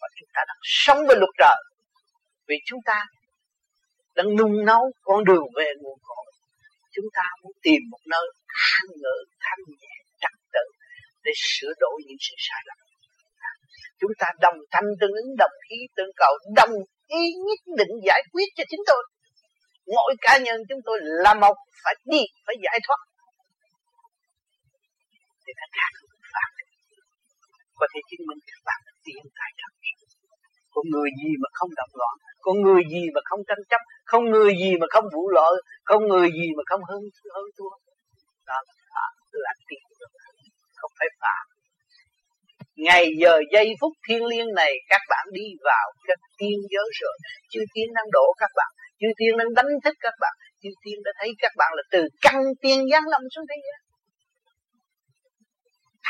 Và 0.00 0.08
chúng 0.18 0.30
ta 0.34 0.40
đang 0.48 0.60
sống 0.62 1.00
với 1.06 1.16
luật 1.20 1.34
trời 1.42 1.58
vì 2.48 2.56
chúng 2.66 2.80
ta 2.84 2.98
đang 4.16 4.36
nung 4.36 4.64
nấu 4.64 4.82
con 5.02 5.24
đường 5.24 5.46
về 5.56 5.68
nguồn 5.80 5.98
cội. 6.08 6.26
Chúng 6.94 7.08
ta 7.14 7.22
muốn 7.42 7.52
tìm 7.62 7.80
một 7.90 8.02
nơi 8.06 8.26
an 8.78 8.86
ngự, 9.02 9.18
thanh 9.40 9.62
nhẹ, 9.80 9.94
trật 10.20 10.34
tự 10.54 10.64
để 11.24 11.32
sửa 11.36 11.72
đổi 11.80 11.96
những 12.06 12.20
sự 12.20 12.34
sai 12.38 12.62
lầm. 12.68 12.78
Chúng 14.00 14.10
ta 14.18 14.26
đồng 14.40 14.58
thanh 14.70 14.88
tương 15.00 15.14
ứng, 15.22 15.30
đồng 15.38 15.56
ý 15.68 15.78
tương 15.96 16.12
cầu, 16.16 16.32
đồng 16.56 16.74
ý 17.06 17.22
nhất 17.46 17.60
định 17.78 17.92
giải 18.06 18.22
quyết 18.32 18.48
cho 18.56 18.64
chính 18.70 18.80
tôi. 18.86 19.02
Mỗi 19.96 20.14
cá 20.20 20.38
nhân 20.38 20.60
chúng 20.68 20.80
tôi 20.84 20.98
là 21.02 21.34
một, 21.34 21.56
phải 21.84 21.94
đi, 22.04 22.22
phải 22.46 22.56
giải 22.64 22.78
thoát. 22.86 23.00
Thì 25.44 25.52
tất 25.60 25.70
cả 25.78 25.86
các 25.94 26.30
bạn 26.36 26.50
có 27.78 27.86
thể 27.94 28.00
chứng 28.10 28.26
minh 28.28 28.38
các 28.46 28.60
bạn 28.68 28.80
tiến 29.04 29.22
tại 29.38 29.50
trong 29.58 29.76
của 30.76 30.84
người 30.92 31.10
gì 31.20 31.30
mà 31.42 31.48
không 31.58 31.72
động 31.80 31.92
loạn? 32.00 32.16
Con 32.46 32.56
người 32.64 32.82
gì 32.94 33.04
mà 33.14 33.20
không 33.24 33.40
tranh 33.48 33.62
chấp, 33.70 33.82
không 34.10 34.24
người 34.32 34.52
gì 34.62 34.72
mà 34.80 34.86
không 34.94 35.04
vụ 35.14 35.22
lợi, 35.38 35.56
không 35.88 36.02
người 36.10 36.28
gì 36.38 36.48
mà 36.56 36.62
không 36.70 36.82
hơn 36.90 37.00
hơn 37.34 37.46
thua. 37.58 37.72
Đó 38.48 38.58
là 38.94 39.06
là 39.44 39.52
tiền 39.68 39.82
không 40.80 40.92
phải 40.98 41.08
phạm. 41.20 41.44
Ngày 42.86 43.04
giờ 43.20 43.34
giây 43.52 43.68
phút 43.80 43.92
thiên 44.08 44.22
liêng 44.30 44.50
này, 44.54 44.72
các 44.88 45.02
bạn 45.10 45.26
đi 45.32 45.46
vào 45.68 45.86
các 46.08 46.18
tiên 46.38 46.58
giới 46.72 46.88
rồi. 47.00 47.16
Chư 47.50 47.60
tiên 47.74 47.88
đang 47.94 48.08
đổ 48.12 48.26
các 48.38 48.50
bạn, 48.58 48.70
chư 49.00 49.08
tiên 49.18 49.32
đang 49.38 49.54
đánh 49.54 49.72
thức 49.84 49.94
các 50.00 50.14
bạn, 50.20 50.34
chư 50.62 50.70
tiên 50.84 50.98
đã 51.04 51.10
thấy 51.18 51.30
các 51.38 51.52
bạn 51.56 51.72
là 51.76 51.82
từ 51.90 52.02
căn 52.22 52.42
tiên 52.62 52.78
giáng 52.92 53.06
lâm 53.12 53.22
xuống 53.34 53.46
thế 53.50 53.56
giới 53.64 53.86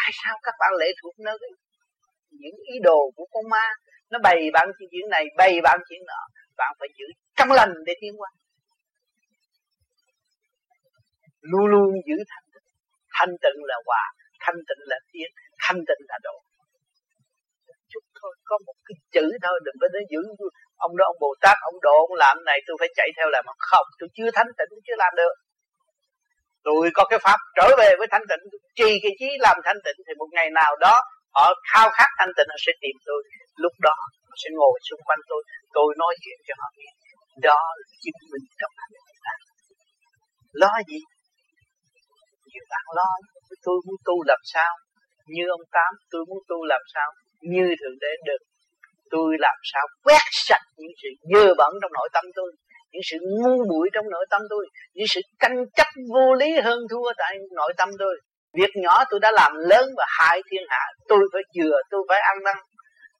tại 0.06 0.12
sao 0.24 0.34
các 0.42 0.54
bạn 0.60 0.72
lệ 0.80 0.88
thuộc 1.02 1.14
nơi? 1.18 1.38
Những 2.30 2.56
ý 2.72 2.74
đồ 2.82 3.00
của 3.16 3.26
con 3.32 3.44
ma 3.50 3.66
nó 4.10 4.18
bày 4.22 4.50
bạn 4.52 4.68
chuyện 4.78 5.08
này, 5.10 5.24
bày 5.36 5.60
bạn 5.62 5.78
chuyện 5.88 6.00
nọ 6.06 6.20
bạn 6.56 6.72
phải 6.78 6.88
giữ 6.98 7.06
trong 7.36 7.52
lành 7.52 7.72
để 7.86 7.94
tiến 8.00 8.12
qua 8.18 8.30
luôn 11.50 11.66
luôn 11.72 11.88
giữ 12.08 12.16
thanh 12.30 12.46
tịnh. 12.52 12.68
Thanh 13.16 13.32
tịnh 13.42 13.58
là 13.70 13.76
hòa, 13.86 14.02
thanh 14.42 14.58
tịnh 14.68 14.82
là 14.90 14.98
tiến, 15.12 15.28
thanh 15.62 15.80
tịnh 15.88 16.02
là 16.10 16.18
độ. 16.26 16.36
Chút 17.92 18.04
thôi, 18.20 18.32
có 18.44 18.58
một 18.66 18.78
cái 18.86 18.96
chữ 19.14 19.26
thôi, 19.44 19.56
đừng 19.64 19.78
có 19.80 19.88
đến 19.94 20.02
giữ. 20.12 20.22
Ông 20.76 20.96
đó, 20.96 21.04
ông 21.12 21.18
bồ 21.20 21.30
tát, 21.40 21.56
ông 21.70 21.78
độ, 21.86 21.96
ông 22.08 22.14
làm 22.24 22.36
này, 22.44 22.58
tôi 22.66 22.76
phải 22.80 22.88
chạy 22.98 23.08
theo 23.16 23.28
làm. 23.30 23.44
Không, 23.58 23.86
tôi 23.98 24.08
chưa 24.16 24.30
thanh 24.34 24.50
tịnh 24.58 24.72
chưa 24.86 24.96
làm 24.98 25.12
được. 25.16 25.34
Tôi 26.64 26.90
có 26.94 27.04
cái 27.10 27.18
pháp 27.18 27.38
trở 27.56 27.66
về 27.78 27.90
với 27.98 28.06
thanh 28.10 28.26
tịnh. 28.30 28.42
Trì 28.78 28.90
cái 29.02 29.12
chí 29.18 29.28
làm 29.38 29.56
thanh 29.64 29.80
tịnh 29.84 29.98
thì 30.06 30.12
một 30.18 30.28
ngày 30.32 30.50
nào 30.50 30.76
đó 30.76 31.00
họ 31.36 31.46
khao 31.70 31.88
khát 31.96 32.10
thanh 32.18 32.32
tịnh, 32.36 32.48
họ 32.52 32.58
sẽ 32.66 32.72
tìm 32.82 32.96
tôi. 33.08 33.20
Lúc 33.62 33.74
đó, 33.86 33.96
họ 34.28 34.34
sẽ 34.42 34.48
ngồi 34.58 34.76
xung 34.88 35.02
quanh 35.06 35.22
tôi. 35.30 35.42
Tôi 35.76 35.88
nói 36.02 36.12
chuyện 36.22 36.38
cho 36.46 36.54
họ 36.60 36.68
nghe. 36.78 36.90
Đó 37.48 37.60
là 37.78 37.86
chứng 38.02 38.20
minh 38.30 38.46
trong 38.60 38.72
hành 38.80 38.92
ta. 39.26 39.34
Lo 40.62 40.72
gì? 40.88 41.00
Nhiều 42.50 42.64
bạn 42.72 42.84
lo 42.98 43.08
tôi 43.66 43.76
muốn 43.86 43.96
tu 44.04 44.16
làm 44.30 44.40
sao? 44.54 44.72
Như 45.34 45.44
ông 45.56 45.64
tám, 45.76 45.92
tôi 46.10 46.22
muốn 46.28 46.38
tu 46.48 46.64
làm 46.64 46.80
sao? 46.94 47.08
Như 47.40 47.66
thượng 47.80 47.98
đế 48.00 48.12
được. 48.28 48.42
Tôi 49.10 49.36
làm 49.38 49.58
sao? 49.72 49.84
Quét 50.04 50.24
sạch 50.30 50.66
những 50.76 50.94
sự 51.02 51.08
dơ 51.32 51.54
bẩn 51.58 51.72
trong 51.82 51.92
nội 51.92 52.08
tâm 52.12 52.24
tôi. 52.34 52.52
Những 52.92 53.02
sự 53.10 53.16
ngu 53.40 53.56
muội 53.70 53.88
trong 53.94 54.06
nội 54.10 54.26
tâm 54.30 54.42
tôi. 54.50 54.66
Những 54.94 55.06
sự 55.08 55.20
tranh 55.40 55.56
chấp 55.76 55.90
vô 56.12 56.34
lý 56.34 56.50
hơn 56.64 56.78
thua 56.90 57.12
tại 57.16 57.36
nội 57.50 57.72
tâm 57.76 57.88
tôi 57.98 58.20
việc 58.58 58.72
nhỏ 58.84 59.04
tôi 59.10 59.20
đã 59.20 59.30
làm 59.40 59.52
lớn 59.70 59.86
và 59.98 60.06
hại 60.18 60.38
thiên 60.50 60.62
hạ 60.68 60.84
tôi 61.08 61.20
phải 61.32 61.42
chừa 61.54 61.76
tôi 61.90 62.02
phải 62.08 62.20
ăn 62.20 62.36
năn. 62.44 62.56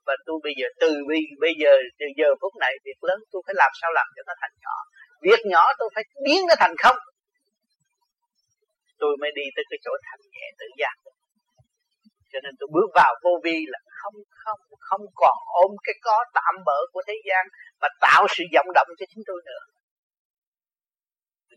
Và 0.07 0.14
tôi 0.26 0.37
bây 0.45 0.53
giờ 0.59 0.66
từ 0.80 0.91
bây, 1.09 1.20
bây 1.41 1.53
giờ 1.62 1.72
từ 1.99 2.07
giờ 2.18 2.28
phút 2.41 2.53
này 2.64 2.72
việc 2.84 3.01
lớn 3.09 3.18
tôi 3.32 3.43
phải 3.47 3.55
làm 3.62 3.70
sao 3.80 3.91
làm 3.93 4.07
cho 4.16 4.22
nó 4.26 4.34
thành 4.41 4.55
nhỏ. 4.64 4.76
Việc 5.22 5.41
nhỏ 5.53 5.64
tôi 5.78 5.89
phải 5.95 6.05
biến 6.24 6.41
nó 6.49 6.55
thành 6.59 6.74
không. 6.82 6.99
Tôi 8.99 9.12
mới 9.20 9.30
đi 9.39 9.43
tới 9.57 9.64
cái 9.70 9.78
chỗ 9.84 9.93
thành 10.07 10.20
nhẹ 10.32 10.47
tự 10.59 10.66
giác. 10.80 10.97
Cho 12.32 12.39
nên 12.45 12.53
tôi 12.59 12.68
bước 12.72 12.89
vào 12.95 13.14
vô 13.24 13.30
vi 13.45 13.59
là 13.72 13.78
không 14.01 14.14
không 14.45 14.61
không 14.89 15.05
còn 15.14 15.37
ôm 15.62 15.70
cái 15.84 15.95
có 16.03 16.24
tạm 16.34 16.55
bỡ 16.66 16.78
của 16.93 17.03
thế 17.07 17.14
gian 17.28 17.47
và 17.80 17.89
tạo 18.01 18.26
sự 18.34 18.45
vọng 18.55 18.66
động 18.74 18.89
cho 18.99 19.07
chúng 19.14 19.24
tôi 19.26 19.41
nữa 19.47 19.62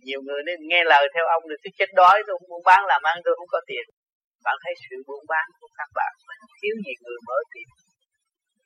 nhiều 0.08 0.22
người 0.28 0.42
nên 0.48 0.58
nghe 0.70 0.82
lời 0.92 1.04
theo 1.14 1.26
ông 1.36 1.44
thì 1.50 1.56
tôi 1.64 1.72
chết 1.78 1.90
đói 2.02 2.18
tôi 2.26 2.34
không 2.38 2.50
buôn 2.52 2.64
bán 2.70 2.82
làm 2.92 3.02
ăn 3.12 3.18
tôi 3.26 3.34
không 3.38 3.52
có 3.56 3.60
tiền. 3.70 3.86
Bạn 4.46 4.56
thấy 4.64 4.74
sự 4.84 4.96
buôn 5.08 5.24
bán 5.32 5.46
của 5.60 5.70
các 5.80 5.90
bạn 5.98 6.12
thiếu 6.62 6.76
gì 6.86 6.94
người 7.04 7.20
mở 7.28 7.38
tiền 7.54 7.68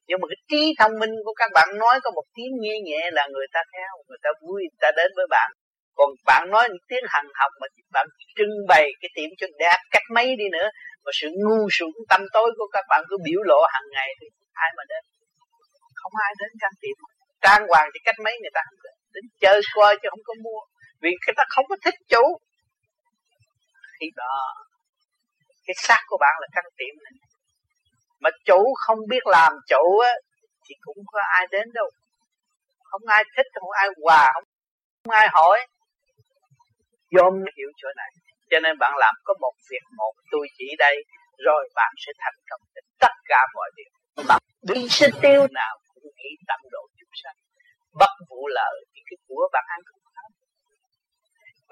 nhưng 0.07 0.19
mà 0.21 0.25
cái 0.31 0.39
trí 0.49 0.61
thông 0.79 0.93
minh 1.01 1.13
của 1.25 1.35
các 1.41 1.49
bạn 1.57 1.67
nói 1.83 1.95
có 2.03 2.09
một 2.17 2.25
tiếng 2.35 2.53
nghe 2.61 2.75
nhẹ 2.87 3.01
là 3.17 3.23
người 3.33 3.47
ta 3.53 3.61
theo 3.73 3.91
người 4.07 4.21
ta 4.23 4.29
vui 4.41 4.61
người 4.69 4.81
ta 4.83 4.89
đến 4.99 5.11
với 5.17 5.27
bạn. 5.35 5.49
Còn 5.97 6.09
bạn 6.25 6.43
nói 6.53 6.63
những 6.69 6.85
tiếng 6.89 7.05
hằng 7.13 7.29
học 7.39 7.51
mà 7.61 7.67
bạn 7.95 8.05
trưng 8.37 8.55
bày 8.71 8.85
cái 9.01 9.09
tiệm 9.15 9.29
cho 9.39 9.47
đẹp 9.59 9.79
cách 9.91 10.07
mấy 10.15 10.27
đi 10.35 10.47
nữa 10.51 10.67
mà 11.03 11.11
sự 11.19 11.27
ngu 11.43 11.61
xuẩn 11.75 11.91
tâm 12.09 12.21
tối 12.33 12.49
của 12.57 12.67
các 12.75 12.85
bạn 12.89 13.01
cứ 13.09 13.15
biểu 13.25 13.41
lộ 13.49 13.61
hàng 13.73 13.87
ngày 13.95 14.09
thì 14.19 14.27
ai 14.53 14.69
mà 14.77 14.83
đến? 14.91 15.03
Không 16.01 16.13
ai 16.27 16.31
đến 16.39 16.49
trang 16.61 16.75
tiệm 16.81 16.95
trang 17.45 17.63
hoàng 17.69 17.87
thì 17.93 17.99
cách 18.05 18.19
mấy 18.25 18.33
người 18.41 18.53
ta 18.53 18.61
không 18.67 18.79
đến, 18.83 18.95
đến 19.13 19.23
chơi 19.43 19.61
coi 19.75 19.95
chứ 20.01 20.07
không 20.11 20.25
có 20.29 20.33
mua 20.45 20.61
vì 21.03 21.11
người 21.21 21.33
ta 21.37 21.43
không 21.49 21.65
có 21.69 21.75
thích 21.85 21.99
chủ 22.09 22.23
khi 23.99 24.07
đó 24.15 24.63
cái 25.65 25.75
xác 25.77 26.01
của 26.07 26.17
bạn 26.19 26.35
là 26.41 26.47
căn 26.55 26.65
tiệm 26.77 26.95
này. 27.03 27.13
Mà 28.19 28.29
chủ 28.45 28.73
không 28.85 28.99
biết 29.09 29.23
làm 29.25 29.53
chủ 29.69 29.99
á 29.99 30.13
thì 30.65 30.75
cũng 30.81 30.97
có 31.11 31.19
ai 31.39 31.47
đến 31.51 31.67
đâu. 31.73 31.89
Không 32.83 33.01
ai 33.07 33.23
thích 33.37 33.45
không 33.61 33.71
ai 33.71 33.87
quà 34.01 34.31
không, 34.33 34.43
không 35.03 35.13
ai 35.13 35.27
hỏi. 35.31 35.67
Dôm 37.11 37.33
hiểu 37.57 37.69
chỗ 37.77 37.87
này. 37.95 38.11
Cho 38.51 38.59
nên 38.59 38.77
bạn 38.79 38.93
làm 38.97 39.15
có 39.23 39.33
một 39.41 39.53
việc 39.69 39.85
một 39.97 40.13
tôi 40.31 40.47
chỉ 40.57 40.65
đây 40.77 40.95
rồi 41.37 41.69
bạn 41.75 41.93
sẽ 42.05 42.11
thành 42.19 42.39
công 42.49 42.61
tất 42.99 43.13
cả 43.25 43.41
mọi 43.55 43.69
việc 43.77 43.91
bạn 44.27 44.41
đi 44.61 44.89
sinh 44.89 45.15
tiêu. 45.21 45.47
nào 45.51 45.77
cũng 45.93 46.03
nghĩ 46.17 46.29
tận 46.47 46.59
độ 46.71 46.83
chúng 46.99 47.13
sanh. 47.23 47.35
Bất 47.99 48.13
vụ 48.29 48.47
lợi 48.47 48.85
thì 48.93 49.01
cái 49.09 49.17
của 49.27 49.49
bạn 49.53 49.63
ăn 49.67 49.79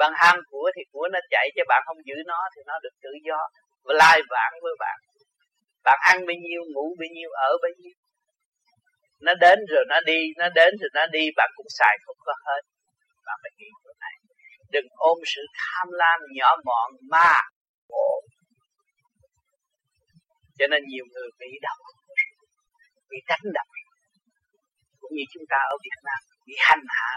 bạn 0.02 0.12
ham 0.22 0.36
của 0.50 0.72
thì 0.76 0.82
của 0.92 1.08
nó 1.14 1.20
chạy 1.30 1.46
cho 1.56 1.64
bạn 1.72 1.82
không 1.86 1.98
giữ 2.08 2.16
nó 2.26 2.40
thì 2.56 2.62
nó 2.70 2.76
được 2.84 2.96
tự 3.04 3.10
do. 3.28 3.40
Và 3.86 3.94
lai 4.02 4.22
vãng 4.30 4.54
với 4.64 4.76
bạn. 4.80 4.98
Bạn 5.84 6.00
ăn 6.12 6.18
bao 6.28 6.38
nhiêu, 6.46 6.62
ngủ 6.74 6.86
bao 7.00 7.10
nhiêu, 7.16 7.30
ở 7.50 7.52
bao 7.64 7.72
nhiêu. 7.80 7.96
Nó 9.26 9.34
đến 9.34 9.60
rồi 9.72 9.84
nó 9.92 10.00
đi, 10.06 10.20
nó 10.38 10.48
đến 10.60 10.72
rồi 10.82 10.90
nó 10.94 11.06
đi, 11.16 11.24
bạn 11.38 11.50
cũng 11.56 11.70
xài 11.78 11.96
không 12.06 12.20
có 12.28 12.34
hết. 12.46 12.62
Bạn 13.26 13.38
phải 13.44 13.52
nghĩ 13.58 13.70
chỗ 13.84 13.92
này. 14.00 14.16
Đừng 14.72 14.88
ôm 15.10 15.18
sự 15.36 15.42
tham 15.60 15.88
lam 15.92 16.20
nhỏ 16.38 16.56
mọn, 16.66 16.92
ma 17.12 17.34
khổ 17.90 18.22
cho 20.60 20.68
nên 20.72 20.82
nhiều 20.88 21.06
người 21.14 21.30
bị 21.40 21.48
đau 21.62 21.78
bị 23.10 23.18
đánh 23.28 23.46
đập. 23.54 23.68
Cũng 25.00 25.12
như 25.16 25.24
chúng 25.34 25.44
ta 25.50 25.58
ở 25.74 25.76
Việt 25.84 26.00
Nam, 26.08 26.20
bị 26.48 26.54
hành 26.60 26.86
hạ. 26.88 27.12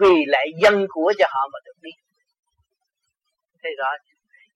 Vì 0.00 0.14
lại 0.26 0.46
dân 0.62 0.86
của 0.88 1.12
cho 1.18 1.26
họ 1.30 1.48
mà 1.52 1.58
được 1.64 1.78
đi 1.82 1.90
thấy 3.66 3.74
rõ 3.80 3.90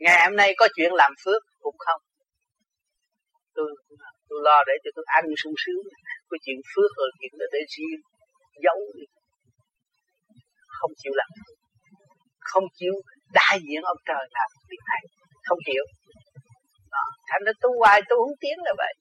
ngày 0.05 0.19
hôm 0.25 0.37
nay 0.37 0.51
có 0.57 0.69
chuyện 0.77 0.93
làm 0.93 1.13
phước 1.25 1.43
cũng 1.61 1.79
không. 1.79 2.01
Tôi 3.55 3.69
tôi 4.29 4.39
lo 4.47 4.59
để 4.67 4.75
cho 4.85 4.91
tôi 4.97 5.05
ăn 5.19 5.25
sung 5.43 5.57
sướng. 5.63 5.85
Có 6.29 6.37
chuyện 6.45 6.61
phước 6.75 6.91
rồi 6.97 7.11
chuyện 7.21 7.33
đó 7.41 7.47
để 7.53 7.61
riêng, 7.75 8.01
giấu 8.65 8.79
đi. 8.97 9.05
Không 10.79 10.93
chịu 11.03 11.13
làm 11.15 11.29
không 12.41 12.65
chịu 12.79 12.95
đại 13.33 13.59
diện 13.67 13.83
ông 13.83 14.01
trời 14.09 14.25
làm 14.37 14.49
việc 14.71 14.83
này. 14.93 15.03
Không 15.49 15.59
chịu. 15.67 15.85
Đó. 16.91 17.05
thành 17.29 17.43
ra 17.47 17.53
tu 17.61 17.71
hoài 17.79 18.03
tu 18.09 18.17
không 18.17 18.39
tiến 18.41 18.57
là 18.65 18.73
vậy. 18.79 18.95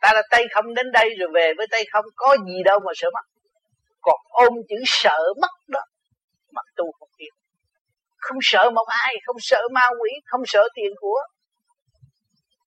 Ta 0.00 0.10
là 0.14 0.22
tay 0.30 0.44
không 0.54 0.74
đến 0.74 0.86
đây 0.92 1.08
rồi 1.18 1.28
về 1.34 1.52
với 1.56 1.66
tay 1.70 1.84
không, 1.92 2.04
có 2.16 2.36
gì 2.46 2.62
đâu 2.64 2.78
mà 2.86 2.92
sợ 2.94 3.08
mất. 3.14 3.26
Còn 4.00 4.20
ôm 4.28 4.52
chữ 4.68 4.76
sợ 4.86 5.18
mất 5.42 5.50
đó, 5.68 5.80
mà 6.52 6.62
tu 6.76 6.92
không 6.98 7.08
tiến 7.18 7.32
không 8.18 8.38
sợ 8.42 8.70
một 8.74 8.86
ai, 8.86 9.14
không 9.26 9.36
sợ 9.40 9.60
ma 9.72 9.86
quỷ, 10.00 10.10
không 10.24 10.40
sợ 10.46 10.68
tiền 10.74 10.92
của. 11.00 11.20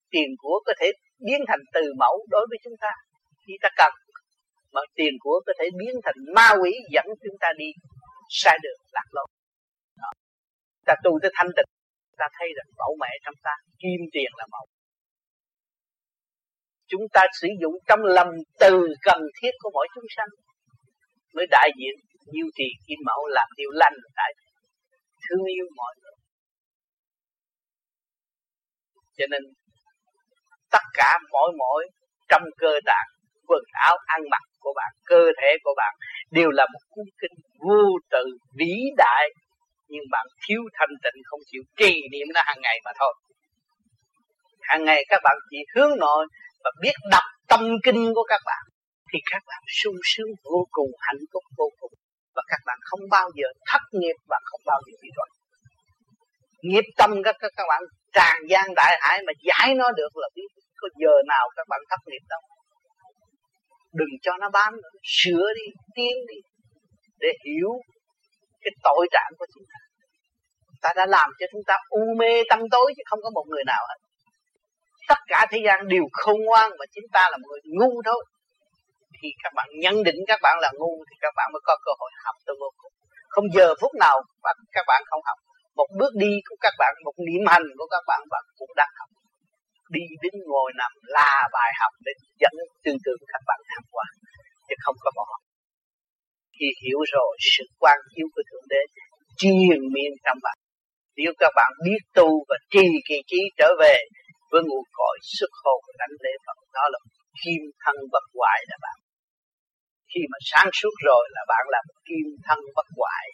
Tiền 0.09 0.29
của 0.37 0.61
có 0.65 0.73
thể 0.79 0.91
biến 1.19 1.39
thành 1.47 1.59
từ 1.73 1.81
mẫu 1.99 2.25
đối 2.29 2.47
với 2.49 2.57
chúng 2.63 2.73
ta. 2.81 2.91
Khi 3.47 3.53
ta 3.61 3.69
cần, 3.77 3.93
mà 4.73 4.81
tiền 4.95 5.13
của 5.19 5.41
có 5.45 5.53
thể 5.59 5.65
biến 5.79 5.95
thành 6.03 6.15
ma 6.35 6.49
quỷ 6.61 6.71
dẫn 6.91 7.05
chúng 7.05 7.37
ta 7.39 7.47
đi 7.57 7.65
sai 8.29 8.57
đường, 8.63 8.79
lạc 8.91 9.07
lối. 9.11 9.27
Ta 10.85 10.95
tu 11.03 11.19
tới 11.21 11.31
thanh 11.35 11.47
tịnh, 11.55 11.71
ta 12.17 12.25
thấy 12.39 12.47
rằng 12.57 12.69
mẫu 12.77 12.95
mẹ 13.01 13.09
trong 13.25 13.35
ta, 13.43 13.51
kim 13.79 14.01
tiền 14.13 14.31
là 14.37 14.45
mẫu. 14.51 14.65
Chúng 16.87 17.01
ta 17.13 17.21
sử 17.41 17.47
dụng 17.61 17.73
trong 17.87 17.99
lòng 18.03 18.29
từ 18.59 18.87
cần 19.01 19.21
thiết 19.41 19.51
của 19.59 19.69
mỗi 19.73 19.87
chúng 19.95 20.03
sanh 20.15 20.27
mới 21.33 21.45
đại 21.51 21.69
diện 21.77 21.95
nhiêu 22.33 22.45
trì 22.55 22.67
kim 22.87 22.99
mẫu 23.05 23.27
làm 23.27 23.47
điều 23.57 23.69
lành 23.71 23.93
tại 24.15 24.33
thương 25.31 25.45
yêu 25.45 25.65
mọi 25.75 25.93
người. 26.01 26.17
Cho 29.17 29.25
nên, 29.31 29.41
tất 30.71 30.85
cả 30.93 31.19
mỗi 31.31 31.51
mỗi 31.57 31.89
trong 32.29 32.43
cơ 32.57 32.79
tạng, 32.85 33.07
quần 33.47 33.63
áo 33.71 33.97
ăn 34.05 34.21
mặc 34.31 34.41
của 34.59 34.73
bạn, 34.75 34.91
cơ 35.05 35.25
thể 35.41 35.57
của 35.63 35.73
bạn 35.77 35.93
đều 36.31 36.49
là 36.49 36.65
một 36.73 36.79
cuốn 36.89 37.05
kinh 37.21 37.31
vô 37.67 37.83
tự 38.11 38.25
vĩ 38.57 38.73
đại, 38.97 39.29
nhưng 39.87 40.03
bạn 40.11 40.25
thiếu 40.47 40.61
thanh 40.73 40.95
tịnh, 41.03 41.21
không 41.25 41.39
chịu 41.51 41.61
trì 41.77 41.93
niệm 42.11 42.27
nó 42.33 42.41
hàng 42.45 42.61
ngày 42.61 42.79
mà 42.85 42.91
thôi. 42.99 43.13
Hàng 44.61 44.83
ngày 44.83 45.03
các 45.09 45.21
bạn 45.23 45.37
chỉ 45.49 45.57
hướng 45.75 45.97
nội 45.99 46.27
và 46.63 46.71
biết 46.81 46.93
đọc 47.11 47.23
tâm 47.47 47.61
kinh 47.83 48.13
của 48.15 48.23
các 48.27 48.41
bạn, 48.45 48.63
thì 49.13 49.19
các 49.31 49.43
bạn 49.47 49.61
sung 49.83 49.95
sướng 50.03 50.31
vô 50.43 50.67
cùng, 50.71 50.91
hạnh 50.99 51.23
phúc 51.33 51.43
vô 51.57 51.69
cùng 51.79 51.91
và 52.35 52.41
các 52.47 52.59
bạn 52.65 52.77
không 52.89 52.99
bao 53.09 53.29
giờ 53.35 53.47
thất 53.69 53.81
nghiệp 53.91 54.17
và 54.29 54.37
không 54.43 54.61
bao 54.65 54.79
giờ 54.85 54.93
bị 55.01 55.09
rối. 55.15 55.29
Nghiệp 56.61 56.87
tâm 56.97 57.11
các 57.23 57.35
các, 57.39 57.51
các 57.57 57.65
bạn 57.69 57.81
tràn 58.13 58.35
gian 58.49 58.65
đại 58.75 58.97
hải 59.01 59.19
mà 59.27 59.33
giải 59.47 59.75
nó 59.75 59.91
được 59.91 60.17
là 60.17 60.27
biết 60.35 60.47
có 60.81 60.87
giờ 60.95 61.13
nào 61.27 61.45
các 61.55 61.67
bạn 61.69 61.79
thất 61.89 61.99
nghiệp 62.05 62.23
đâu. 62.29 62.41
Đừng 63.93 64.13
cho 64.21 64.37
nó 64.37 64.49
bám 64.49 64.73
nữa. 64.73 64.89
sửa 65.03 65.47
đi 65.55 65.67
tiến 65.95 66.15
đi 66.29 66.39
để 67.19 67.29
hiểu 67.45 67.71
cái 68.61 68.71
tội 68.83 69.07
trạng 69.11 69.31
của 69.39 69.45
chúng 69.53 69.63
ta. 69.71 69.79
Ta 70.81 70.89
đã 70.95 71.05
làm 71.05 71.29
cho 71.39 71.45
chúng 71.51 71.61
ta 71.67 71.77
u 71.89 72.03
mê 72.17 72.43
tâm 72.49 72.59
tối 72.71 72.93
chứ 72.97 73.03
không 73.09 73.19
có 73.23 73.29
một 73.29 73.45
người 73.47 73.63
nào 73.65 73.83
hết. 73.89 73.99
Tất 75.07 75.19
cả 75.27 75.45
thế 75.51 75.59
gian 75.65 75.87
đều 75.87 76.03
khôn 76.11 76.37
ngoan 76.45 76.71
mà 76.79 76.85
chúng 76.95 77.05
ta 77.13 77.27
là 77.31 77.37
một 77.37 77.47
người 77.49 77.61
ngu 77.63 78.01
thôi 78.05 78.25
khi 79.21 79.29
các 79.43 79.53
bạn 79.57 79.67
nhận 79.83 79.95
định 80.07 80.19
các 80.27 80.39
bạn 80.45 80.55
là 80.63 80.69
ngu 80.79 80.93
thì 81.07 81.15
các 81.23 81.33
bạn 81.37 81.47
mới 81.53 81.61
có 81.67 81.73
cơ 81.85 81.91
hội 81.99 82.11
học 82.25 82.35
tới 82.45 82.55
vô 82.61 82.69
cùng 82.81 82.93
không 83.33 83.45
giờ 83.55 83.67
phút 83.81 83.93
nào 84.05 84.17
các 84.75 84.85
bạn 84.87 85.01
không 85.09 85.21
học. 85.29 85.37
Một 85.79 85.89
bước 85.99 86.13
đi 86.23 86.31
của 86.47 86.55
các 86.65 86.73
bạn, 86.81 86.93
một 87.05 87.15
niệm 87.27 87.43
hành 87.51 87.67
của 87.77 87.87
các 87.93 88.03
bạn 88.07 88.21
bạn 88.33 88.43
cũng 88.59 88.71
đang 88.75 88.93
học. 88.99 89.09
Đi 89.95 90.03
đứng 90.23 90.37
ngồi 90.49 90.69
nằm 90.81 90.91
là 91.15 91.49
bài 91.55 91.71
học 91.81 91.93
để 92.05 92.11
dẫn 92.41 92.55
tư 92.83 92.91
tưởng 93.05 93.21
các 93.33 93.41
bạn 93.47 93.59
tham 93.69 93.83
qua 93.91 94.05
chứ 94.67 94.75
không 94.83 94.95
có 94.99 95.11
bỏ. 95.15 95.27
Khi 96.59 96.67
hiểu 96.83 96.99
rồi, 97.13 97.31
sự 97.51 97.63
quan 97.79 97.97
chiếu 98.15 98.27
của 98.33 98.43
thượng 98.49 98.67
đế 98.69 98.81
triền 99.37 99.79
miên 99.93 100.11
trong 100.25 100.39
bạn. 100.45 100.57
Nếu 101.17 101.31
các 101.39 101.51
bạn 101.55 101.71
biết 101.85 102.01
tu 102.17 102.29
và 102.49 102.57
trì 102.71 102.85
kỳ 103.07 103.17
trí 103.27 103.39
trở 103.57 103.69
về 103.79 103.97
với 104.51 104.61
nguồn 104.67 104.85
cội 104.97 105.17
xuất 105.37 105.51
hồn 105.63 105.81
đánh 105.99 106.15
lễ 106.23 106.33
Phật, 106.45 106.57
đó 106.73 106.83
là 106.93 106.99
kim 107.41 107.61
thân 107.83 107.95
bất 108.11 108.25
hoại 108.37 108.59
là 108.69 108.77
bạn 108.81 109.00
khi 110.11 110.21
mà 110.31 110.37
sáng 110.51 110.69
suốt 110.79 110.95
rồi 111.09 111.23
là 111.35 111.41
bạn 111.51 111.63
là 111.73 111.79
một 111.87 111.97
kim 112.07 112.27
thân 112.47 112.59
bất 112.77 112.87
hoại. 112.97 113.25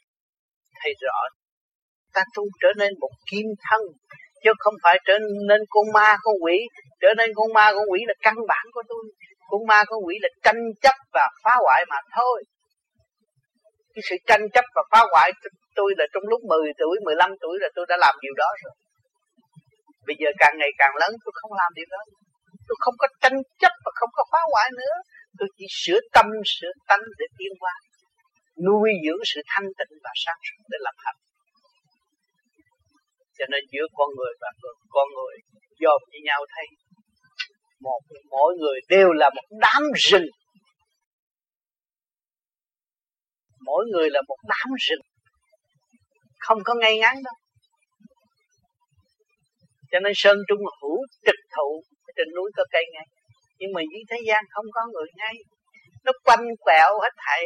Thấy 0.80 0.94
rõ, 1.04 1.20
ta 2.16 2.22
tu 2.36 2.44
trở 2.62 2.70
nên 2.82 2.92
một 3.00 3.14
kim 3.32 3.48
thân, 3.66 3.82
chứ 4.44 4.52
không 4.64 4.76
phải 4.84 4.96
trở 5.08 5.16
nên 5.50 5.62
con 5.70 5.86
ma 5.94 6.10
con 6.24 6.36
quỷ. 6.44 6.58
Trở 7.02 7.12
nên 7.18 7.30
con 7.36 7.48
ma 7.54 7.66
con 7.76 7.86
quỷ 7.92 8.00
là 8.08 8.14
căn 8.26 8.36
bản 8.48 8.66
của 8.72 8.84
tôi. 8.90 9.04
Con 9.50 9.62
ma 9.70 9.80
con 9.90 10.00
quỷ 10.06 10.16
là 10.22 10.30
tranh 10.46 10.62
chấp 10.84 10.96
và 11.14 11.26
phá 11.44 11.54
hoại 11.66 11.82
mà 11.90 12.00
thôi. 12.16 12.44
Cái 13.94 14.02
sự 14.10 14.16
tranh 14.30 14.46
chấp 14.54 14.66
và 14.76 14.84
phá 14.92 15.02
hoại 15.12 15.32
tôi 15.76 15.90
là 16.00 16.06
trong 16.14 16.26
lúc 16.32 16.42
10 16.52 16.74
tuổi 16.82 16.96
15 17.06 17.32
tuổi 17.42 17.56
là 17.64 17.70
tôi 17.76 17.86
đã 17.90 17.96
làm 18.04 18.16
điều 18.24 18.34
đó 18.42 18.50
rồi. 18.64 18.74
Bây 20.08 20.16
giờ 20.20 20.30
càng 20.42 20.56
ngày 20.60 20.72
càng 20.82 20.94
lớn, 21.02 21.12
tôi 21.24 21.34
không 21.40 21.54
làm 21.62 21.72
điều 21.80 21.88
đó. 21.94 22.02
Tôi 22.68 22.78
không 22.84 22.96
có 23.02 23.08
tranh 23.24 23.38
chấp 23.62 23.74
và 23.86 23.92
không 24.00 24.12
có 24.18 24.24
phá 24.32 24.42
hoại 24.52 24.68
nữa 24.82 24.96
tôi 25.40 25.48
chỉ 25.58 25.66
sửa 25.70 26.00
tâm, 26.14 26.26
sửa 26.46 26.72
tánh 26.88 27.06
để 27.20 27.26
tiến 27.38 27.52
hóa, 27.62 27.74
nuôi 28.66 28.90
dưỡng 29.04 29.22
sự 29.32 29.42
thanh 29.52 29.68
tịnh 29.78 29.94
và 30.04 30.12
sáng 30.26 30.40
suốt 30.46 30.64
để 30.72 30.78
làm 30.82 30.96
hạnh. 30.98 31.20
Cho 33.38 33.46
nên 33.52 33.64
giữa 33.72 33.88
con 33.94 34.10
người 34.18 34.34
và 34.42 34.50
con 34.90 35.08
người 35.16 35.36
dòm 35.82 36.02
với 36.12 36.22
nhau 36.24 36.46
thấy, 36.56 36.68
một 37.80 38.02
mỗi 38.30 38.56
người 38.60 38.80
đều 38.90 39.10
là 39.12 39.30
một 39.36 39.48
đám 39.62 39.84
rừng. 39.96 40.28
Mỗi 43.66 43.86
người 43.92 44.10
là 44.10 44.22
một 44.28 44.38
đám 44.44 44.70
rừng. 44.88 45.02
Không 46.40 46.60
có 46.64 46.74
ngay 46.82 46.98
ngắn 46.98 47.16
đâu. 47.24 47.34
Cho 49.92 50.00
nên 50.00 50.14
sơn 50.16 50.38
trung 50.48 50.60
hữu, 50.82 50.98
trực 51.26 51.36
thụ, 51.56 51.84
trên 52.18 52.28
núi 52.36 52.52
có 52.56 52.64
cây 52.72 52.84
ngay 52.94 53.08
nhưng 53.60 53.72
mà 53.74 53.82
dưới 53.92 54.04
thế 54.10 54.18
gian 54.28 54.44
không 54.50 54.66
có 54.72 54.82
người 54.94 55.10
ngay. 55.16 55.36
Nó 56.06 56.12
quanh 56.26 56.46
quẹo 56.60 56.90
hết 57.04 57.14
thảy. 57.26 57.44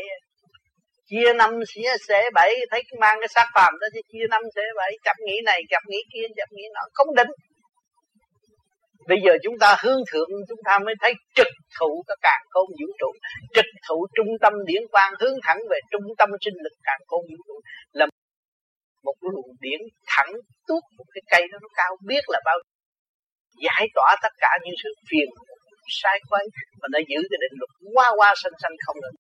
Chia 1.10 1.34
năm 1.34 1.52
xía 1.68 1.92
xế 2.08 2.30
bảy, 2.34 2.52
thấy 2.72 2.84
mang 3.00 3.18
cái 3.22 3.28
xác 3.28 3.48
phàm 3.56 3.74
đó 3.82 3.88
thì 3.94 4.02
chia 4.12 4.28
năm 4.30 4.42
xế 4.56 4.62
bảy, 4.78 4.92
chập 5.04 5.16
nghĩ 5.26 5.38
này, 5.46 5.62
chập 5.70 5.84
nghĩ 5.88 5.98
kia, 6.14 6.28
chập 6.38 6.50
nghĩ 6.52 6.64
nọ, 6.74 6.82
không 6.94 7.16
định. 7.16 7.32
Bây 9.08 9.18
giờ 9.26 9.34
chúng 9.44 9.60
ta 9.60 9.76
hướng 9.84 10.02
thượng, 10.12 10.30
chúng 10.50 10.60
ta 10.66 10.80
mới 10.80 10.96
thấy 11.02 11.14
trực 11.36 11.48
thụ 11.80 12.04
các 12.08 12.18
càng 12.22 12.44
khôn 12.50 12.68
vũ 12.80 12.88
trụ. 13.00 13.12
Trực 13.56 13.66
thụ 13.88 14.08
trung 14.16 14.32
tâm 14.42 14.54
điển 14.66 14.84
quang, 14.92 15.14
hướng 15.20 15.38
thẳng 15.44 15.60
về 15.70 15.80
trung 15.92 16.08
tâm 16.18 16.30
sinh 16.46 16.54
lực 16.64 16.76
càng 16.84 17.00
khôn 17.08 17.22
vũ 17.30 17.38
trụ. 17.48 17.54
Là 17.92 18.06
một 19.04 19.16
luồng 19.22 19.52
điển 19.60 19.80
thẳng 20.08 20.32
tuốt 20.68 20.84
một 20.98 21.06
cái 21.14 21.22
cây 21.32 21.48
đó, 21.52 21.58
nó 21.62 21.68
cao, 21.76 21.92
biết 22.08 22.24
là 22.28 22.40
bao 22.46 22.58
giải 23.64 23.88
tỏa 23.96 24.16
tất 24.24 24.34
cả 24.38 24.52
những 24.64 24.76
sự 24.84 24.90
phiền 25.10 25.28
sai 26.02 26.18
quấy 26.30 26.46
mà 26.82 26.88
nó 26.94 27.00
giữ 27.10 27.20
cái 27.30 27.40
định 27.44 27.56
luật 27.60 27.72
qua 27.96 28.08
qua 28.20 28.30
sanh 28.42 28.58
sanh 28.62 28.76
không 28.86 28.98
được. 29.04 29.16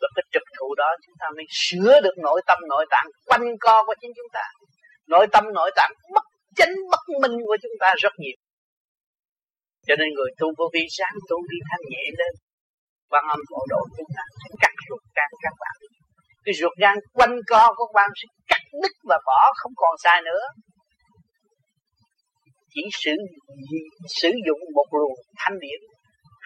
Và 0.00 0.08
cái 0.14 0.24
trực 0.32 0.46
thụ 0.56 0.68
đó, 0.74 0.90
chúng 1.04 1.16
ta 1.20 1.26
mới 1.36 1.46
sửa 1.62 2.00
được 2.04 2.16
nội 2.26 2.40
tâm, 2.48 2.58
nội 2.68 2.86
tạng 2.90 3.06
quanh 3.28 3.46
co 3.60 3.84
của 3.86 3.94
chính 4.00 4.12
chúng 4.16 4.30
ta. 4.32 4.44
Nội 5.12 5.26
tâm, 5.32 5.44
nội 5.58 5.70
tạng 5.76 5.92
bất 6.14 6.24
chánh, 6.56 6.72
bất 6.90 7.02
minh 7.22 7.36
của 7.46 7.56
chúng 7.62 7.76
ta 7.80 7.94
rất 8.02 8.12
nhiều. 8.18 8.38
Cho 9.86 9.94
nên 9.98 10.08
người 10.16 10.30
tu 10.38 10.46
vô 10.58 10.66
vi 10.74 10.84
sáng 10.96 11.14
tu 11.28 11.36
đi 11.50 11.58
thanh 11.68 11.84
nhẹ 11.92 12.04
lên, 12.18 12.32
quan 13.10 13.24
âm 13.34 13.40
hộ 13.50 13.62
độ 13.72 13.80
chúng 13.96 14.10
ta 14.16 14.22
sẽ 14.40 14.48
cắt 14.62 14.72
ruột 14.88 15.02
gan 15.16 15.30
các 15.44 15.54
bạn. 15.62 15.76
Cái 16.44 16.54
ruột 16.60 16.74
gan 16.82 16.96
quanh 17.12 17.34
co 17.50 17.74
của 17.76 17.88
quan 17.94 18.10
sẽ 18.18 18.26
cắt 18.50 18.62
đứt 18.82 18.94
và 19.08 19.18
bỏ, 19.26 19.52
không 19.60 19.72
còn 19.76 19.94
sai 20.04 20.22
nữa 20.22 20.42
chỉ 22.78 22.84
sử 23.02 23.14
sử 24.20 24.30
dụng 24.46 24.60
một 24.76 24.88
luồng 25.00 25.18
thanh 25.40 25.56
điển 25.64 25.80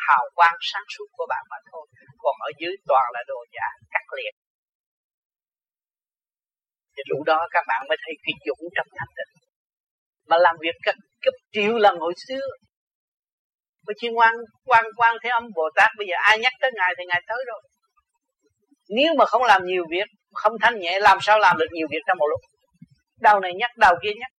hào 0.06 0.24
quang 0.34 0.56
sáng 0.70 0.86
suốt 0.94 1.08
của 1.16 1.26
bạn 1.32 1.44
mà 1.50 1.56
thôi. 1.72 1.86
Còn 2.22 2.34
ở 2.48 2.50
dưới 2.60 2.74
toàn 2.88 3.06
là 3.14 3.20
đồ 3.30 3.38
giả 3.54 3.66
cắt 3.94 4.06
liệt 4.16 4.34
thì 6.94 7.02
lúc 7.10 7.20
đó 7.30 7.38
các 7.50 7.64
bạn 7.68 7.80
mới 7.88 7.98
thấy 8.02 8.14
cái 8.24 8.34
dũng 8.46 8.68
trong 8.76 8.86
thanh 8.98 9.12
tịnh. 9.16 9.32
Mà 10.28 10.36
làm 10.38 10.56
việc 10.60 10.76
cấp, 10.84 10.94
cấp 11.24 11.34
triệu 11.52 11.72
lần 11.78 11.98
hồi 11.98 12.14
xưa. 12.28 12.46
Mà 13.86 13.92
chuyên 14.00 14.12
quan 14.12 14.34
quan 14.64 14.84
quan 14.96 15.16
thế 15.22 15.30
âm 15.30 15.44
Bồ 15.56 15.66
Tát 15.76 15.90
bây 15.98 16.06
giờ 16.06 16.14
ai 16.22 16.38
nhắc 16.38 16.52
tới 16.60 16.70
ngài 16.74 16.94
thì 16.98 17.04
ngài 17.08 17.22
tới 17.28 17.38
rồi. 17.46 17.62
Nếu 18.88 19.14
mà 19.18 19.24
không 19.24 19.42
làm 19.42 19.64
nhiều 19.64 19.84
việc 19.90 20.08
không 20.32 20.52
thanh 20.62 20.78
nhẹ 20.78 21.00
làm 21.00 21.18
sao 21.20 21.38
làm 21.38 21.58
được 21.58 21.66
nhiều 21.72 21.86
việc 21.90 22.02
trong 22.06 22.18
một 22.18 22.26
lúc? 22.26 22.40
Đầu 23.20 23.40
này 23.40 23.52
nhắc 23.54 23.70
đầu 23.76 23.94
kia 24.02 24.12
nhắc 24.20 24.30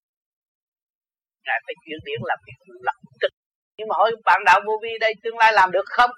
ngài 1.46 1.60
phải 1.66 1.76
chuyển 1.84 2.00
điển 2.08 2.20
làm 2.30 2.40
việc 2.46 2.58
lập 2.88 2.98
tức 3.22 3.32
nhưng 3.78 3.88
mà 3.88 3.96
hỏi 3.98 4.12
bạn 4.26 4.42
đạo 4.46 4.60
vô 4.66 4.74
vi 4.84 4.90
đây 5.00 5.14
tương 5.24 5.38
lai 5.38 5.54
làm 5.54 5.72
được 5.72 5.86
không? 5.86 6.12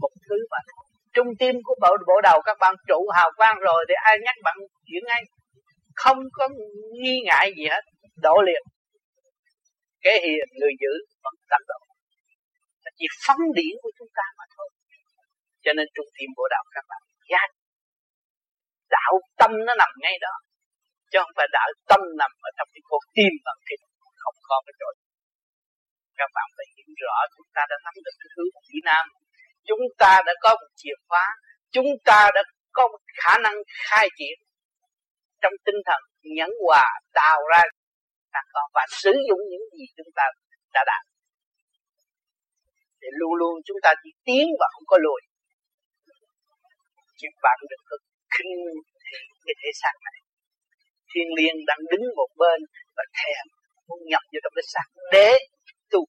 Một 0.00 0.12
thứ 0.28 0.36
mà 0.50 0.58
trung 1.14 1.28
tim 1.38 1.54
của 1.64 1.74
bộ 1.82 1.96
bộ 2.08 2.20
đầu 2.22 2.38
các 2.44 2.56
bạn 2.60 2.74
trụ 2.88 3.08
hào 3.16 3.30
quang 3.36 3.58
rồi 3.58 3.84
thì 3.88 3.94
ai 4.04 4.16
nhắc 4.24 4.34
bạn 4.44 4.56
chuyển 4.86 5.02
ngay? 5.06 5.22
Không 5.94 6.18
có 6.32 6.48
nghi 7.02 7.16
ngại 7.24 7.52
gì 7.56 7.64
hết. 7.70 7.84
Đổ 8.22 8.34
liền. 8.46 8.62
Kẻ 10.02 10.12
hiền, 10.22 10.46
người 10.60 10.72
giữ 10.80 10.92
vẫn 11.24 11.34
tâm 11.50 11.60
độ. 11.68 11.78
Là 12.84 12.90
chỉ 12.98 13.06
phóng 13.26 13.42
điển 13.54 13.74
của 13.82 13.90
chúng 13.98 14.08
ta 14.14 14.22
mà 14.38 14.44
thôi. 14.56 14.68
Cho 15.64 15.72
nên 15.76 15.86
trung 15.94 16.06
tim 16.18 16.28
bộ 16.36 16.44
đạo 16.50 16.64
các 16.74 16.84
bạn 16.88 17.02
giá 17.30 17.42
đạo 18.90 19.12
tâm 19.38 19.50
nó 19.66 19.74
nằm 19.74 19.90
ngay 20.02 20.16
đó. 20.20 20.34
Chứ 21.10 21.18
không 21.22 21.34
phải 21.36 21.46
đạo 21.52 21.68
tâm 21.88 22.00
nằm 22.20 22.30
ở 22.48 22.50
trong 22.56 22.68
cái 22.72 22.82
con 22.90 23.02
tim 23.14 23.32
bằng 23.44 23.60
thịt 23.66 23.80
không 24.26 24.38
có 24.50 24.56
cái 24.66 24.74
chỗ. 24.80 24.88
Các 26.18 26.30
bạn 26.36 26.48
phải 26.56 26.66
hiểu 26.74 26.90
rõ 27.04 27.16
chúng 27.34 27.48
ta 27.56 27.62
đã 27.70 27.76
nắm 27.84 27.94
được 28.04 28.16
cái 28.20 28.30
hướng 28.34 28.52
phía 28.66 28.82
nam. 28.88 29.04
Chúng 29.68 29.82
ta 30.02 30.12
đã 30.26 30.32
có 30.44 30.50
một 30.60 30.70
chìa 30.80 30.96
khóa. 31.08 31.26
Chúng 31.74 31.90
ta 32.08 32.20
đã 32.36 32.42
có 32.76 32.82
một 32.92 33.02
khả 33.20 33.34
năng 33.44 33.56
khai 33.88 34.06
triển 34.18 34.36
trong 35.42 35.54
tinh 35.66 35.80
thần 35.88 36.00
nhẫn 36.36 36.50
hòa 36.64 36.86
đào 37.14 37.40
ra. 37.52 37.62
Và 38.74 38.84
sử 39.02 39.12
dụng 39.28 39.42
những 39.50 39.64
gì 39.76 39.84
chúng 39.96 40.12
ta 40.16 40.24
đã 40.74 40.82
đạt. 40.90 41.04
Để 43.00 43.08
luôn 43.20 43.34
luôn 43.40 43.54
chúng 43.66 43.76
ta 43.82 43.90
chỉ 44.02 44.10
tiến 44.26 44.46
và 44.60 44.66
không 44.74 44.86
có 44.86 44.96
lùi. 45.04 45.20
Chứ 47.18 47.28
bạn 47.42 47.58
đừng 47.70 47.84
có 47.88 47.96
khinh 48.34 48.52
cái 49.44 49.54
thể 49.60 49.70
xác 49.82 49.94
này. 50.06 50.18
Thiên 51.10 51.28
liêng 51.36 51.58
đang 51.66 51.78
đứng 51.90 52.04
một 52.16 52.30
bên 52.40 52.60
và 52.96 53.04
thèm 53.18 53.44
muốn 53.88 54.00
nhập 54.10 54.22
vào 54.32 54.40
trong 54.42 54.54
cái 54.56 54.66
xác 54.72 54.86
để 55.14 55.30
tu. 55.92 56.02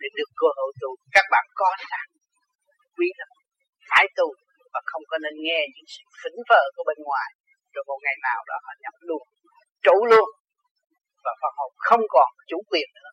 Để 0.00 0.08
được 0.18 0.30
cơ 0.40 0.48
hội 0.58 0.70
tu, 0.80 0.90
các 1.16 1.26
bạn 1.32 1.44
có 1.60 1.68
sẵn 1.90 2.06
quý 2.96 3.08
lắm. 3.20 3.30
Phải 3.90 4.04
tu 4.18 4.28
và 4.72 4.80
không 4.90 5.04
có 5.10 5.16
nên 5.24 5.34
nghe 5.46 5.60
những 5.74 5.88
sự 5.94 6.04
phỉnh 6.20 6.38
phờ 6.48 6.62
của 6.74 6.84
bên 6.88 6.98
ngoài. 7.08 7.28
Rồi 7.74 7.84
một 7.90 7.98
ngày 8.04 8.16
nào 8.28 8.40
đó 8.48 8.56
họ 8.64 8.72
nhập 8.84 8.96
luôn, 9.08 9.22
trụ 9.86 9.96
luôn. 10.10 10.28
Và 11.24 11.32
Phật 11.40 11.54
học 11.60 11.72
không 11.88 12.04
còn 12.14 12.28
chủ 12.50 12.58
quyền 12.70 12.88
nữa. 12.96 13.10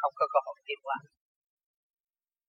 Không 0.00 0.14
có 0.18 0.24
cơ 0.32 0.38
hội 0.46 0.56
tiến 0.66 0.80
hóa. 0.86 0.98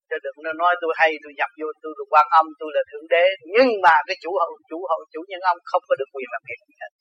Cho 0.08 0.16
đừng 0.24 0.38
nó 0.46 0.52
nói 0.62 0.72
tôi 0.82 0.92
hay 1.00 1.10
tôi 1.22 1.32
nhập 1.38 1.50
vô, 1.58 1.68
tôi 1.82 1.92
được 1.98 2.08
quan 2.12 2.26
âm, 2.40 2.46
tôi 2.60 2.70
là 2.76 2.82
thượng 2.90 3.06
đế. 3.14 3.24
Nhưng 3.54 3.70
mà 3.84 3.94
cái 4.06 4.16
chủ 4.22 4.30
hậu 4.42 4.52
chủ 4.70 4.78
hậu, 4.90 5.00
chủ 5.12 5.20
nhân 5.28 5.40
ông 5.52 5.58
không 5.70 5.82
có 5.88 5.94
được 6.00 6.10
quyền 6.14 6.28
làm 6.34 6.42
việc 6.48 6.60
gì 6.68 6.74
hết. 6.80 6.92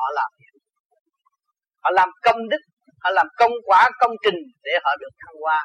Họ 0.00 0.08
làm 0.18 0.30
việc 0.40 0.51
họ 1.82 1.90
làm 1.98 2.08
công 2.26 2.40
đức, 2.52 2.62
họ 3.02 3.10
làm 3.18 3.26
công 3.40 3.54
quả, 3.68 3.82
công 4.00 4.14
trình 4.24 4.38
để 4.64 4.72
họ 4.84 4.92
được 5.00 5.12
thăng 5.20 5.36
hoa. 5.42 5.60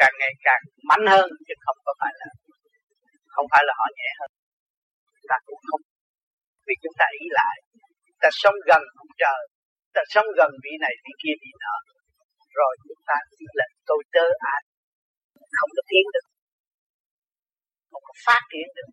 Càng 0.00 0.14
ngày 0.20 0.32
càng 0.46 0.62
mạnh 0.88 1.04
hơn, 1.12 1.28
chứ 1.46 1.54
không 1.64 1.78
có 1.86 1.92
phải 2.00 2.12
là 2.20 2.28
không 3.34 3.46
phải 3.52 3.62
là 3.68 3.72
họ 3.80 3.86
nhẹ 3.98 4.10
hơn. 4.20 4.30
Ta 5.30 5.36
cũng 5.46 5.60
không. 5.68 5.82
Vì 6.66 6.74
chúng 6.82 6.96
ta 7.00 7.06
ý 7.20 7.26
lại. 7.38 7.56
Ta 8.22 8.28
sống 8.32 8.54
gần 8.68 8.82
ông 9.02 9.12
trời. 9.22 9.40
Ta 9.94 10.02
sống 10.14 10.26
gần 10.38 10.50
vị 10.64 10.72
này, 10.84 10.92
vị 11.04 11.12
kia, 11.22 11.34
vị 11.42 11.50
nọ. 11.62 11.76
Rồi 12.58 12.72
chúng 12.88 13.02
ta 13.08 13.16
chỉ 13.38 13.44
là 13.58 13.66
tôi 13.88 14.00
tớ 14.14 14.26
ai 14.54 14.60
không 15.58 15.70
có 15.76 15.82
tiến 15.90 16.04
được. 16.14 16.26
Không 17.90 18.04
có 18.08 18.14
phát 18.26 18.42
triển 18.52 18.68
được. 18.76 18.90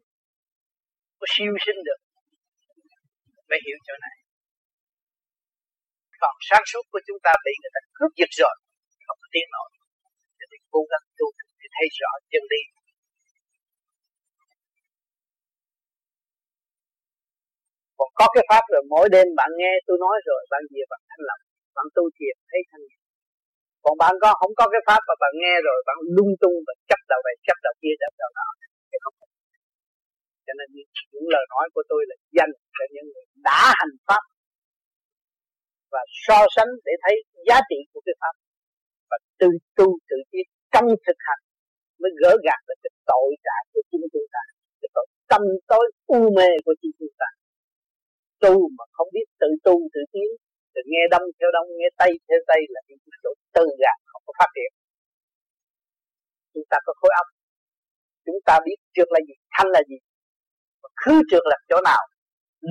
Không 1.07 1.19
có 1.21 1.27
siêu 1.33 1.53
sinh 1.65 1.79
được. 1.87 1.99
Phải 3.49 3.59
hiểu 3.65 3.77
chỗ 3.87 3.93
này 4.05 4.15
còn 6.23 6.35
sáng 6.49 6.65
suốt 6.69 6.83
của 6.91 7.01
chúng 7.07 7.19
ta 7.25 7.31
bị 7.45 7.53
người 7.61 7.73
ta 7.75 7.81
cướp 7.97 8.11
giật 8.19 8.31
rồi. 8.41 8.55
Không 9.07 9.19
có 9.21 9.27
tiếng 9.33 9.49
nổi 9.55 9.69
cho 10.39 10.45
nên 10.51 10.61
cố 10.73 10.81
gắng 10.91 11.05
tu 11.17 11.27
để 11.59 11.67
thấy 11.75 11.87
rõ 11.99 12.11
chân 12.31 12.43
lý. 12.51 12.61
Còn 17.99 18.09
có 18.19 18.25
cái 18.35 18.43
pháp 18.49 18.63
rồi 18.73 18.83
mỗi 18.93 19.05
đêm 19.15 19.27
bạn 19.39 19.51
nghe 19.59 19.71
tôi 19.87 19.97
nói 20.05 20.17
rồi, 20.29 20.41
bạn 20.51 20.61
về 20.73 20.83
bạn 20.91 21.01
thanh 21.09 21.23
lập 21.29 21.39
bạn 21.77 21.87
tu 21.95 22.03
thiền, 22.17 22.35
thấy 22.49 22.61
thanh 22.69 22.83
nhẹ. 22.87 22.97
Còn 23.83 23.95
bạn 24.03 24.13
có, 24.21 24.29
không 24.39 24.53
có 24.59 24.65
cái 24.73 24.81
pháp 24.87 25.01
mà 25.07 25.15
bạn 25.23 25.33
nghe 25.41 25.55
rồi, 25.67 25.79
bạn 25.87 25.97
lung 26.15 26.33
tung 26.41 26.57
và 26.67 26.73
chấp 26.89 27.01
đầu 27.11 27.19
này, 27.27 27.35
chấp 27.47 27.57
đầu 27.65 27.73
kia, 27.81 27.95
chấp 28.01 28.13
đầu 28.21 28.29
nọ. 28.37 28.47
Thì 28.89 28.97
không 29.03 29.15
cho 30.45 30.53
nên 30.59 30.67
những 31.13 31.27
lời 31.35 31.45
nói 31.53 31.65
của 31.73 31.83
tôi 31.91 32.01
là 32.09 32.15
dành 32.37 32.53
cho 32.75 32.83
những 32.93 33.07
người 33.11 33.25
đã 33.47 33.61
hành 33.79 33.95
pháp 34.07 34.23
so 36.25 36.39
sánh 36.55 36.71
để 36.85 36.93
thấy 37.03 37.15
giá 37.47 37.57
trị 37.69 37.79
của 37.91 38.01
cái 38.05 38.15
pháp. 38.21 38.35
Và 39.09 39.17
tự 39.39 39.49
tu 39.77 39.87
tự 40.09 40.17
tiến 40.31 40.45
trong 40.73 40.87
thực 41.05 41.19
hành 41.27 41.43
mới 42.01 42.11
gỡ 42.21 42.31
gạt 42.45 42.59
được 42.67 42.79
cái 42.83 42.93
tội 43.11 43.29
trạng 43.45 43.65
của 43.73 43.83
chính 43.89 44.05
chúng 44.13 44.27
ta, 44.33 44.43
cái 44.81 44.89
tội 44.95 45.05
tâm 45.31 45.41
tối 45.71 45.85
u 46.05 46.21
mê 46.37 46.49
của 46.65 46.75
chính 46.81 46.93
chúng 46.99 47.15
ta. 47.21 47.29
Tu 48.43 48.53
mà 48.77 48.85
không 48.95 49.09
biết 49.15 49.27
tự 49.41 49.49
tu, 49.65 49.75
tự 49.93 50.01
tiến, 50.13 50.29
tự 50.73 50.81
nghe 50.91 51.03
đông 51.13 51.25
theo 51.37 51.49
đông, 51.55 51.67
nghe 51.77 51.89
tây 52.01 52.11
theo 52.27 52.39
tây 52.49 52.61
là 52.73 52.81
những 52.87 52.99
chỗ 53.23 53.31
tư 53.55 53.65
gạt 53.81 53.97
không 54.09 54.23
có 54.25 54.33
phát 54.39 54.49
triển. 54.55 54.71
Chúng 56.53 56.67
ta 56.71 56.77
có 56.85 56.93
khối 56.99 57.11
óc. 57.21 57.27
Chúng 58.25 58.39
ta 58.45 58.59
biết 58.65 58.77
trước 58.95 59.09
là 59.13 59.19
gì, 59.27 59.33
thanh 59.53 59.69
là 59.75 59.81
gì. 59.89 59.97
Khứ 61.01 61.15
trượt 61.29 61.43
là 61.51 61.57
chỗ 61.69 61.77
nào, 61.89 62.03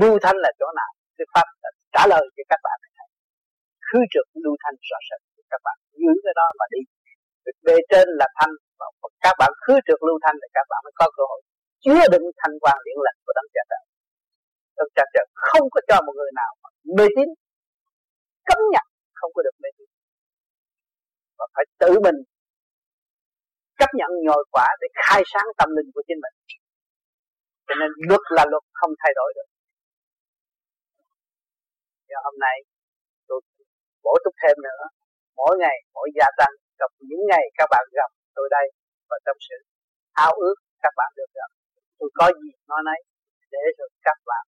lưu 0.00 0.18
thanh 0.22 0.36
là 0.44 0.50
chỗ 0.58 0.66
nào, 0.80 0.90
cái 1.16 1.26
pháp 1.34 1.46
là 1.62 1.70
trả 1.94 2.06
lời 2.12 2.24
cho 2.36 2.42
các 2.48 2.60
bạn 2.64 2.78
khứ 3.92 4.00
trực 4.12 4.26
lưu 4.44 4.54
thanh 4.62 4.76
rõ 4.90 4.98
rệt 5.08 5.20
các 5.52 5.60
bạn 5.66 5.76
giữ 6.00 6.12
cái 6.24 6.34
đó 6.40 6.46
mà 6.58 6.66
đi. 6.74 6.80
Bề 7.66 7.76
trên 7.90 8.06
là 8.20 8.28
thanh, 8.38 8.54
và 8.78 8.86
các 9.24 9.34
bạn 9.40 9.52
khứ 9.62 9.74
trực 9.86 10.00
lưu 10.06 10.16
thanh 10.24 10.36
thì 10.42 10.48
các 10.56 10.66
bạn 10.70 10.80
mới 10.86 10.94
có 11.00 11.06
cơ 11.16 11.22
hội. 11.30 11.40
Chứa 11.84 12.02
đựng 12.12 12.26
thanh 12.40 12.54
quan 12.62 12.76
điện 12.86 12.98
lành 13.06 13.18
của 13.24 13.32
đấng 13.36 13.48
cha 13.54 13.62
trời. 13.70 13.84
Đấng 14.76 14.90
cha 14.96 15.04
trời 15.14 15.26
không 15.48 15.66
có 15.72 15.80
cho 15.88 15.96
một 16.06 16.14
người 16.18 16.32
nào 16.40 16.50
mà 16.62 16.68
mê 16.96 17.06
tín. 17.16 17.28
Cấm 18.48 18.60
nhận 18.74 18.86
không 19.18 19.30
có 19.34 19.40
được 19.46 19.56
mê 19.62 19.70
tín. 19.76 19.88
Và 21.38 21.46
phải 21.54 21.64
tự 21.82 21.92
mình 22.06 22.18
chấp 23.78 23.90
nhận 23.98 24.10
nhồi 24.26 24.42
quả 24.54 24.68
để 24.80 24.88
khai 25.02 25.22
sáng 25.32 25.48
tâm 25.58 25.68
linh 25.76 25.88
của 25.94 26.02
chính 26.08 26.20
mình. 26.24 26.34
Cho 27.66 27.74
nên 27.80 27.90
luật 28.08 28.24
là 28.36 28.44
luật 28.52 28.64
không 28.78 28.92
thay 29.00 29.12
đổi 29.18 29.30
được. 29.36 29.48
Và 32.08 32.18
hôm 32.26 32.34
nay 32.46 32.56
bổ 34.04 34.12
túc 34.24 34.34
thêm 34.42 34.56
nữa. 34.66 34.82
Mỗi 35.38 35.54
ngày, 35.62 35.76
mỗi 35.94 36.08
gia 36.18 36.28
tăng, 36.38 36.54
trong 36.78 36.92
những 37.08 37.24
ngày 37.30 37.44
các 37.58 37.68
bạn 37.72 37.84
gặp 37.98 38.10
tôi 38.36 38.46
đây 38.56 38.66
và 39.10 39.16
tâm 39.26 39.36
sự, 39.48 39.58
ao 40.26 40.32
ước 40.46 40.56
các 40.82 40.92
bạn 40.98 41.10
được 41.18 41.30
gặp. 41.38 41.50
Tôi 41.98 42.10
có 42.18 42.26
gì 42.40 42.50
nói 42.70 42.80
nấy 42.88 43.00
để 43.54 43.64
rồi 43.78 43.88
các 44.06 44.18
bạn 44.30 44.44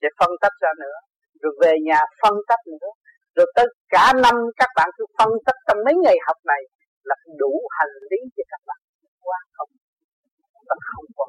sẽ 0.00 0.08
phân 0.18 0.30
tích 0.42 0.56
ra 0.62 0.72
nữa, 0.82 0.98
rồi 1.42 1.52
về 1.62 1.72
nhà 1.88 2.00
phân 2.22 2.34
tích 2.48 2.62
nữa, 2.72 2.90
rồi 3.36 3.46
tới 3.56 3.66
cả 3.94 4.12
năm 4.24 4.34
các 4.60 4.70
bạn 4.76 4.88
cứ 4.96 5.04
phân 5.18 5.30
tích 5.46 5.58
trong 5.66 5.78
mấy 5.86 5.94
ngày 6.04 6.16
học 6.26 6.36
này 6.52 6.62
là 7.08 7.16
đủ 7.40 7.52
hành 7.78 7.94
lý 8.10 8.20
cho 8.36 8.42
các 8.50 8.60
bạn. 8.68 8.80
Qua 9.26 9.38
không 9.56 9.68
và 10.68 10.76
không 10.90 11.04
còn. 11.16 11.28